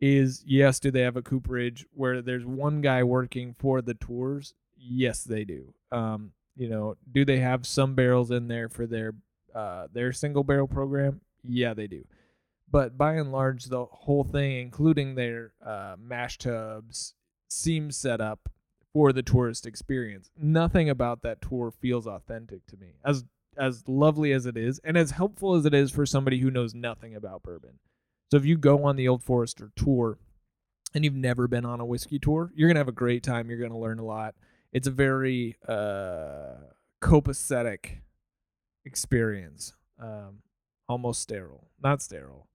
is 0.00 0.42
yes, 0.46 0.80
do 0.80 0.90
they 0.90 1.02
have 1.02 1.16
a 1.16 1.22
cooperage 1.22 1.86
where 1.94 2.22
there's 2.22 2.44
one 2.44 2.80
guy 2.80 3.02
working 3.02 3.54
for 3.58 3.80
the 3.80 3.94
tours? 3.94 4.54
Yes, 4.76 5.22
they 5.22 5.44
do. 5.44 5.72
Um, 5.92 6.32
you 6.56 6.68
know, 6.68 6.96
do 7.10 7.24
they 7.24 7.38
have 7.38 7.66
some 7.66 7.94
barrels 7.94 8.30
in 8.30 8.48
there 8.48 8.68
for 8.68 8.86
their 8.86 9.14
uh 9.54 9.86
their 9.92 10.12
single 10.12 10.44
barrel 10.44 10.68
program? 10.68 11.20
Yeah, 11.44 11.74
they 11.74 11.86
do. 11.86 12.04
But 12.70 12.96
by 12.96 13.14
and 13.14 13.30
large, 13.30 13.66
the 13.66 13.84
whole 13.84 14.24
thing, 14.24 14.58
including 14.58 15.14
their 15.14 15.52
uh, 15.64 15.96
mash 15.98 16.38
tubs, 16.38 17.14
seems 17.48 17.98
set 17.98 18.20
up 18.20 18.48
for 18.94 19.12
the 19.12 19.22
tourist 19.22 19.66
experience. 19.66 20.30
Nothing 20.38 20.88
about 20.88 21.22
that 21.22 21.42
tour 21.42 21.70
feels 21.70 22.06
authentic 22.06 22.66
to 22.68 22.78
me. 22.78 22.94
As 23.04 23.24
as 23.58 23.86
lovely 23.86 24.32
as 24.32 24.46
it 24.46 24.56
is 24.56 24.80
and 24.84 24.96
as 24.96 25.10
helpful 25.10 25.54
as 25.54 25.66
it 25.66 25.74
is 25.74 25.90
for 25.90 26.06
somebody 26.06 26.38
who 26.38 26.50
knows 26.50 26.74
nothing 26.74 27.14
about 27.14 27.42
bourbon. 27.42 27.78
So 28.30 28.36
if 28.36 28.44
you 28.44 28.56
go 28.56 28.84
on 28.84 28.96
the 28.96 29.08
Old 29.08 29.22
Forester 29.22 29.70
tour 29.76 30.18
and 30.94 31.04
you've 31.04 31.14
never 31.14 31.48
been 31.48 31.64
on 31.64 31.80
a 31.80 31.84
whiskey 31.84 32.18
tour, 32.18 32.50
you're 32.54 32.68
going 32.68 32.76
to 32.76 32.80
have 32.80 32.88
a 32.88 32.92
great 32.92 33.22
time. 33.22 33.48
You're 33.48 33.58
going 33.58 33.72
to 33.72 33.78
learn 33.78 33.98
a 33.98 34.04
lot. 34.04 34.34
It's 34.72 34.86
a 34.86 34.90
very 34.90 35.56
uh 35.68 36.54
copacetic 37.02 37.98
experience. 38.84 39.74
Um 40.00 40.38
almost 40.88 41.22
sterile. 41.22 41.68
Not 41.82 42.02
sterile. 42.02 42.48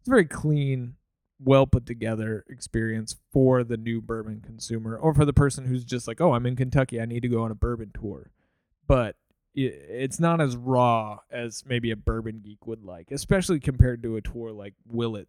It's 0.00 0.08
a 0.08 0.10
very 0.10 0.24
clean, 0.24 0.96
well 1.40 1.66
put 1.66 1.86
together 1.86 2.44
experience 2.48 3.16
for 3.32 3.64
the 3.64 3.76
new 3.76 4.00
bourbon 4.00 4.42
consumer 4.44 4.96
or 4.96 5.12
for 5.14 5.24
the 5.24 5.32
person 5.32 5.66
who's 5.66 5.84
just 5.84 6.06
like, 6.08 6.20
oh, 6.20 6.34
I'm 6.34 6.46
in 6.46 6.56
Kentucky. 6.56 7.00
I 7.00 7.04
need 7.04 7.22
to 7.22 7.28
go 7.28 7.42
on 7.42 7.50
a 7.50 7.56
bourbon 7.56 7.90
tour. 7.98 8.30
But 8.86 9.16
it's 9.56 10.20
not 10.20 10.40
as 10.40 10.56
raw 10.56 11.18
as 11.30 11.64
maybe 11.66 11.90
a 11.90 11.96
bourbon 11.96 12.40
geek 12.44 12.66
would 12.66 12.84
like, 12.84 13.10
especially 13.10 13.58
compared 13.58 14.02
to 14.02 14.16
a 14.16 14.20
tour 14.20 14.52
like 14.52 14.74
Willett, 14.86 15.28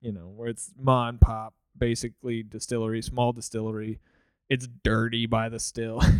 you 0.00 0.12
know, 0.12 0.32
where 0.34 0.48
it's 0.48 0.72
ma 0.78 1.08
and 1.08 1.20
pop, 1.20 1.54
basically 1.78 2.42
distillery, 2.42 3.00
small 3.00 3.32
distillery. 3.32 4.00
It's 4.48 4.68
dirty 4.82 5.26
by 5.26 5.48
the 5.48 5.60
still. 5.60 6.02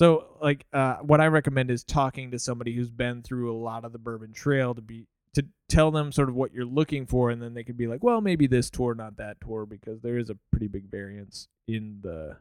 So, 0.00 0.38
like, 0.40 0.64
uh, 0.72 0.96
what 1.02 1.20
I 1.20 1.26
recommend 1.26 1.70
is 1.70 1.84
talking 1.84 2.30
to 2.30 2.38
somebody 2.38 2.74
who's 2.74 2.88
been 2.88 3.20
through 3.22 3.54
a 3.54 3.60
lot 3.60 3.84
of 3.84 3.92
the 3.92 3.98
bourbon 3.98 4.32
trail 4.32 4.74
to 4.74 4.80
be 4.80 5.06
to 5.34 5.44
tell 5.68 5.90
them 5.90 6.10
sort 6.10 6.30
of 6.30 6.34
what 6.34 6.54
you're 6.54 6.64
looking 6.64 7.04
for, 7.04 7.28
and 7.28 7.42
then 7.42 7.52
they 7.52 7.64
could 7.64 7.76
be 7.76 7.86
like, 7.86 8.02
well, 8.02 8.22
maybe 8.22 8.46
this 8.46 8.70
tour, 8.70 8.94
not 8.94 9.18
that 9.18 9.36
tour, 9.42 9.66
because 9.66 10.00
there 10.00 10.16
is 10.16 10.30
a 10.30 10.38
pretty 10.50 10.68
big 10.68 10.90
variance 10.90 11.48
in 11.68 11.98
the 12.00 12.38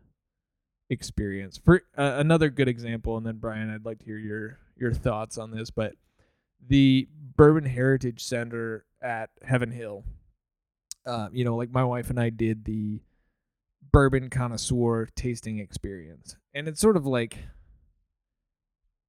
experience. 0.90 1.58
For 1.58 1.84
uh, 1.98 2.16
another 2.18 2.50
good 2.50 2.68
example, 2.68 3.18
and 3.18 3.26
then 3.26 3.38
Brian, 3.38 3.70
I'd 3.70 3.86
like 3.86 4.00
to 4.00 4.06
hear 4.06 4.18
your 4.18 4.60
your 4.78 4.94
thoughts 4.94 5.38
on 5.38 5.52
this, 5.52 5.70
but 5.70 5.96
the 6.68 7.08
Bourbon 7.36 7.66
Heritage 7.66 8.24
Center 8.24 8.86
at 9.02 9.30
Heaven 9.42 9.72
Hill. 9.72 10.04
Uh, 11.06 11.30
you 11.32 11.44
know, 11.44 11.56
like 11.56 11.72
my 11.72 11.84
wife 11.84 12.10
and 12.10 12.20
I 12.20 12.30
did 12.30 12.66
the 12.66 13.02
bourbon 13.92 14.30
connoisseur 14.30 15.08
tasting 15.16 15.60
experience, 15.60 16.36
and 16.54 16.68
it's 16.68 16.82
sort 16.82 16.98
of 16.98 17.06
like 17.06 17.38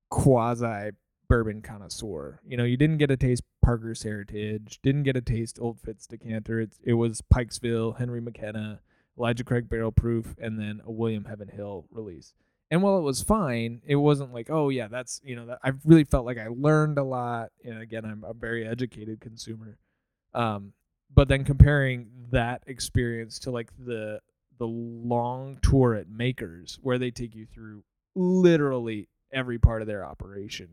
quasi 0.09 0.91
bourbon 1.28 1.62
connoisseur. 1.62 2.41
You 2.47 2.57
know, 2.57 2.64
you 2.64 2.76
didn't 2.76 2.99
get 2.99 3.11
a 3.11 3.16
taste 3.16 3.43
Parker's 3.62 4.03
Heritage, 4.03 4.81
didn't 4.83 5.03
get 5.05 5.16
a 5.16 5.20
taste 5.20 5.59
Old 5.61 5.81
Fitz 5.81 6.07
decanter. 6.07 6.61
It's 6.61 6.78
it 6.83 6.95
was 6.95 7.22
Pikesville, 7.33 7.99
Henry 7.99 8.20
McKenna, 8.20 8.81
Elijah 9.21 9.45
Craig 9.45 9.68
Barrel 9.68 9.93
Proof, 9.93 10.35
and 10.41 10.59
then 10.59 10.81
a 10.85 10.91
William 10.91 11.25
Heaven 11.25 11.49
Hill 11.49 11.87
release. 11.91 12.35
And 12.71 12.83
while 12.83 12.99
it 12.99 13.03
was 13.03 13.23
fine, 13.23 13.83
it 13.85 13.97
wasn't 13.97 14.33
like, 14.33 14.49
oh 14.49 14.68
yeah, 14.68 14.89
that's 14.89 15.21
you 15.25 15.37
know, 15.37 15.47
that 15.47 15.59
I 15.62 15.73
really 15.85 16.05
felt 16.05 16.27
like 16.27 16.39
I 16.39 16.49
learned 16.49 16.99
a 16.99 17.05
lot. 17.05 17.51
And 17.64 17.81
again, 17.81 18.05
I'm 18.05 18.25
a 18.25 18.33
very 18.33 18.66
educated 18.66 19.21
consumer. 19.21 19.77
Um, 20.35 20.73
but 21.12 21.29
then 21.29 21.45
comparing 21.45 22.09
that 22.31 22.62
experience 22.66 23.39
to 23.41 23.51
like 23.51 23.71
the 23.79 24.21
the 24.59 24.66
long 24.66 25.59
tour 25.62 25.95
at 25.95 26.09
Makers, 26.09 26.79
where 26.83 26.99
they 26.99 27.11
take 27.11 27.35
you 27.35 27.47
through 27.47 27.83
literally 28.14 29.09
every 29.33 29.59
part 29.59 29.83
of 29.83 29.89
their 29.89 30.05
operation 30.05 30.68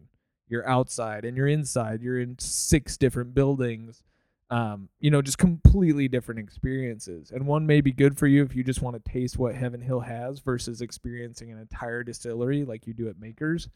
you're 0.50 0.68
outside 0.68 1.26
and 1.26 1.36
you're 1.36 1.48
inside. 1.48 2.02
You're 2.02 2.20
in 2.20 2.38
six 2.40 2.98
different 2.98 3.34
buildings. 3.34 4.04
Um, 4.50 4.88
you 5.00 5.12
know, 5.12 5.22
just 5.22 5.38
completely 5.38 6.08
different 6.08 6.40
experiences. 6.40 7.32
And 7.32 7.46
one 7.46 7.68
may 7.68 7.82
be 7.82 7.92
good 7.92 8.18
for 8.18 8.28
you 8.28 8.44
if 8.44 8.56
you 8.56 8.64
just 8.64 8.82
want 8.82 8.96
to 8.96 9.12
taste 9.12 9.38
what 9.38 9.56
Heaven 9.56 9.82
Hill 9.82 10.00
has 10.00 10.40
versus 10.40 10.82
experiencing 10.82 11.52
an 11.52 11.60
entire 11.60 12.02
distillery 12.04 12.64
like 12.64 12.88
you 12.88 12.94
do 12.94 13.10
at 13.10 13.20
Makers. 13.20 13.68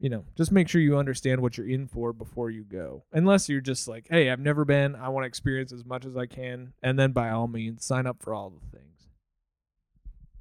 You 0.00 0.10
know, 0.10 0.24
just 0.36 0.50
make 0.50 0.68
sure 0.68 0.80
you 0.80 0.98
understand 0.98 1.40
what 1.40 1.56
you're 1.56 1.68
in 1.68 1.86
for 1.86 2.12
before 2.12 2.50
you 2.50 2.64
go. 2.64 3.04
Unless 3.12 3.48
you're 3.48 3.60
just 3.60 3.86
like, 3.86 4.08
hey, 4.10 4.30
I've 4.30 4.40
never 4.40 4.64
been, 4.64 4.96
I 4.96 5.08
want 5.10 5.22
to 5.22 5.28
experience 5.28 5.72
as 5.72 5.84
much 5.84 6.04
as 6.04 6.16
I 6.16 6.26
can, 6.26 6.72
and 6.82 6.98
then 6.98 7.12
by 7.12 7.30
all 7.30 7.46
means, 7.46 7.84
sign 7.84 8.08
up 8.08 8.20
for 8.20 8.34
all 8.34 8.50
the 8.50 8.76
things. 8.76 8.91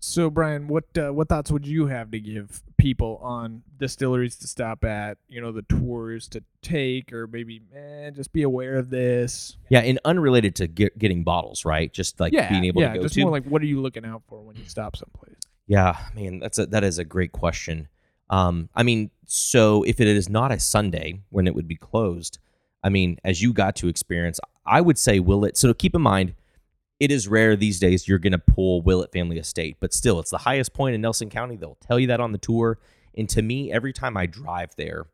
So, 0.04 0.32
Brian, 0.32 0.68
what 0.68 0.86
uh, 0.98 1.14
what 1.14 1.30
thoughts 1.30 1.52
would 1.52 1.66
you 1.66 1.86
have 1.86 2.10
to 2.10 2.20
give 2.20 2.64
people 2.78 3.20
on 3.22 3.62
distilleries 3.78 4.36
to 4.38 4.48
stop 4.48 4.84
at? 4.84 5.20
You 5.30 5.42
know, 5.42 5.52
the 5.52 5.62
tours 5.62 6.28
to 6.30 6.44
take, 6.64 7.14
or 7.14 7.28
maybe 7.28 7.62
eh, 7.76 8.10
just 8.10 8.34
be 8.34 8.42
aware 8.42 8.78
of 8.78 8.90
this. 8.90 9.58
Yeah, 9.70 9.82
and 9.82 10.00
unrelated 10.04 10.56
to 10.56 10.66
get, 10.66 10.98
getting 10.98 11.24
bottles, 11.24 11.66
right? 11.66 11.94
Just 11.94 12.20
like 12.20 12.34
yeah, 12.34 12.50
being 12.50 12.66
able 12.66 12.82
yeah, 12.82 12.94
to 12.94 12.98
go 12.98 13.04
just 13.04 13.14
to. 13.14 13.22
more 13.22 13.30
like 13.30 13.46
what 13.46 13.62
are 13.62 13.66
you 13.66 13.80
looking 13.80 14.04
out 14.04 14.24
for 14.28 14.42
when 14.42 14.56
you 14.56 14.66
stop 14.66 14.96
someplace? 14.96 15.38
Yeah, 15.68 15.96
man, 16.16 16.40
that's 16.40 16.58
a 16.58 16.66
that 16.66 16.84
is 16.84 16.98
a 16.98 17.06
great 17.06 17.32
question. 17.32 17.88
Um, 18.32 18.70
I 18.74 18.82
mean, 18.82 19.12
so 19.28 19.84
if 19.84 20.00
it 20.00 20.08
is 20.08 20.30
not 20.30 20.52
a 20.52 20.60
Sunday 20.60 21.22
when 21.30 21.46
it 21.46 21.54
would 21.54 21.68
be 21.68 21.76
closed, 21.76 22.40
I 22.84 22.90
mean, 22.90 23.20
as 23.24 23.44
you 23.44 23.54
got 23.54 23.76
to 23.76 23.88
experience, 23.88 24.40
I 24.66 24.82
would 24.82 24.98
say 24.98 25.20
Willett. 25.20 25.58
So 25.58 25.76
keep 25.76 25.94
in 25.94 26.02
mind, 26.02 26.34
it 27.02 27.10
is 27.12 27.28
rare 27.28 27.56
these 27.56 27.80
days 27.80 28.08
you're 28.08 28.20
going 28.20 28.32
to 28.32 28.38
pull 28.38 28.84
Willett 28.84 29.12
Family 29.12 29.40
Estate, 29.40 29.78
but 29.80 29.92
still, 29.92 30.20
it's 30.20 30.30
the 30.30 30.38
highest 30.38 30.72
point 30.72 30.94
in 30.94 31.02
Nelson 31.02 31.32
County. 31.32 31.56
They'll 31.56 31.80
tell 31.82 31.98
you 31.98 32.06
that 32.08 32.20
on 32.20 32.32
the 32.32 32.38
tour. 32.38 32.78
And 33.18 33.28
to 33.30 33.42
me, 33.42 33.72
every 33.72 33.92
time 33.92 34.16
I 34.16 34.28
drive 34.28 34.76
there, 34.78 35.08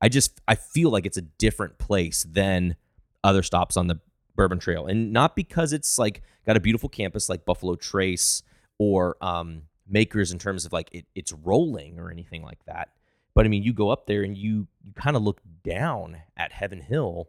I 0.00 0.08
just 0.08 0.40
I 0.48 0.54
feel 0.54 0.88
like 0.88 1.04
it's 1.04 1.18
a 1.18 1.22
different 1.22 1.76
place 1.76 2.24
than 2.24 2.76
other 3.22 3.42
stops 3.42 3.76
on 3.76 3.86
the 3.86 4.00
Bourbon 4.34 4.58
Trail, 4.58 4.86
and 4.86 5.12
not 5.12 5.36
because 5.36 5.74
it's 5.74 5.98
like 5.98 6.22
got 6.46 6.56
a 6.56 6.60
beautiful 6.60 6.88
campus 6.88 7.28
like 7.28 7.44
Buffalo 7.44 7.76
Trace 7.76 8.42
or 8.78 9.18
um, 9.20 9.64
Makers 9.86 10.32
in 10.32 10.38
terms 10.38 10.64
of 10.64 10.72
like 10.72 10.88
it, 10.92 11.04
it's 11.14 11.32
rolling 11.32 11.98
or 11.98 12.10
anything 12.10 12.42
like 12.42 12.64
that. 12.64 12.92
But 13.34 13.44
I 13.44 13.50
mean, 13.50 13.62
you 13.62 13.74
go 13.74 13.90
up 13.90 14.06
there 14.06 14.22
and 14.22 14.34
you 14.38 14.68
you 14.82 14.94
kind 14.94 15.16
of 15.16 15.22
look 15.22 15.42
down 15.62 16.16
at 16.34 16.52
Heaven 16.52 16.80
Hill, 16.80 17.28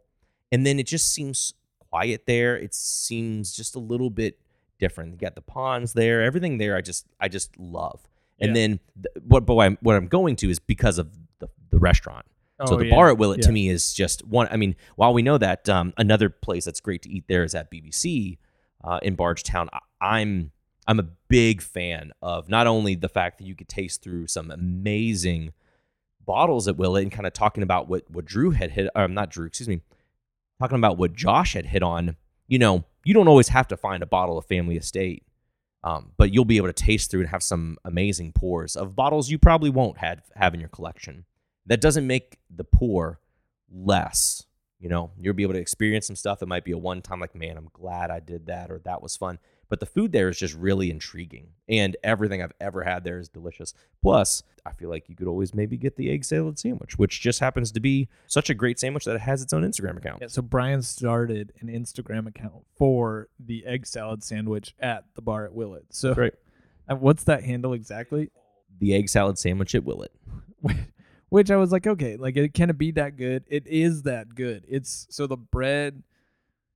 and 0.49 0.65
then 0.65 0.79
it 0.79 0.87
just 0.87 1.13
seems 1.13 1.53
quiet 1.89 2.25
there. 2.25 2.57
It 2.57 2.73
seems 2.73 3.55
just 3.55 3.75
a 3.75 3.79
little 3.79 4.09
bit 4.09 4.39
different. 4.79 5.11
You 5.13 5.17
got 5.17 5.35
the 5.35 5.41
ponds 5.41 5.93
there, 5.93 6.21
everything 6.23 6.57
there. 6.57 6.75
I 6.75 6.81
just 6.81 7.05
I 7.19 7.27
just 7.27 7.57
love. 7.57 8.01
And 8.39 8.49
Yeah. 8.49 8.53
then 8.67 8.79
th- 9.01 9.25
what 9.25 9.45
but 9.45 9.55
what 9.55 9.65
I'm, 9.65 9.77
what 9.81 9.95
I'm 9.95 10.07
going 10.07 10.35
to 10.37 10.49
is 10.49 10.59
because 10.59 10.97
of 10.99 11.09
the, 11.39 11.49
the 11.71 11.79
restaurant. 11.79 12.25
so 12.65 12.75
Oh, 12.75 12.77
the 12.77 12.85
yeah, 12.87 12.95
bar 12.95 13.09
at 13.09 13.17
Willett 13.17 13.39
yeah. 13.39 13.47
to 13.47 13.51
me 13.51 13.69
is 13.69 13.93
just 13.93 14.25
one. 14.27 14.47
I 14.51 14.57
mean, 14.57 14.75
while 14.95 15.13
we 15.13 15.21
know 15.23 15.37
that 15.39 15.67
um, 15.69 15.93
another 15.97 16.29
place 16.29 16.65
that's 16.65 16.79
great 16.79 17.01
to 17.03 17.09
eat 17.09 17.25
there 17.27 17.43
is 17.43 17.55
at 17.55 17.71
BBC 17.71 18.37
uh, 18.83 18.99
in 19.01 19.15
Bardstown, 19.15 19.69
I, 19.73 19.79
I'm 20.01 20.51
I'm 20.87 20.99
a 20.99 21.07
big 21.27 21.61
fan 21.61 22.11
of 22.21 22.47
not 22.47 22.65
only 22.67 22.95
the 22.95 23.09
fact 23.09 23.39
that 23.39 23.45
you 23.45 23.55
could 23.55 23.67
taste 23.67 24.01
through 24.03 24.27
some 24.27 24.51
amazing 24.51 25.51
bottles 26.25 26.67
at 26.67 26.77
Willett 26.77 27.03
and 27.03 27.11
kind 27.11 27.25
of 27.27 27.33
talking 27.33 27.63
about 27.63 27.87
what 27.87 28.09
what 28.11 28.25
Drew 28.25 28.51
had 28.51 28.71
hit, 28.71 28.89
um, 28.95 29.13
not 29.13 29.29
Drew, 29.31 29.47
excuse 29.47 29.67
me, 29.67 29.81
talking 30.59 30.77
about 30.77 30.97
what 30.97 31.13
Josh 31.13 31.53
had 31.53 31.65
hit 31.65 31.83
on. 31.83 32.15
You 32.47 32.59
know, 32.59 32.85
you 33.03 33.13
don't 33.13 33.27
always 33.27 33.49
have 33.49 33.67
to 33.69 33.77
find 33.77 34.03
a 34.03 34.07
bottle 34.07 34.37
of 34.37 34.45
Family 34.45 34.77
Estate, 34.77 35.23
um, 35.83 36.11
but 36.17 36.33
you'll 36.33 36.45
be 36.45 36.57
able 36.57 36.67
to 36.67 36.73
taste 36.73 37.11
through 37.11 37.21
and 37.21 37.29
have 37.29 37.43
some 37.43 37.77
amazing 37.85 38.31
pours 38.33 38.75
of 38.75 38.95
bottles 38.95 39.29
you 39.29 39.37
probably 39.37 39.69
won't 39.69 39.97
have 39.97 40.21
have 40.35 40.53
in 40.53 40.59
your 40.59 40.69
collection. 40.69 41.25
That 41.65 41.81
doesn't 41.81 42.07
make 42.07 42.37
the 42.49 42.63
pour 42.63 43.19
less. 43.71 44.45
You 44.79 44.89
know, 44.89 45.11
you'll 45.19 45.33
be 45.33 45.43
able 45.43 45.53
to 45.53 45.59
experience 45.59 46.07
some 46.07 46.15
stuff. 46.15 46.41
It 46.41 46.47
might 46.47 46.63
be 46.63 46.71
a 46.71 46.77
one 46.77 47.01
time, 47.01 47.19
like, 47.19 47.33
man, 47.33 47.57
I'm 47.57 47.69
glad 47.73 48.11
I 48.11 48.19
did 48.19 48.45
that, 48.45 48.71
or 48.71 48.79
that 48.85 49.01
was 49.01 49.17
fun. 49.17 49.39
But 49.69 49.79
the 49.79 49.85
food 49.85 50.11
there 50.11 50.29
is 50.29 50.37
just 50.37 50.53
really 50.53 50.89
intriguing, 50.89 51.49
and 51.67 51.97
everything 52.03 52.41
I've 52.41 52.53
ever 52.61 52.83
had 52.83 53.03
there 53.03 53.19
is 53.19 53.27
delicious. 53.27 53.73
Plus, 54.01 54.43
I 54.65 54.71
feel 54.71 54.89
like 54.89 55.09
you 55.09 55.15
could 55.15 55.27
always 55.27 55.53
maybe 55.53 55.77
get 55.77 55.97
the 55.97 56.09
egg 56.09 56.23
salad 56.23 56.57
sandwich, 56.57 56.97
which 56.97 57.21
just 57.21 57.39
happens 57.39 57.71
to 57.73 57.79
be 57.79 58.07
such 58.27 58.49
a 58.49 58.53
great 58.53 58.79
sandwich 58.79 59.05
that 59.05 59.15
it 59.15 59.21
has 59.21 59.41
its 59.41 59.53
own 59.53 59.63
Instagram 59.63 59.97
account. 59.97 60.19
Yeah, 60.21 60.27
so 60.27 60.41
Brian 60.41 60.81
started 60.81 61.53
an 61.59 61.67
Instagram 61.67 62.27
account 62.27 62.65
for 62.75 63.27
the 63.39 63.65
egg 63.65 63.85
salad 63.85 64.23
sandwich 64.23 64.73
at 64.79 65.05
the 65.15 65.21
bar 65.21 65.45
at 65.45 65.53
Willett. 65.53 65.85
So, 65.89 66.13
right. 66.13 66.33
what's 66.89 67.23
that 67.25 67.43
handle 67.43 67.73
exactly? 67.73 68.29
The 68.79 68.93
egg 68.93 69.09
salad 69.09 69.37
sandwich 69.37 69.75
at 69.75 69.83
Willett. 69.83 70.11
Which 71.29 71.51
I 71.51 71.57
was 71.57 71.73
like, 71.73 71.85
okay, 71.85 72.15
like 72.15 72.37
it 72.37 72.53
can 72.53 72.69
it 72.69 72.77
be 72.77 72.91
that 72.91 73.17
good? 73.17 73.43
It 73.47 73.67
is 73.67 74.03
that 74.03 74.33
good. 74.33 74.63
It's 74.67 75.07
so 75.09 75.27
the 75.27 75.35
bread 75.35 76.03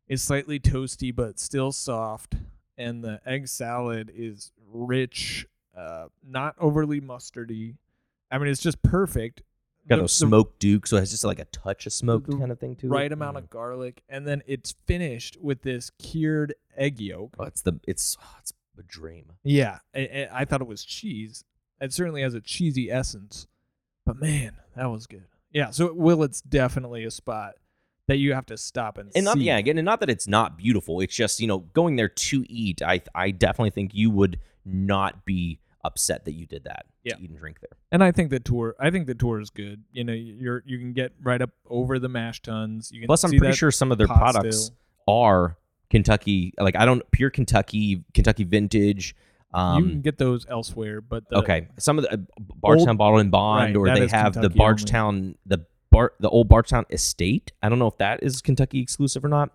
is 0.10 0.22
slightly 0.22 0.60
toasty 0.60 1.16
but 1.16 1.40
still 1.40 1.72
soft, 1.72 2.36
and 2.78 3.04
the 3.04 3.20
egg 3.26 3.48
salad 3.48 4.12
is 4.16 4.52
rich, 4.72 5.46
uh, 5.78 6.08
not 6.26 6.56
overly 6.60 7.02
mustardy. 7.02 7.76
I 8.32 8.38
mean, 8.38 8.48
it's 8.50 8.62
just 8.62 8.82
perfect. 8.82 9.42
Got 9.88 9.96
The- 9.98 10.02
those 10.04 10.14
smoked 10.16 10.60
duke, 10.60 10.86
so 10.88 10.98
it 10.98 11.02
has 11.02 11.12
just 11.12 11.24
like 11.24 11.40
a 11.40 11.46
touch 11.46 11.86
of 11.88 11.94
smoke 11.94 12.28
the 12.28 12.38
kind 12.38 12.52
of 12.52 12.60
thing 12.60 12.76
to 12.78 12.86
it. 12.88 12.90
right 12.90 13.12
amount 13.12 13.36
Mm. 13.36 13.40
of 13.40 13.50
garlic, 13.50 14.04
and 14.08 14.28
then 14.28 14.44
it's 14.46 14.74
finished 14.86 15.38
with 15.42 15.64
this 15.64 15.90
cured 15.98 16.54
egg 16.78 17.00
yolk. 17.00 17.36
Oh, 17.40 17.46
it's 17.46 17.62
the 17.62 17.80
it's 17.88 18.16
oh, 18.22 18.36
it's 18.40 18.54
a 18.78 18.84
dream. 18.84 19.34
Yeah, 19.44 19.80
I, 19.96 20.00
I 20.32 20.42
I 20.42 20.46
thought 20.46 20.62
it 20.62 20.68
was 20.68 20.86
cheese. 20.86 21.44
It 21.82 21.92
certainly 21.94 22.22
has 22.22 22.36
a 22.36 22.42
cheesy 22.42 22.92
essence, 22.92 23.48
but 24.06 24.18
man, 24.22 24.58
that 24.76 24.86
was 24.86 25.08
good. 25.08 25.26
Yeah, 25.52 25.72
so 25.72 25.92
Willett's 25.94 26.42
definitely 26.42 27.04
a 27.04 27.12
spot 27.12 27.56
that 28.12 28.18
you 28.18 28.34
have 28.34 28.46
to 28.48 28.58
stop 28.58 28.98
and, 28.98 29.10
And 29.16 29.26
not, 29.26 29.38
see. 29.38 29.44
yeah, 29.46 29.58
again, 29.58 29.78
and 29.78 29.86
not 29.86 30.02
that 30.02 30.10
it's 30.10 30.28
not 30.28 30.58
beautiful. 30.58 31.00
It's 31.00 31.16
just 31.16 31.40
you 31.40 31.48
know 31.48 31.60
going 31.60 31.96
there 31.96 32.10
to 32.10 32.46
eat. 32.52 32.82
I 32.82 33.02
I 33.16 33.32
definitely 33.32 33.72
think 33.72 33.92
you 33.94 34.12
would 34.12 34.40
not 34.66 35.26
be 35.26 35.60
upset 35.84 36.26
that 36.26 36.34
you 36.34 36.46
did 36.46 36.66
that. 36.66 36.86
Yeah. 37.04 37.16
to 37.16 37.24
eat 37.24 37.30
and 37.32 37.40
drink 37.40 37.60
there. 37.62 37.76
And 37.92 38.04
I 38.04 38.12
think 38.12 38.30
the 38.30 38.40
tour, 38.40 38.76
I 38.80 38.92
think 38.92 39.08
the 39.08 39.16
tour 39.16 39.40
is 39.40 39.50
good. 39.50 39.84
You 39.92 40.04
know, 40.04 40.14
you're 40.14 40.62
you 40.68 40.78
can 40.78 40.94
get 40.94 41.14
right 41.24 41.42
up 41.42 41.50
over 41.68 41.98
the 41.98 42.10
mash 42.10 42.42
tuns. 42.42 42.92
You 42.92 43.00
can 43.02 43.08
Plus, 43.08 43.24
I'm 43.24 43.32
pretty 43.32 43.56
sure 43.56 43.72
some 43.72 43.92
of 43.92 43.98
their 43.98 44.08
products 44.08 44.66
still. 44.66 44.76
are 45.08 45.58
Kentucky. 45.90 46.54
Like 46.60 46.76
I 46.76 46.86
don't 46.86 47.10
pure 47.12 47.30
Kentucky 47.32 48.04
Kentucky 48.14 48.44
vintage. 48.44 49.16
Um, 49.54 49.84
you 49.84 49.90
can 49.90 50.02
get 50.02 50.18
those 50.18 50.46
elsewhere, 50.48 51.02
but 51.02 51.28
the, 51.30 51.38
okay, 51.40 51.68
some 51.78 51.98
of 51.98 52.04
the 52.06 52.14
uh, 52.14 52.18
Bardstown 52.40 52.96
Bottle 52.96 53.20
and 53.20 53.30
Bond, 53.32 53.76
Right, 53.76 53.94
or 53.94 53.94
they 54.00 54.08
have 54.08 54.34
the 54.34 54.42
Kentucky 54.42 54.46
only. 54.46 54.58
Bardstown 54.58 55.36
the 55.46 55.66
Bar 55.92 56.14
the 56.20 56.30
old 56.30 56.48
Bardstown 56.48 56.86
Estate. 56.90 57.52
I 57.62 57.70
don't 57.70 57.80
know 57.80 57.88
if 57.88 57.98
that 57.98 58.24
is 58.24 58.42
Kentucky 58.42 58.80
exclusive 58.80 59.24
or 59.24 59.28
not. 59.28 59.52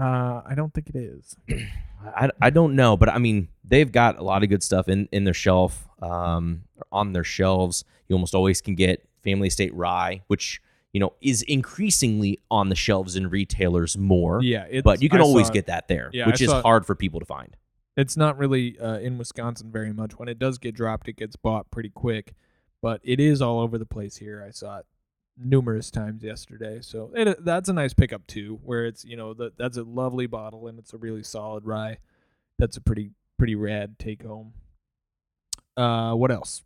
Uh, 0.00 0.40
I 0.46 0.54
don't 0.56 0.72
think 0.72 0.88
it 0.88 0.96
is. 0.96 1.36
I, 2.04 2.30
I 2.40 2.50
don't 2.50 2.74
know, 2.74 2.96
but 2.96 3.08
I 3.08 3.18
mean 3.18 3.48
they've 3.64 3.90
got 3.90 4.18
a 4.18 4.22
lot 4.22 4.42
of 4.42 4.48
good 4.48 4.62
stuff 4.62 4.88
in 4.88 5.08
in 5.12 5.24
their 5.24 5.34
shelf, 5.34 5.86
um, 6.00 6.62
on 6.90 7.12
their 7.12 7.24
shelves. 7.24 7.84
You 8.08 8.16
almost 8.16 8.34
always 8.34 8.60
can 8.60 8.74
get 8.74 9.06
Family 9.22 9.48
Estate 9.48 9.74
Rye, 9.74 10.22
which 10.28 10.60
you 10.92 11.00
know 11.00 11.12
is 11.20 11.42
increasingly 11.42 12.38
on 12.50 12.68
the 12.68 12.74
shelves 12.74 13.16
in 13.16 13.28
retailers 13.28 13.96
more. 13.96 14.42
Yeah, 14.42 14.66
it's, 14.70 14.82
but 14.84 15.02
you 15.02 15.08
can 15.08 15.20
I 15.20 15.24
always 15.24 15.48
saw 15.48 15.52
get 15.52 15.66
that 15.66 15.88
there, 15.88 16.10
Yeah, 16.12 16.26
which 16.26 16.40
I 16.42 16.44
is 16.44 16.50
saw 16.50 16.62
hard 16.62 16.86
for 16.86 16.94
people 16.94 17.20
to 17.20 17.26
find. 17.26 17.56
It's 17.96 18.16
not 18.16 18.38
really 18.38 18.78
uh, 18.78 18.98
in 18.98 19.18
Wisconsin 19.18 19.70
very 19.70 19.92
much. 19.92 20.18
When 20.18 20.28
it 20.28 20.38
does 20.38 20.58
get 20.58 20.74
dropped, 20.74 21.08
it 21.08 21.16
gets 21.16 21.36
bought 21.36 21.70
pretty 21.70 21.90
quick. 21.90 22.34
But 22.80 23.00
it 23.04 23.20
is 23.20 23.40
all 23.40 23.60
over 23.60 23.78
the 23.78 23.86
place 23.86 24.16
here. 24.16 24.44
I 24.46 24.50
saw 24.50 24.78
it 24.78 24.86
numerous 25.36 25.90
times 25.90 26.22
yesterday. 26.22 26.80
So 26.82 27.10
it, 27.14 27.44
that's 27.44 27.68
a 27.68 27.72
nice 27.72 27.94
pickup 27.94 28.26
too, 28.26 28.60
where 28.62 28.86
it's 28.86 29.04
you 29.04 29.16
know 29.16 29.34
the, 29.34 29.52
that's 29.56 29.76
a 29.76 29.82
lovely 29.82 30.26
bottle 30.26 30.68
and 30.68 30.78
it's 30.78 30.92
a 30.92 30.98
really 30.98 31.22
solid 31.22 31.64
rye. 31.64 31.98
That's 32.58 32.76
a 32.76 32.80
pretty 32.80 33.10
pretty 33.38 33.54
rad 33.54 33.98
take 33.98 34.22
home. 34.22 34.52
Uh, 35.76 36.14
what 36.14 36.30
else? 36.30 36.62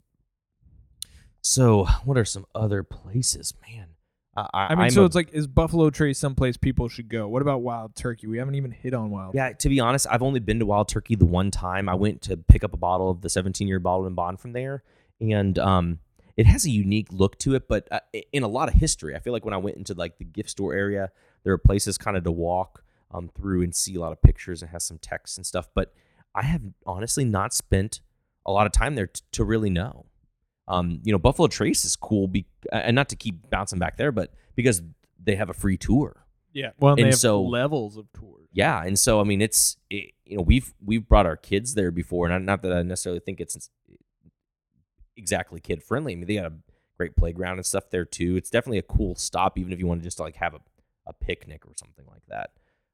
So, 1.40 1.84
what 2.04 2.18
are 2.18 2.24
some 2.24 2.44
other 2.54 2.82
places, 2.82 3.54
man? 3.68 3.90
I, 4.36 4.48
I, 4.52 4.66
I 4.66 4.74
mean, 4.74 4.84
I'm 4.86 4.90
so 4.90 5.02
a- 5.02 5.06
it's 5.06 5.14
like 5.14 5.32
is 5.32 5.46
Buffalo 5.46 5.90
Trace 5.90 6.18
someplace 6.18 6.56
people 6.56 6.88
should 6.88 7.08
go? 7.08 7.28
What 7.28 7.40
about 7.40 7.62
Wild 7.62 7.94
Turkey? 7.94 8.26
We 8.26 8.38
haven't 8.38 8.56
even 8.56 8.72
hit 8.72 8.94
on 8.94 9.10
Wild. 9.10 9.34
yeah. 9.34 9.52
To 9.52 9.68
be 9.68 9.78
honest, 9.80 10.06
I've 10.10 10.22
only 10.22 10.40
been 10.40 10.58
to 10.58 10.66
Wild 10.66 10.88
Turkey 10.88 11.14
the 11.14 11.24
one 11.24 11.50
time. 11.52 11.88
I 11.88 11.94
went 11.94 12.22
to 12.22 12.36
pick 12.36 12.64
up 12.64 12.74
a 12.74 12.76
bottle 12.76 13.10
of 13.10 13.20
the 13.20 13.30
17 13.30 13.68
year 13.68 13.78
bottle 13.78 14.06
and 14.06 14.16
bond 14.16 14.40
from 14.40 14.52
there, 14.52 14.82
and 15.20 15.56
um, 15.58 16.00
it 16.36 16.46
has 16.46 16.64
a 16.66 16.70
unique 16.70 17.08
look 17.12 17.38
to 17.40 17.54
it. 17.54 17.68
But 17.68 17.88
uh, 17.90 18.00
in 18.32 18.42
a 18.42 18.48
lot 18.48 18.68
of 18.68 18.74
history, 18.74 19.14
I 19.16 19.18
feel 19.20 19.32
like 19.32 19.44
when 19.44 19.54
I 19.54 19.58
went 19.58 19.76
into 19.76 19.94
like 19.94 20.18
the 20.18 20.24
gift 20.24 20.50
store 20.50 20.74
area, 20.74 21.10
there 21.44 21.52
are 21.52 21.58
places 21.58 21.96
kind 21.98 22.16
of 22.16 22.24
to 22.24 22.32
walk 22.32 22.82
um 23.12 23.30
through 23.36 23.62
and 23.62 23.74
see 23.74 23.94
a 23.94 24.00
lot 24.00 24.10
of 24.12 24.20
pictures 24.20 24.62
and 24.62 24.70
has 24.72 24.84
some 24.84 24.98
text 24.98 25.38
and 25.38 25.46
stuff. 25.46 25.68
But 25.74 25.92
I 26.34 26.42
have 26.42 26.62
honestly 26.86 27.24
not 27.24 27.54
spent 27.54 28.00
a 28.44 28.52
lot 28.52 28.66
of 28.66 28.72
time 28.72 28.94
there 28.96 29.06
t- 29.06 29.22
to 29.32 29.44
really 29.44 29.70
know. 29.70 30.06
Um, 30.68 31.00
you 31.04 31.12
know, 31.12 31.18
Buffalo 31.18 31.46
Trace 31.48 31.84
is 31.84 31.94
cool, 31.94 32.26
be- 32.26 32.46
and 32.72 32.94
not 32.96 33.08
to 33.10 33.16
keep 33.16 33.48
bouncing 33.50 33.78
back 33.78 33.96
there, 33.96 34.10
but 34.10 34.32
because 34.56 34.82
they 35.22 35.36
have 35.36 35.48
a 35.48 35.54
free 35.54 35.76
tour. 35.76 36.26
yeah. 36.52 36.70
Well, 36.80 36.92
and 36.94 36.98
they 36.98 37.02
And 37.04 37.12
have 37.12 37.20
so- 37.20 37.42
levels 37.42 37.96
of 37.96 38.12
tours. 38.12 38.48
Yeah, 38.52 38.82
and 38.84 38.98
so 38.98 39.20
I 39.20 39.24
mean, 39.24 39.40
it's 39.42 39.76
it, 39.90 40.12
you 40.24 40.36
know 40.36 40.42
we've 40.42 40.72
we've 40.84 41.06
brought 41.06 41.26
our 41.26 41.36
kids 41.36 41.74
there 41.74 41.90
before, 41.92 42.26
and 42.26 42.34
I- 42.34 42.38
not 42.38 42.62
that 42.62 42.72
I 42.72 42.82
necessarily 42.82 43.20
think 43.20 43.40
it's 43.40 43.70
exactly 45.16 45.60
kid 45.60 45.82
friendly. 45.82 46.12
I 46.12 46.16
mean, 46.16 46.26
they 46.26 46.36
got 46.36 46.46
a 46.46 46.52
great 46.96 47.16
playground 47.16 47.58
and 47.58 47.66
stuff 47.66 47.90
there 47.90 48.04
too. 48.04 48.36
It's 48.36 48.50
definitely 48.50 48.78
a 48.78 48.82
cool 48.82 49.14
stop, 49.14 49.58
even 49.58 49.72
if 49.72 49.78
you 49.78 49.86
want 49.86 50.00
to 50.00 50.04
just 50.04 50.20
like 50.20 50.36
have 50.36 50.54
a, 50.54 50.60
a 51.06 51.12
picnic 51.12 51.66
or 51.66 51.72
something 51.76 52.04
like 52.06 52.22
that. 52.28 52.50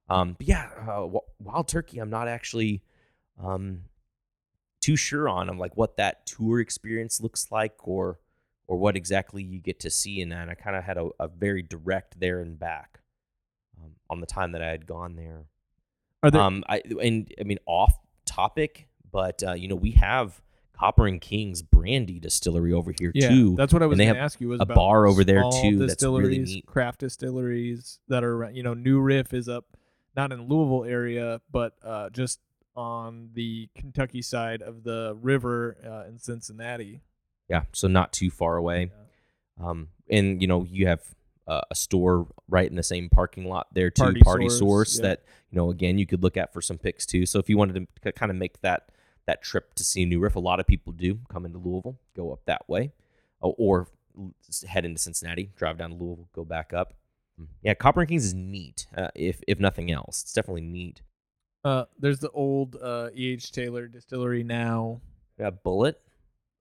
Um, 0.09 0.35
but 0.39 0.47
yeah, 0.47 0.69
uh, 0.89 1.07
Wild 1.39 1.69
Turkey, 1.69 1.99
I'm 1.99 2.11
not 2.11 2.29
actually 2.29 2.83
um, 3.43 3.83
too 4.81 4.97
sure 4.97 5.29
on. 5.29 5.49
I'm 5.49 5.59
like 5.59 5.77
what 5.77 5.97
that 5.97 6.27
tour 6.27 6.61
experience 6.61 7.21
looks 7.21 7.51
like, 7.51 7.75
or 7.87 8.19
or 8.67 8.77
what 8.77 8.97
exactly 8.97 9.43
you 9.43 9.61
get 9.61 9.81
to 9.81 9.91
see 9.91 10.21
in 10.21 10.31
that. 10.31 10.43
And 10.43 10.51
I 10.51 10.55
kind 10.55 10.77
of 10.77 10.85
had 10.85 10.97
a, 10.97 11.09
a, 11.19 11.29
very 11.29 11.63
direct 11.63 12.19
there 12.19 12.41
and 12.41 12.59
back 12.59 13.01
um, 13.79 13.93
on 14.09 14.21
the 14.21 14.27
time 14.27 14.53
that 14.53 14.63
I 14.63 14.69
had 14.69 14.87
gone 14.87 15.17
there. 15.17 15.45
Are 16.23 16.31
there? 16.31 16.41
Um, 16.41 16.65
I 16.69 16.83
and 17.03 17.33
I 17.41 17.45
mean 17.45 17.59
off 17.67 17.99
topic, 18.27 18.89
but 19.11 19.43
uh, 19.43 19.53
you 19.53 19.69
know 19.69 19.77
we 19.77 19.93
have 19.93 20.41
Copper 20.83 21.07
and 21.07 21.21
Kings 21.21 21.63
Brandy 21.63 22.19
Distillery 22.19 22.73
over 22.73 22.93
here 22.99 23.13
yeah, 23.15 23.29
too. 23.29 23.55
that's 23.57 23.73
what 23.73 23.83
I 23.83 23.87
was 23.87 23.99
going 23.99 24.15
to 24.15 24.21
ask 24.21 24.41
you. 24.41 24.49
Was 24.49 24.61
a 24.61 24.67
bar 24.67 25.07
over 25.07 25.23
there, 25.23 25.43
too, 25.43 25.51
that's 25.51 25.63
really 25.63 25.87
Distilleries, 25.87 26.55
neat. 26.55 26.67
craft 26.67 27.01
distilleries 27.01 28.01
that 28.09 28.25
are 28.25 28.51
you 28.53 28.65
know 28.65 28.75
New 28.75 29.01
Riff 29.01 29.33
is 29.33 29.49
up, 29.49 29.77
not 30.17 30.33
in 30.33 30.49
Louisville 30.49 30.85
area, 30.85 31.41
but 31.53 31.75
uh, 31.85 32.11
just 32.11 32.41
on 32.75 33.31
the 33.35 33.69
Kentucky 33.77 34.23
side 34.23 34.61
of 34.61 34.83
the 34.83 35.17
river 35.21 35.77
uh, 35.87 36.09
in 36.09 36.19
Cincinnati. 36.19 37.01
Yeah, 37.49 37.63
so 37.73 37.87
not 37.87 38.13
too 38.13 38.31
far 38.31 38.57
away. 38.57 38.91
Um, 39.63 39.89
and 40.11 40.41
you 40.41 40.49
know 40.49 40.67
you 40.69 40.89
have 40.89 41.03
uh, 41.47 41.61
a 41.71 41.75
store 41.75 42.27
right 42.49 42.69
in 42.69 42.77
the 42.77 42.83
same 42.83 43.09
parking 43.09 43.45
lot 43.45 43.69
there 43.73 43.91
too, 43.91 44.03
Party 44.03 44.21
Party, 44.21 44.49
Source, 44.49 44.59
Source. 44.59 44.99
yeah. 44.99 45.03
That 45.03 45.25
you 45.51 45.57
know 45.57 45.71
again 45.71 45.99
you 45.99 46.07
could 46.07 46.23
look 46.23 46.37
at 46.37 46.53
for 46.53 46.61
some 46.61 46.79
picks 46.79 47.07
too. 47.07 47.27
So 47.27 47.39
if 47.39 47.49
you 47.49 47.57
wanted 47.57 47.87
to 48.03 48.13
kind 48.13 48.31
of 48.31 48.37
make 48.37 48.61
that 48.63 48.91
that 49.27 49.43
trip 49.43 49.75
to 49.75 49.85
see 49.85 50.05
New 50.05 50.21
Riff, 50.21 50.37
a 50.37 50.41
lot 50.41 50.61
of 50.61 50.67
people 50.67 50.93
do 50.93 51.19
come 51.31 51.45
into 51.47 51.59
Louisville, 51.59 51.99
go 52.17 52.33
up 52.33 52.41
that 52.47 52.69
way, 52.69 52.93
or, 53.41 53.55
or 53.59 53.89
head 54.69 54.85
into 54.85 55.01
Cincinnati, 55.01 55.51
drive 55.57 55.79
down 55.79 55.91
to 55.91 55.97
Louisville, 55.97 56.29
go 56.35 56.45
back 56.45 56.73
up. 56.73 56.95
Yeah, 57.63 57.75
Copper 57.75 58.01
and 58.01 58.09
Kings 58.09 58.25
is 58.27 58.35
neat. 58.35 58.87
Uh, 58.97 59.09
if 59.15 59.41
if 59.49 59.59
nothing 59.59 59.91
else, 59.91 60.23
it's 60.23 60.33
definitely 60.33 60.61
neat. 60.63 61.01
Uh, 61.65 61.85
there's 61.99 62.19
the 62.19 62.31
old 62.31 62.77
uh, 62.81 63.09
E.H. 63.15 63.53
Taylor 63.53 63.87
distillery 63.89 64.43
now. 64.45 65.01
Yeah, 65.39 65.51
Bulleit 65.65 65.95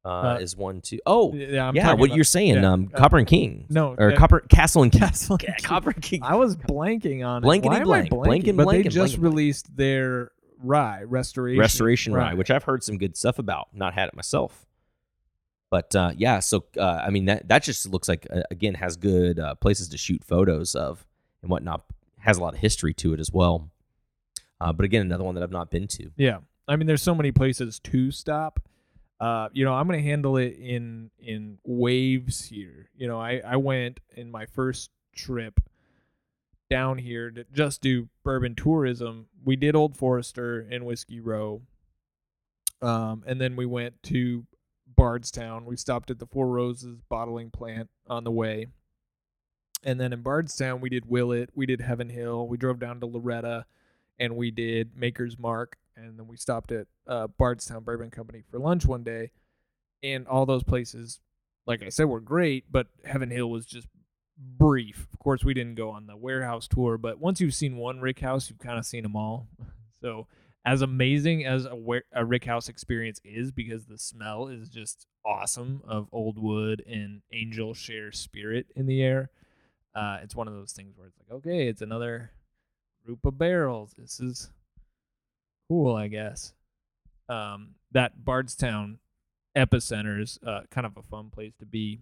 uh, 0.05 0.09
Uh, 0.09 0.37
is 0.39 0.55
one 0.55 0.79
too. 0.81 0.99
Oh, 1.05 1.33
yeah, 1.33 1.67
I'm 1.67 1.75
yeah, 1.75 1.93
what 1.93 2.05
about- 2.05 2.15
you're 2.15 2.23
saying, 2.23 2.55
yeah, 2.55 2.71
um, 2.71 2.89
uh, 2.93 2.97
Copper 2.97 3.17
and 3.17 3.27
King, 3.27 3.65
no, 3.69 3.95
or 3.97 4.13
uh, 4.13 4.15
Copper 4.15 4.39
Castle 4.41 4.83
and 4.83 4.91
King. 4.91 5.01
Castle 5.01 5.33
and 5.33 5.39
King. 5.47 5.55
Copper 5.63 5.89
and 5.89 6.01
King. 6.01 6.23
I 6.23 6.35
was 6.35 6.55
blanking 6.55 7.25
on 7.27 7.43
it. 7.43 7.45
Blankety 7.45 7.67
Why 7.69 7.75
am 7.77 7.81
I 7.81 7.83
blank, 7.85 8.09
blanking? 8.11 8.43
blanking, 8.53 8.57
but 8.57 8.69
they 8.71 8.83
just 8.83 9.15
blanking, 9.15 9.19
blanking. 9.19 9.23
released 9.23 9.75
their 9.75 10.31
rye 10.63 11.03
restoration. 11.03 11.59
Restoration 11.59 12.13
Rye, 12.13 12.33
which 12.33 12.51
I've 12.51 12.63
heard 12.63 12.83
some 12.83 12.97
good 12.97 13.17
stuff 13.17 13.39
about. 13.39 13.67
Not 13.73 13.93
had 13.93 14.09
it 14.09 14.15
myself, 14.15 14.65
but 15.69 15.95
uh, 15.95 16.11
yeah. 16.15 16.39
So 16.39 16.65
uh, 16.77 17.01
I 17.05 17.09
mean 17.09 17.25
that 17.25 17.47
that 17.49 17.63
just 17.63 17.87
looks 17.89 18.07
like 18.07 18.27
uh, 18.33 18.41
again 18.51 18.75
has 18.75 18.95
good 18.95 19.39
uh, 19.39 19.55
places 19.55 19.89
to 19.89 19.97
shoot 19.97 20.23
photos 20.23 20.75
of 20.75 21.05
and 21.41 21.49
whatnot. 21.51 21.83
Has 22.19 22.37
a 22.37 22.41
lot 22.41 22.53
of 22.53 22.59
history 22.59 22.93
to 22.95 23.13
it 23.13 23.19
as 23.19 23.31
well. 23.31 23.69
Uh, 24.59 24.71
but 24.71 24.85
again, 24.85 25.01
another 25.01 25.23
one 25.23 25.33
that 25.35 25.43
I've 25.43 25.51
not 25.51 25.71
been 25.71 25.87
to. 25.87 26.11
Yeah, 26.17 26.37
I 26.67 26.75
mean, 26.75 26.85
there's 26.85 27.01
so 27.01 27.15
many 27.15 27.31
places 27.31 27.79
to 27.79 28.11
stop. 28.11 28.59
Uh, 29.19 29.49
you 29.53 29.65
know, 29.65 29.73
I'm 29.73 29.87
gonna 29.87 30.01
handle 30.01 30.37
it 30.37 30.57
in 30.59 31.11
in 31.19 31.57
waves 31.63 32.45
here. 32.45 32.89
You 32.95 33.07
know, 33.07 33.19
I 33.19 33.41
I 33.45 33.55
went 33.57 33.99
in 34.15 34.31
my 34.31 34.45
first 34.45 34.91
trip 35.15 35.59
down 36.71 36.97
here 36.97 37.29
to 37.29 37.45
just 37.51 37.81
do 37.81 38.07
bourbon 38.23 38.55
tourism. 38.55 39.27
We 39.43 39.57
did 39.57 39.75
Old 39.75 39.97
Forester 39.97 40.65
and 40.71 40.85
Whiskey 40.85 41.19
Row, 41.19 41.61
um, 42.81 43.23
and 43.27 43.41
then 43.41 43.57
we 43.57 43.65
went 43.65 44.01
to 44.03 44.45
Bardstown. 44.87 45.65
We 45.65 45.75
stopped 45.75 46.09
at 46.09 46.19
the 46.19 46.25
Four 46.25 46.47
Roses 46.47 47.01
bottling 47.09 47.51
plant 47.51 47.89
on 48.07 48.23
the 48.23 48.31
way. 48.31 48.67
And 49.83 49.99
then 49.99 50.13
in 50.13 50.21
Bardstown, 50.21 50.79
we 50.79 50.89
did 50.89 51.09
Willett, 51.09 51.49
we 51.53 51.65
did 51.65 51.81
Heaven 51.81 52.07
Hill, 52.07 52.47
we 52.47 52.55
drove 52.55 52.79
down 52.79 53.01
to 53.01 53.05
Loretto, 53.05 53.63
and 54.17 54.37
we 54.37 54.49
did 54.49 54.95
Maker's 54.95 55.37
Mark, 55.37 55.75
and 55.97 56.17
then 56.17 56.27
we 56.27 56.37
stopped 56.37 56.71
at 56.71 56.87
uh, 57.05 57.27
Bardstown 57.27 57.83
Bourbon 57.83 58.11
Company 58.11 58.43
for 58.49 58.59
lunch 58.59 58.85
one 58.85 59.03
day. 59.03 59.31
And 60.03 60.25
all 60.25 60.45
those 60.45 60.63
places, 60.63 61.19
like 61.65 61.83
I 61.83 61.89
said, 61.89 62.05
were 62.05 62.21
great, 62.21 62.71
but 62.71 62.87
Heaven 63.03 63.29
Hill 63.29 63.49
was 63.49 63.65
just 63.65 63.87
brief. 64.57 65.07
Of 65.13 65.19
course, 65.19 65.43
we 65.43 65.53
didn't 65.53 65.75
go 65.75 65.89
on 65.89 66.07
the 66.07 66.17
warehouse 66.17 66.67
tour, 66.67 66.97
but 66.97 67.19
once 67.19 67.41
you've 67.41 67.53
seen 67.53 67.77
one 67.77 67.99
rickhouse, 67.99 68.49
you've 68.49 68.59
kind 68.59 68.77
of 68.77 68.85
seen 68.85 69.03
them 69.03 69.15
all. 69.15 69.47
So, 70.03 70.25
as 70.65 70.81
amazing 70.81 71.45
as 71.45 71.65
a, 71.65 71.75
a 72.11 72.25
rickhouse 72.25 72.69
experience 72.69 73.21
is, 73.23 73.51
because 73.51 73.85
the 73.85 73.99
smell 73.99 74.47
is 74.47 74.67
just 74.67 75.05
awesome 75.23 75.83
of 75.87 76.07
old 76.11 76.39
wood 76.39 76.83
and 76.87 77.21
angel 77.31 77.75
share 77.75 78.11
spirit 78.11 78.65
in 78.75 78.87
the 78.87 79.03
air. 79.03 79.29
Uh, 79.93 80.17
it's 80.23 80.35
one 80.35 80.47
of 80.47 80.55
those 80.55 80.71
things 80.71 80.97
where 80.97 81.07
it's 81.07 81.19
like, 81.19 81.37
okay, 81.37 81.67
it's 81.67 81.83
another 81.83 82.31
group 83.05 83.23
of 83.25 83.37
barrels. 83.37 83.93
This 83.95 84.19
is 84.19 84.49
cool, 85.69 85.95
I 85.95 86.07
guess. 86.07 86.53
Um, 87.29 87.75
that 87.91 88.25
Bardstown 88.25 88.99
epicenter 89.55 90.21
is 90.21 90.39
uh, 90.45 90.61
kind 90.69 90.87
of 90.87 90.97
a 90.97 91.03
fun 91.03 91.29
place 91.29 91.53
to 91.59 91.65
be. 91.65 91.99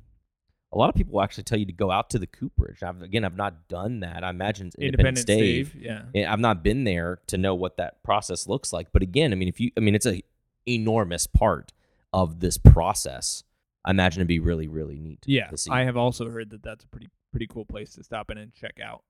A 0.72 0.78
lot 0.78 0.90
of 0.90 0.96
people 0.96 1.14
will 1.14 1.22
actually 1.22 1.46
tell 1.46 1.58
you 1.58 1.66
to 1.66 1.74
go 1.74 1.90
out 1.90 2.12
to 2.12 2.20
the 2.20 2.28
Cooperage. 2.28 2.84
I've, 2.84 3.02
again, 3.02 3.26
I've 3.26 3.36
not 3.36 3.68
done 3.68 4.02
that. 4.02 4.24
I 4.24 4.30
imagine 4.30 4.68
it's 4.68 4.76
Independence, 4.76 5.22
Stave. 5.22 5.76
yeah. 5.76 6.04
I've 6.32 6.40
not 6.40 6.64
been 6.64 6.84
there 6.84 7.20
to 7.28 7.38
know 7.38 7.56
what 7.56 7.78
that 7.78 8.04
process 8.04 8.48
looks 8.48 8.72
like. 8.72 8.92
But 8.92 9.02
again, 9.02 9.32
I 9.34 9.36
mean, 9.36 9.48
if 9.48 9.60
you, 9.60 9.72
I 9.76 9.80
mean, 9.80 9.96
it's 9.96 10.06
a 10.06 10.22
enormous 10.68 11.26
part 11.26 11.74
of 12.14 12.40
this 12.40 12.58
process. 12.58 13.44
I 13.84 13.92
imagine 13.92 14.22
it'd 14.22 14.28
be 14.28 14.40
really, 14.40 14.68
really 14.68 15.00
neat. 15.00 15.24
Yeah, 15.26 15.48
to 15.48 15.58
see. 15.58 15.72
I 15.72 15.84
have 15.84 15.98
also 15.98 16.30
heard 16.30 16.52
that 16.52 16.64
that's 16.64 16.84
a 16.84 16.88
pretty 16.88 17.10
pretty 17.32 17.48
cool 17.48 17.66
place 17.66 17.94
to 17.94 18.04
stop 18.04 18.30
in 18.32 18.38
and 18.38 18.54
check 18.54 18.80
out. 18.84 19.04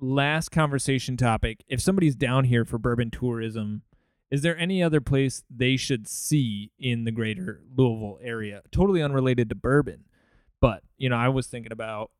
Last 0.00 0.50
conversation 0.50 1.16
topic: 1.16 1.64
If 1.68 1.80
somebody's 1.80 2.14
down 2.14 2.44
here 2.44 2.64
for 2.64 2.78
bourbon 2.78 3.10
tourism, 3.10 3.82
is 4.30 4.42
there 4.42 4.56
any 4.56 4.82
other 4.82 5.00
place 5.00 5.42
they 5.50 5.76
should 5.76 6.06
see 6.06 6.70
in 6.78 7.04
the 7.04 7.10
greater 7.10 7.62
Louisville 7.74 8.18
area? 8.22 8.62
Totally 8.70 9.02
unrelated 9.02 9.48
to 9.48 9.54
bourbon, 9.54 10.04
but 10.60 10.82
you 10.96 11.08
know, 11.08 11.16
I 11.16 11.28
was 11.28 11.46
thinking 11.46 11.72
about 11.72 12.10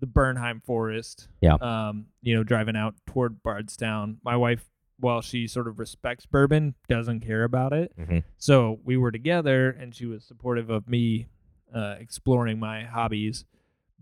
the 0.00 0.06
Bernheim 0.06 0.60
Forest. 0.60 1.28
Yeah. 1.40 1.54
Um, 1.54 2.06
you 2.22 2.34
know, 2.34 2.44
driving 2.44 2.76
out 2.76 2.94
toward 3.06 3.42
Bardstown. 3.42 4.18
My 4.22 4.36
wife, 4.36 4.68
while 5.00 5.22
she 5.22 5.46
sort 5.46 5.68
of 5.68 5.78
respects 5.78 6.26
bourbon, 6.26 6.74
doesn't 6.88 7.20
care 7.20 7.44
about 7.44 7.72
it. 7.72 7.92
Mhm. 7.98 8.22
So 8.36 8.78
we 8.84 8.96
were 8.96 9.10
together, 9.10 9.70
and 9.70 9.94
she 9.94 10.04
was 10.06 10.24
supportive 10.24 10.68
of 10.70 10.88
me 10.88 11.28
uh, 11.74 11.96
exploring 11.98 12.58
my 12.58 12.84
hobbies. 12.84 13.44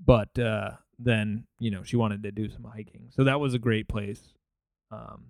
But 0.05 0.37
uh, 0.39 0.73
then, 0.99 1.47
you 1.61 1.71
know, 1.71 1.83
she 1.85 1.97
wanted 1.97 2.23
to 2.25 2.33
do 2.33 2.49
some 2.49 2.65
hiking, 2.65 3.09
so 3.11 3.23
that 3.25 3.39
was 3.41 3.55
a 3.55 3.59
great 3.59 3.87
place 3.89 4.35
um, 4.91 5.27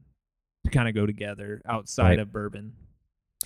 to 0.64 0.70
kind 0.70 0.88
of 0.88 0.94
go 0.94 1.04
together 1.06 1.60
outside 1.66 2.08
Right. 2.10 2.18
of 2.20 2.32
bourbon. 2.32 2.72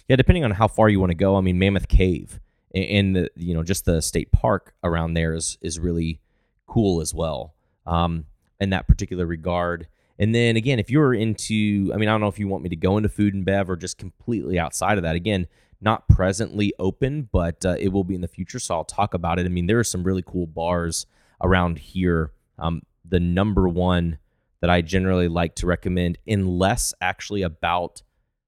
Yeah, 0.08 0.16
depending 0.16 0.44
on 0.44 0.52
how 0.52 0.68
far 0.68 0.88
you 0.88 1.00
want 1.00 1.10
to 1.10 1.16
go. 1.16 1.34
I 1.36 1.40
mean, 1.40 1.58
Mammoth 1.58 1.88
Cave 1.88 2.40
and 2.74 3.16
the 3.16 3.30
you 3.34 3.54
know 3.54 3.62
just 3.62 3.84
the 3.84 4.02
state 4.02 4.30
park 4.32 4.74
around 4.84 5.14
there 5.14 5.34
is 5.34 5.58
is 5.60 5.78
really 5.78 6.20
cool 6.66 7.00
as 7.00 7.14
well. 7.14 7.54
Um, 7.86 8.26
in 8.60 8.70
that 8.70 8.88
particular 8.88 9.26
regard. 9.26 9.86
And 10.18 10.34
then 10.34 10.56
again, 10.56 10.78
if 10.78 10.90
you're 10.90 11.14
into, 11.14 11.92
I 11.94 11.96
mean, 11.96 12.08
I 12.08 12.12
don't 12.12 12.20
know 12.20 12.28
if 12.28 12.38
you 12.38 12.48
want 12.48 12.62
me 12.62 12.68
to 12.70 12.76
go 12.76 12.96
into 12.96 13.08
food 13.08 13.34
and 13.34 13.44
bev 13.44 13.70
or 13.70 13.76
just 13.76 13.98
completely 13.98 14.58
outside 14.58 14.98
of 14.98 15.04
that. 15.04 15.14
Again, 15.14 15.46
not 15.80 16.08
presently 16.08 16.72
open, 16.78 17.28
but 17.32 17.64
uh, 17.64 17.76
it 17.78 17.88
will 17.88 18.04
be 18.04 18.16
in 18.16 18.20
the 18.20 18.28
future. 18.28 18.58
So 18.58 18.74
I'll 18.74 18.84
talk 18.84 19.14
about 19.14 19.38
it. 19.38 19.46
I 19.46 19.48
mean, 19.48 19.66
there 19.66 19.78
are 19.78 19.84
some 19.84 20.02
really 20.02 20.24
cool 20.26 20.46
bars 20.46 21.06
around 21.40 21.78
here. 21.78 22.32
Um, 22.58 22.82
the 23.04 23.20
number 23.20 23.68
one 23.68 24.18
that 24.60 24.70
I 24.70 24.82
generally 24.82 25.28
like 25.28 25.54
to 25.56 25.66
recommend, 25.66 26.18
unless 26.26 26.92
actually 27.00 27.42
about 27.42 28.02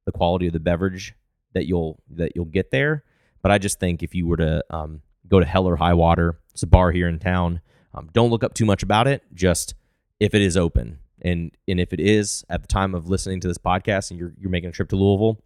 the 0.06 0.12
quality 0.12 0.48
of 0.48 0.52
the 0.52 0.60
beverage 0.60 1.14
that 1.52 1.66
you'll 1.66 2.02
that 2.10 2.32
you'll 2.34 2.46
get 2.46 2.72
there. 2.72 3.04
But 3.42 3.52
I 3.52 3.58
just 3.58 3.80
think 3.80 4.02
if 4.02 4.14
you 4.14 4.26
were 4.26 4.36
to 4.36 4.64
um, 4.70 5.02
go 5.28 5.40
to 5.40 5.46
Hell 5.46 5.66
or 5.66 5.76
High 5.76 5.94
Water, 5.94 6.38
it's 6.52 6.62
a 6.62 6.66
bar 6.66 6.92
here 6.92 7.08
in 7.08 7.18
town. 7.18 7.60
Um, 7.94 8.10
don't 8.12 8.30
look 8.30 8.44
up 8.44 8.54
too 8.54 8.64
much 8.64 8.82
about 8.82 9.06
it. 9.08 9.22
Just 9.34 9.74
if 10.18 10.34
it 10.34 10.42
is 10.42 10.56
open, 10.56 10.98
and 11.22 11.50
and 11.66 11.80
if 11.80 11.92
it 11.92 12.00
is 12.00 12.44
at 12.48 12.62
the 12.62 12.68
time 12.68 12.94
of 12.94 13.08
listening 13.08 13.40
to 13.40 13.48
this 13.48 13.58
podcast, 13.58 14.10
and 14.10 14.20
you're 14.20 14.34
you're 14.38 14.50
making 14.50 14.68
a 14.70 14.72
trip 14.72 14.88
to 14.90 14.96
Louisville, 14.96 15.42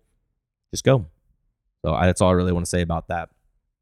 just 0.72 0.84
go. 0.84 1.06
So 1.84 1.94
I, 1.94 2.06
that's 2.06 2.20
all 2.20 2.30
I 2.30 2.32
really 2.32 2.52
want 2.52 2.66
to 2.66 2.70
say 2.70 2.82
about 2.82 3.08
that. 3.08 3.30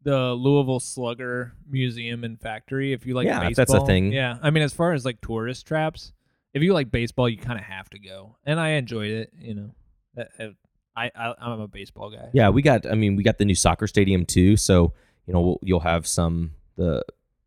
The 0.05 0.33
Louisville 0.33 0.81
Slugger 0.81 1.53
Museum 1.71 2.25
and 2.25 2.41
Factory. 2.41 2.93
If 2.93 3.07
you 3.07 3.15
like 3.15 3.27
Yeah, 3.27 3.41
baseball, 3.41 3.67
that's 3.67 3.85
a 3.85 3.87
thing. 3.87 4.13
Yeah, 4.13 4.39
I 4.43 4.51
mean, 4.51 4.65
as 4.65 4.73
far 4.73 4.93
as 4.93 5.05
like 5.05 5.21
tourist 5.21 5.67
traps, 5.67 6.13
if 6.53 6.63
you 6.63 6.75
like 6.75 6.91
baseball, 6.91 7.29
you 7.29 7.39
kind 7.39 7.59
of 7.59 7.65
have 7.65 7.89
to 7.91 7.99
go. 7.99 8.37
And 8.45 8.59
I 8.59 8.71
enjoyed 8.71 9.11
it. 9.11 9.33
You 9.39 9.55
know, 9.55 9.75
I, 10.97 11.11
I 11.15 11.35
I'm 11.39 11.61
a 11.61 11.69
baseball 11.69 12.11
guy. 12.11 12.29
Yeah, 12.33 12.51
we 12.51 12.63
got. 12.63 12.87
I 12.87 12.95
mean, 12.95 13.17
we 13.17 13.23
got 13.23 13.39
the 13.39 13.45
new 13.45 13.55
soccer 13.55 13.87
stadium 13.87 14.25
too. 14.25 14.57
So 14.57 14.93
you 15.27 15.35
know, 15.35 15.59
you'll 15.63 15.81
have 15.81 16.07
some 16.07 16.53
the 16.77 17.05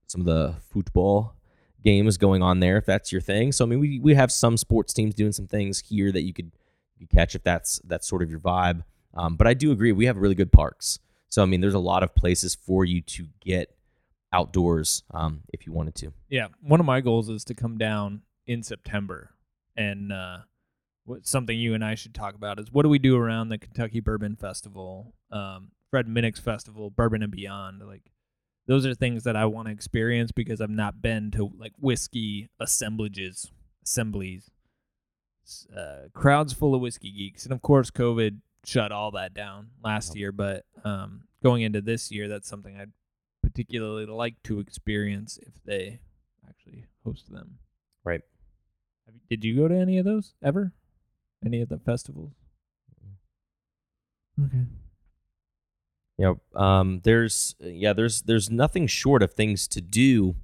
some 0.07 0.21
of 0.21 0.27
the 0.27 0.55
football 0.71 1.35
games 1.83 2.17
going 2.17 2.41
on 2.41 2.59
there 2.59 2.77
if 2.77 2.85
that's 2.85 3.11
your 3.11 3.21
thing. 3.21 3.51
So 3.51 3.65
I 3.65 3.67
mean, 3.67 3.79
we 3.79 3.99
we 3.99 4.15
have 4.15 4.31
some 4.31 4.57
sports 4.57 4.93
teams 4.93 5.13
doing 5.13 5.31
some 5.31 5.47
things 5.47 5.83
here 5.87 6.11
that 6.11 6.23
you 6.23 6.33
could 6.33 6.51
you 6.97 7.07
catch 7.07 7.35
if 7.35 7.43
that's 7.43 7.79
that's 7.85 8.07
sort 8.07 8.21
of 8.21 8.29
your 8.29 8.39
vibe. 8.39 8.83
Um, 9.13 9.35
but 9.35 9.47
I 9.47 9.53
do 9.53 9.71
agree 9.71 9.91
we 9.91 10.07
have 10.07 10.17
really 10.17 10.35
good 10.35 10.51
parks. 10.51 10.99
So 11.29 11.41
I 11.41 11.45
mean, 11.45 11.61
there's 11.61 11.73
a 11.73 11.79
lot 11.79 12.03
of 12.03 12.15
places 12.15 12.55
for 12.55 12.85
you 12.85 13.01
to 13.01 13.27
get 13.41 13.75
outdoors 14.33 15.03
um, 15.11 15.41
if 15.53 15.65
you 15.65 15.73
wanted 15.73 15.95
to. 15.95 16.11
Yeah, 16.29 16.47
one 16.61 16.79
of 16.79 16.85
my 16.85 17.01
goals 17.01 17.29
is 17.29 17.43
to 17.45 17.53
come 17.53 17.77
down 17.77 18.21
in 18.47 18.63
September, 18.63 19.31
and 19.77 20.11
uh, 20.11 20.39
what 21.05 21.25
something 21.25 21.57
you 21.57 21.73
and 21.73 21.85
I 21.85 21.95
should 21.95 22.13
talk 22.13 22.35
about 22.35 22.59
is 22.59 22.71
what 22.71 22.83
do 22.83 22.89
we 22.89 22.99
do 22.99 23.15
around 23.15 23.49
the 23.49 23.57
Kentucky 23.57 23.99
Bourbon 23.99 24.35
Festival, 24.35 25.13
um, 25.31 25.69
Fred 25.91 26.07
Minnick's 26.07 26.39
Festival, 26.39 26.89
Bourbon 26.89 27.23
and 27.23 27.31
Beyond. 27.31 27.81
Like, 27.87 28.11
those 28.67 28.85
are 28.85 28.95
things 28.95 29.23
that 29.23 29.35
I 29.35 29.45
want 29.45 29.67
to 29.67 29.71
experience 29.71 30.31
because 30.31 30.59
I've 30.59 30.69
not 30.69 31.01
been 31.01 31.31
to 31.31 31.51
like 31.57 31.73
whiskey 31.79 32.49
assemblages, 32.59 33.51
assemblies, 33.83 34.49
uh, 35.75 36.09
crowds 36.13 36.53
full 36.53 36.73
of 36.73 36.81
whiskey 36.81 37.11
geeks, 37.11 37.43
and 37.43 37.53
of 37.53 37.61
course, 37.61 37.91
COVID 37.91 38.39
shut 38.65 38.91
all 38.91 39.11
that 39.11 39.35
down 39.35 39.69
last 39.83 40.15
year. 40.15 40.31
But 40.31 40.65
um, 40.83 41.25
going 41.43 41.61
into 41.61 41.81
this 41.81 42.11
year, 42.11 42.27
that's 42.27 42.49
something 42.49 42.75
I'd 42.75 42.91
particularly 43.43 44.07
like 44.07 44.41
to 44.45 44.59
experience 44.59 45.37
if 45.37 45.63
they 45.63 45.99
actually 46.49 46.85
host 47.03 47.31
them. 47.31 47.59
Right. 48.03 48.21
Did 49.29 49.43
you 49.43 49.55
go 49.55 49.67
to 49.67 49.75
any 49.75 49.99
of 49.99 50.05
those 50.05 50.33
ever? 50.43 50.73
Any 51.45 51.61
of 51.61 51.69
the 51.69 51.77
festivals? 51.77 52.33
Okay. 54.43 54.65
You 56.17 56.39
know, 56.55 56.61
um, 56.61 57.01
there's 57.03 57.55
yeah, 57.59 57.93
there's 57.93 58.21
there's 58.23 58.49
nothing 58.49 58.87
short 58.87 59.21
of 59.21 59.33
things 59.33 59.67
to 59.69 59.81
do 59.81 60.35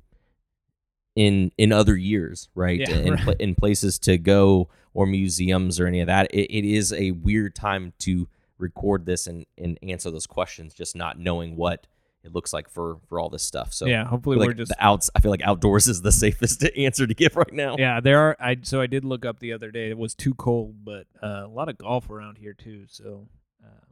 in 1.16 1.52
in 1.58 1.72
other 1.72 1.96
years, 1.96 2.50
right? 2.56 2.80
Yeah, 2.80 2.90
in, 2.98 3.14
right. 3.14 3.24
pla- 3.24 3.34
in 3.40 3.56
places 3.56 3.98
to 4.00 4.18
go 4.18 4.70
or 4.94 5.06
museums 5.06 5.80
or 5.80 5.88
any 5.88 6.02
of 6.02 6.08
that. 6.08 6.28
It, 6.34 6.54
it 6.54 6.66
is 6.66 6.92
a 6.94 7.12
weird 7.12 7.56
time 7.56 7.94
to 8.00 8.28
record 8.58 9.06
this 9.06 9.28
and 9.28 9.46
and 9.58 9.80
answer 9.82 10.12
those 10.12 10.28
questions, 10.28 10.74
just 10.74 10.96
not 10.96 11.18
knowing 11.18 11.56
what 11.56 11.88
it 12.24 12.34
looks 12.34 12.54
like 12.54 12.70
for 12.70 12.98
for 13.08 13.20
all 13.20 13.30
this 13.30 13.44
stuff. 13.44 13.74
So 13.74 13.86
yeah, 13.86 14.06
hopefully 14.06 14.38
we're 14.38 14.48
like 14.48 14.58
just 14.58 14.70
the 14.70 14.84
outs. 14.84 15.10
I 15.16 15.20
feel 15.20 15.32
like 15.32 15.42
outdoors 15.44 15.88
is 15.88 16.02
the 16.02 16.12
safest 16.12 16.64
answer 16.78 17.08
to 17.08 17.14
give 17.14 17.36
right 17.36 17.54
now. 17.54 17.76
yeah. 17.78 18.00
There 18.00 18.20
are 18.20 18.38
I 18.40 18.58
so 18.62 18.82
I 18.82 18.88
did 18.88 19.04
look 19.04 19.26
up 19.26 19.40
the 19.40 19.54
other 19.54 19.72
day. 19.72 19.90
It 19.90 19.98
was 19.98 20.14
too 20.14 20.34
cold, 20.36 20.84
but 20.84 21.08
uh, 21.22 21.44
a 21.46 21.48
lot 21.48 21.70
of 21.70 21.78
golf 21.78 22.10
around 22.10 22.38
here 22.38 22.54
too. 22.54 22.86
So 22.88 23.28
uh, 23.64 23.86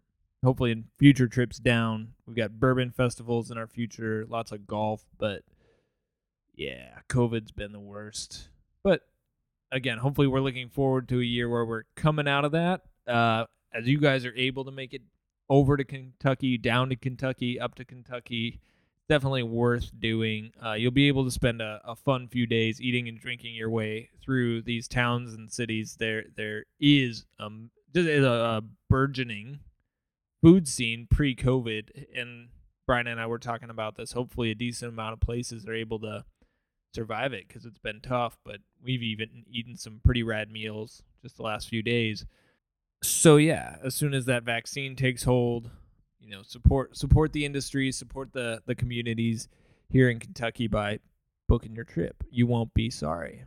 hopefully 0.44 0.72
in 0.72 0.86
future 0.98 1.28
trips 1.28 1.58
down, 1.58 2.10
we've 2.26 2.38
got 2.38 2.60
bourbon 2.60 2.92
festivals 2.92 3.52
in 3.52 3.58
our 3.58 3.68
future. 3.68 4.26
Lots 4.30 4.52
of 4.52 4.68
golf, 4.68 5.04
but 5.18 5.44
yeah, 6.56 7.00
COVID's 7.10 7.52
been 7.52 7.72
the 7.72 7.80
worst. 7.80 8.50
But 8.84 9.02
again, 9.72 9.98
hopefully 9.98 10.28
we're 10.28 10.42
looking 10.42 10.70
forward 10.70 11.10
to 11.10 11.20
a 11.20 11.24
year 11.24 11.50
where 11.50 11.66
we're 11.66 11.84
coming 11.96 12.28
out 12.28 12.46
of 12.46 12.52
that. 12.52 12.82
Uh, 13.08 13.46
as 13.74 13.88
you 13.88 13.98
guys 14.00 14.26
are 14.26 14.36
able 14.36 14.66
to 14.66 14.72
make 14.72 14.94
it 14.94 15.02
over 15.50 15.78
to 15.78 15.84
Kentucky, 15.84 16.58
down 16.58 16.90
to 16.90 16.96
Kentucky, 16.96 17.60
up 17.60 17.76
to 17.76 17.86
Kentucky, 17.86 18.60
definitely 19.08 19.44
worth 19.44 19.92
doing. 20.00 20.52
Uh, 20.64 20.74
you'll 20.74 20.92
be 20.92 21.08
able 21.08 21.26
to 21.26 21.32
spend 21.32 21.62
a, 21.62 21.82
a 21.84 21.96
fun 21.96 22.28
few 22.28 22.46
days 22.46 22.80
eating 22.80 23.08
and 23.08 23.20
drinking 23.20 23.56
your 23.56 23.70
way 23.70 24.10
through 24.22 24.62
these 24.62 24.88
towns 24.88 25.34
and 25.34 25.52
cities. 25.52 25.98
There, 26.00 26.26
there 26.36 26.66
is 26.80 27.26
um 27.40 27.72
just 27.94 28.08
a, 28.08 28.32
a 28.32 28.62
burgeoning 28.90 29.60
food 30.42 30.68
scene 30.68 31.08
pre-COVID, 31.10 32.06
and 32.16 32.50
Brian 32.86 33.08
and 33.08 33.20
I 33.20 33.28
were 33.28 33.40
talking 33.40 33.70
about 33.70 33.98
this. 33.98 34.14
Hopefully, 34.14 34.52
a 34.52 34.56
decent 34.56 34.94
amount 34.94 35.14
of 35.14 35.20
places 35.20 35.68
are 35.68 35.74
able 35.74 36.00
to 36.00 36.24
survive 36.94 37.34
it 37.34 37.48
because 37.48 37.66
it's 37.66 37.80
been 37.80 38.02
tough. 38.02 38.38
But 38.46 38.58
we've 38.84 39.04
even 39.04 39.44
eaten 39.52 39.76
some 39.78 40.02
pretty 40.04 40.24
rad 40.24 40.52
meals 40.52 41.04
just 41.22 41.38
the 41.38 41.44
last 41.44 41.68
few 41.68 41.82
days. 41.82 42.26
So 43.02 43.38
yeah, 43.38 43.78
as 43.84 43.96
soon 43.96 44.14
as 44.14 44.26
that 44.26 44.44
vaccine 44.44 44.96
takes 44.96 45.24
hold, 45.24 45.70
you 46.20 46.30
know, 46.30 46.42
support 46.44 46.98
support 46.98 47.34
the 47.34 47.46
industry, 47.46 47.92
support 47.92 48.34
the 48.34 48.62
the 48.66 48.76
communities 48.76 49.48
here 49.90 50.10
in 50.10 50.20
Kentucky 50.20 50.68
by 50.68 51.00
booking 51.48 51.76
your 51.76 51.86
trip. 51.86 52.24
You 52.30 52.46
won't 52.48 52.74
be 52.74 52.90
sorry. 52.90 53.46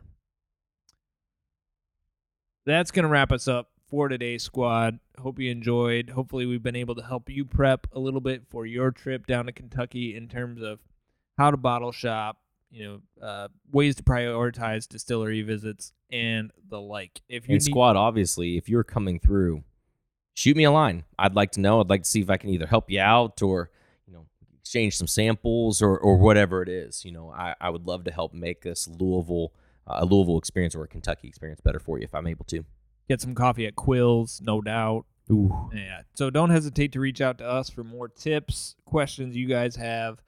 That's 2.65 2.91
gonna 2.91 3.07
wrap 3.09 3.31
us 3.31 3.47
up 3.47 3.69
for 3.89 4.07
today's 4.07 4.43
squad. 4.43 4.99
Hope 5.19 5.39
you 5.39 5.51
enjoyed. 5.51 6.09
Hopefully, 6.09 6.45
we've 6.45 6.63
been 6.63 6.75
able 6.75 6.95
to 6.95 7.03
help 7.03 7.29
you 7.29 7.45
prep 7.45 7.87
a 7.93 7.99
little 7.99 8.21
bit 8.21 8.43
for 8.49 8.65
your 8.65 8.91
trip 8.91 9.27
down 9.27 9.45
to 9.45 9.51
Kentucky 9.51 10.15
in 10.15 10.27
terms 10.27 10.61
of 10.61 10.79
how 11.37 11.51
to 11.51 11.57
bottle 11.57 11.91
shop, 11.91 12.37
you 12.73 12.83
know, 12.83 13.25
uh, 13.25 13.47
ways 13.71 13.95
to 13.95 14.03
prioritize 14.03 14.87
distillery 14.87 15.43
visits 15.43 15.93
and 16.11 16.51
the 16.69 16.81
like. 16.81 17.21
If 17.29 17.47
you 17.47 17.53
And 17.55 17.63
need, 17.63 17.71
squad, 17.71 17.95
obviously, 17.95 18.57
if 18.57 18.67
you're 18.67 18.83
coming 18.83 19.19
through, 19.19 19.63
shoot 20.33 20.57
me 20.57 20.63
a 20.63 20.71
line. 20.71 21.03
I'd 21.19 21.35
like 21.35 21.51
to 21.51 21.61
know. 21.61 21.79
I'd 21.79 21.89
like 21.89 22.01
to 22.03 22.09
see 22.09 22.21
if 22.21 22.29
I 22.31 22.37
can 22.37 22.49
either 22.49 22.65
help 22.65 22.89
you 22.89 22.99
out 22.99 23.41
or, 23.43 23.69
you 24.07 24.13
know, 24.13 24.25
exchange 24.59 24.97
some 24.97 25.07
samples 25.07 25.81
or, 25.83 25.95
or 25.97 26.17
whatever 26.17 26.63
it 26.63 26.69
is. 26.69 27.05
You 27.05 27.11
know, 27.11 27.29
I, 27.31 27.53
I 27.61 27.69
would 27.69 27.85
love 27.85 28.05
to 28.05 28.11
help 28.11 28.33
make 28.33 28.61
this 28.63 28.87
Louisville, 28.87 29.53
uh, 29.85 29.97
a 29.99 30.05
Louisville 30.05 30.39
experience 30.39 30.73
or 30.73 30.83
a 30.83 30.87
Kentucky 30.87 31.27
experience 31.27 31.61
better 31.61 31.79
for 31.79 31.99
you 31.99 32.05
if 32.05 32.15
I'm 32.15 32.25
able 32.25 32.45
to. 32.45 32.65
get 33.07 33.21
some 33.21 33.35
coffee 33.35 33.67
at 33.67 33.75
Quills, 33.75 34.41
no 34.41 34.61
doubt. 34.61 35.05
Ooh. 35.31 35.69
Yeah. 35.73 36.01
So 36.15 36.29
don't 36.29 36.49
hesitate 36.49 36.91
to 36.93 36.99
reach 36.99 37.21
out 37.21 37.37
to 37.37 37.45
us 37.45 37.69
for 37.69 37.83
more 37.83 38.09
tips, 38.09 38.75
questions 38.85 39.35
you 39.35 39.47
guys 39.47 39.75
have. 39.75 40.21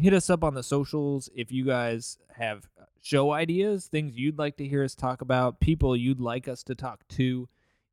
Hit 0.00 0.14
us 0.14 0.30
up 0.30 0.42
on 0.42 0.54
the 0.54 0.62
socials 0.62 1.28
if 1.34 1.52
you 1.52 1.66
guys 1.66 2.16
have 2.36 2.66
show 3.02 3.32
ideas, 3.32 3.86
things 3.86 4.16
you'd 4.16 4.38
like 4.38 4.56
to 4.56 4.66
hear 4.66 4.82
us 4.82 4.94
talk 4.94 5.20
about, 5.20 5.60
people 5.60 5.94
you'd 5.94 6.20
like 6.20 6.48
us 6.48 6.62
to 6.64 6.74
talk 6.74 7.06
to 7.08 7.48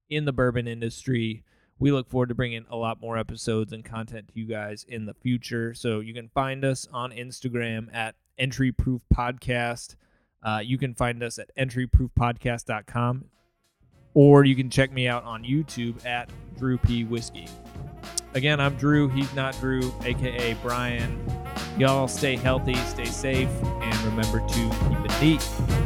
in 0.10 0.24
the 0.24 0.32
bourbon 0.32 0.70
industry. 0.70 1.44
We 1.80 1.92
look 1.92 2.10
forward 2.10 2.30
to 2.30 2.36
bringing 2.36 2.66
a 2.70 2.78
lot 2.78 3.02
more 3.02 3.18
episodes 3.18 3.74
and 3.74 3.84
content 3.84 4.30
to 4.30 4.40
you 4.40 4.48
guys 4.48 4.86
in 4.88 5.06
the 5.06 5.14
future. 5.16 5.74
So 5.74 6.00
you 6.00 6.14
can 6.14 6.30
find 6.30 6.64
us 6.64 6.88
on 6.94 7.12
Instagram 7.12 7.94
at 7.94 8.16
Entry 8.38 8.72
Proof 8.72 9.02
Podcast. 9.14 9.96
Uh, 10.42 10.62
you 10.64 10.78
can 10.78 10.94
find 10.94 11.22
us 11.22 11.38
at 11.38 11.52
entryproofpodcast.com 11.60 13.26
or 14.14 14.46
you 14.46 14.56
can 14.56 14.70
check 14.70 14.94
me 14.94 15.10
out 15.10 15.26
on 15.26 15.44
YouTube 15.44 16.06
at 16.06 16.30
Drew 16.58 16.78
P 16.78 17.04
Whiskey. 17.04 17.48
Again, 18.34 18.62
I'm 18.62 18.76
Drew. 18.76 19.10
He's 19.10 19.34
not 19.36 19.60
Drew, 19.60 19.94
aka 20.04 20.54
Brian. 20.64 21.47
Y'all 21.78 22.08
stay 22.08 22.36
healthy, 22.36 22.74
stay 22.88 23.06
safe, 23.06 23.50
and 23.64 24.02
remember 24.02 24.40
to 24.40 24.70
keep 24.90 25.06
it 25.06 25.22
neat. 25.22 25.77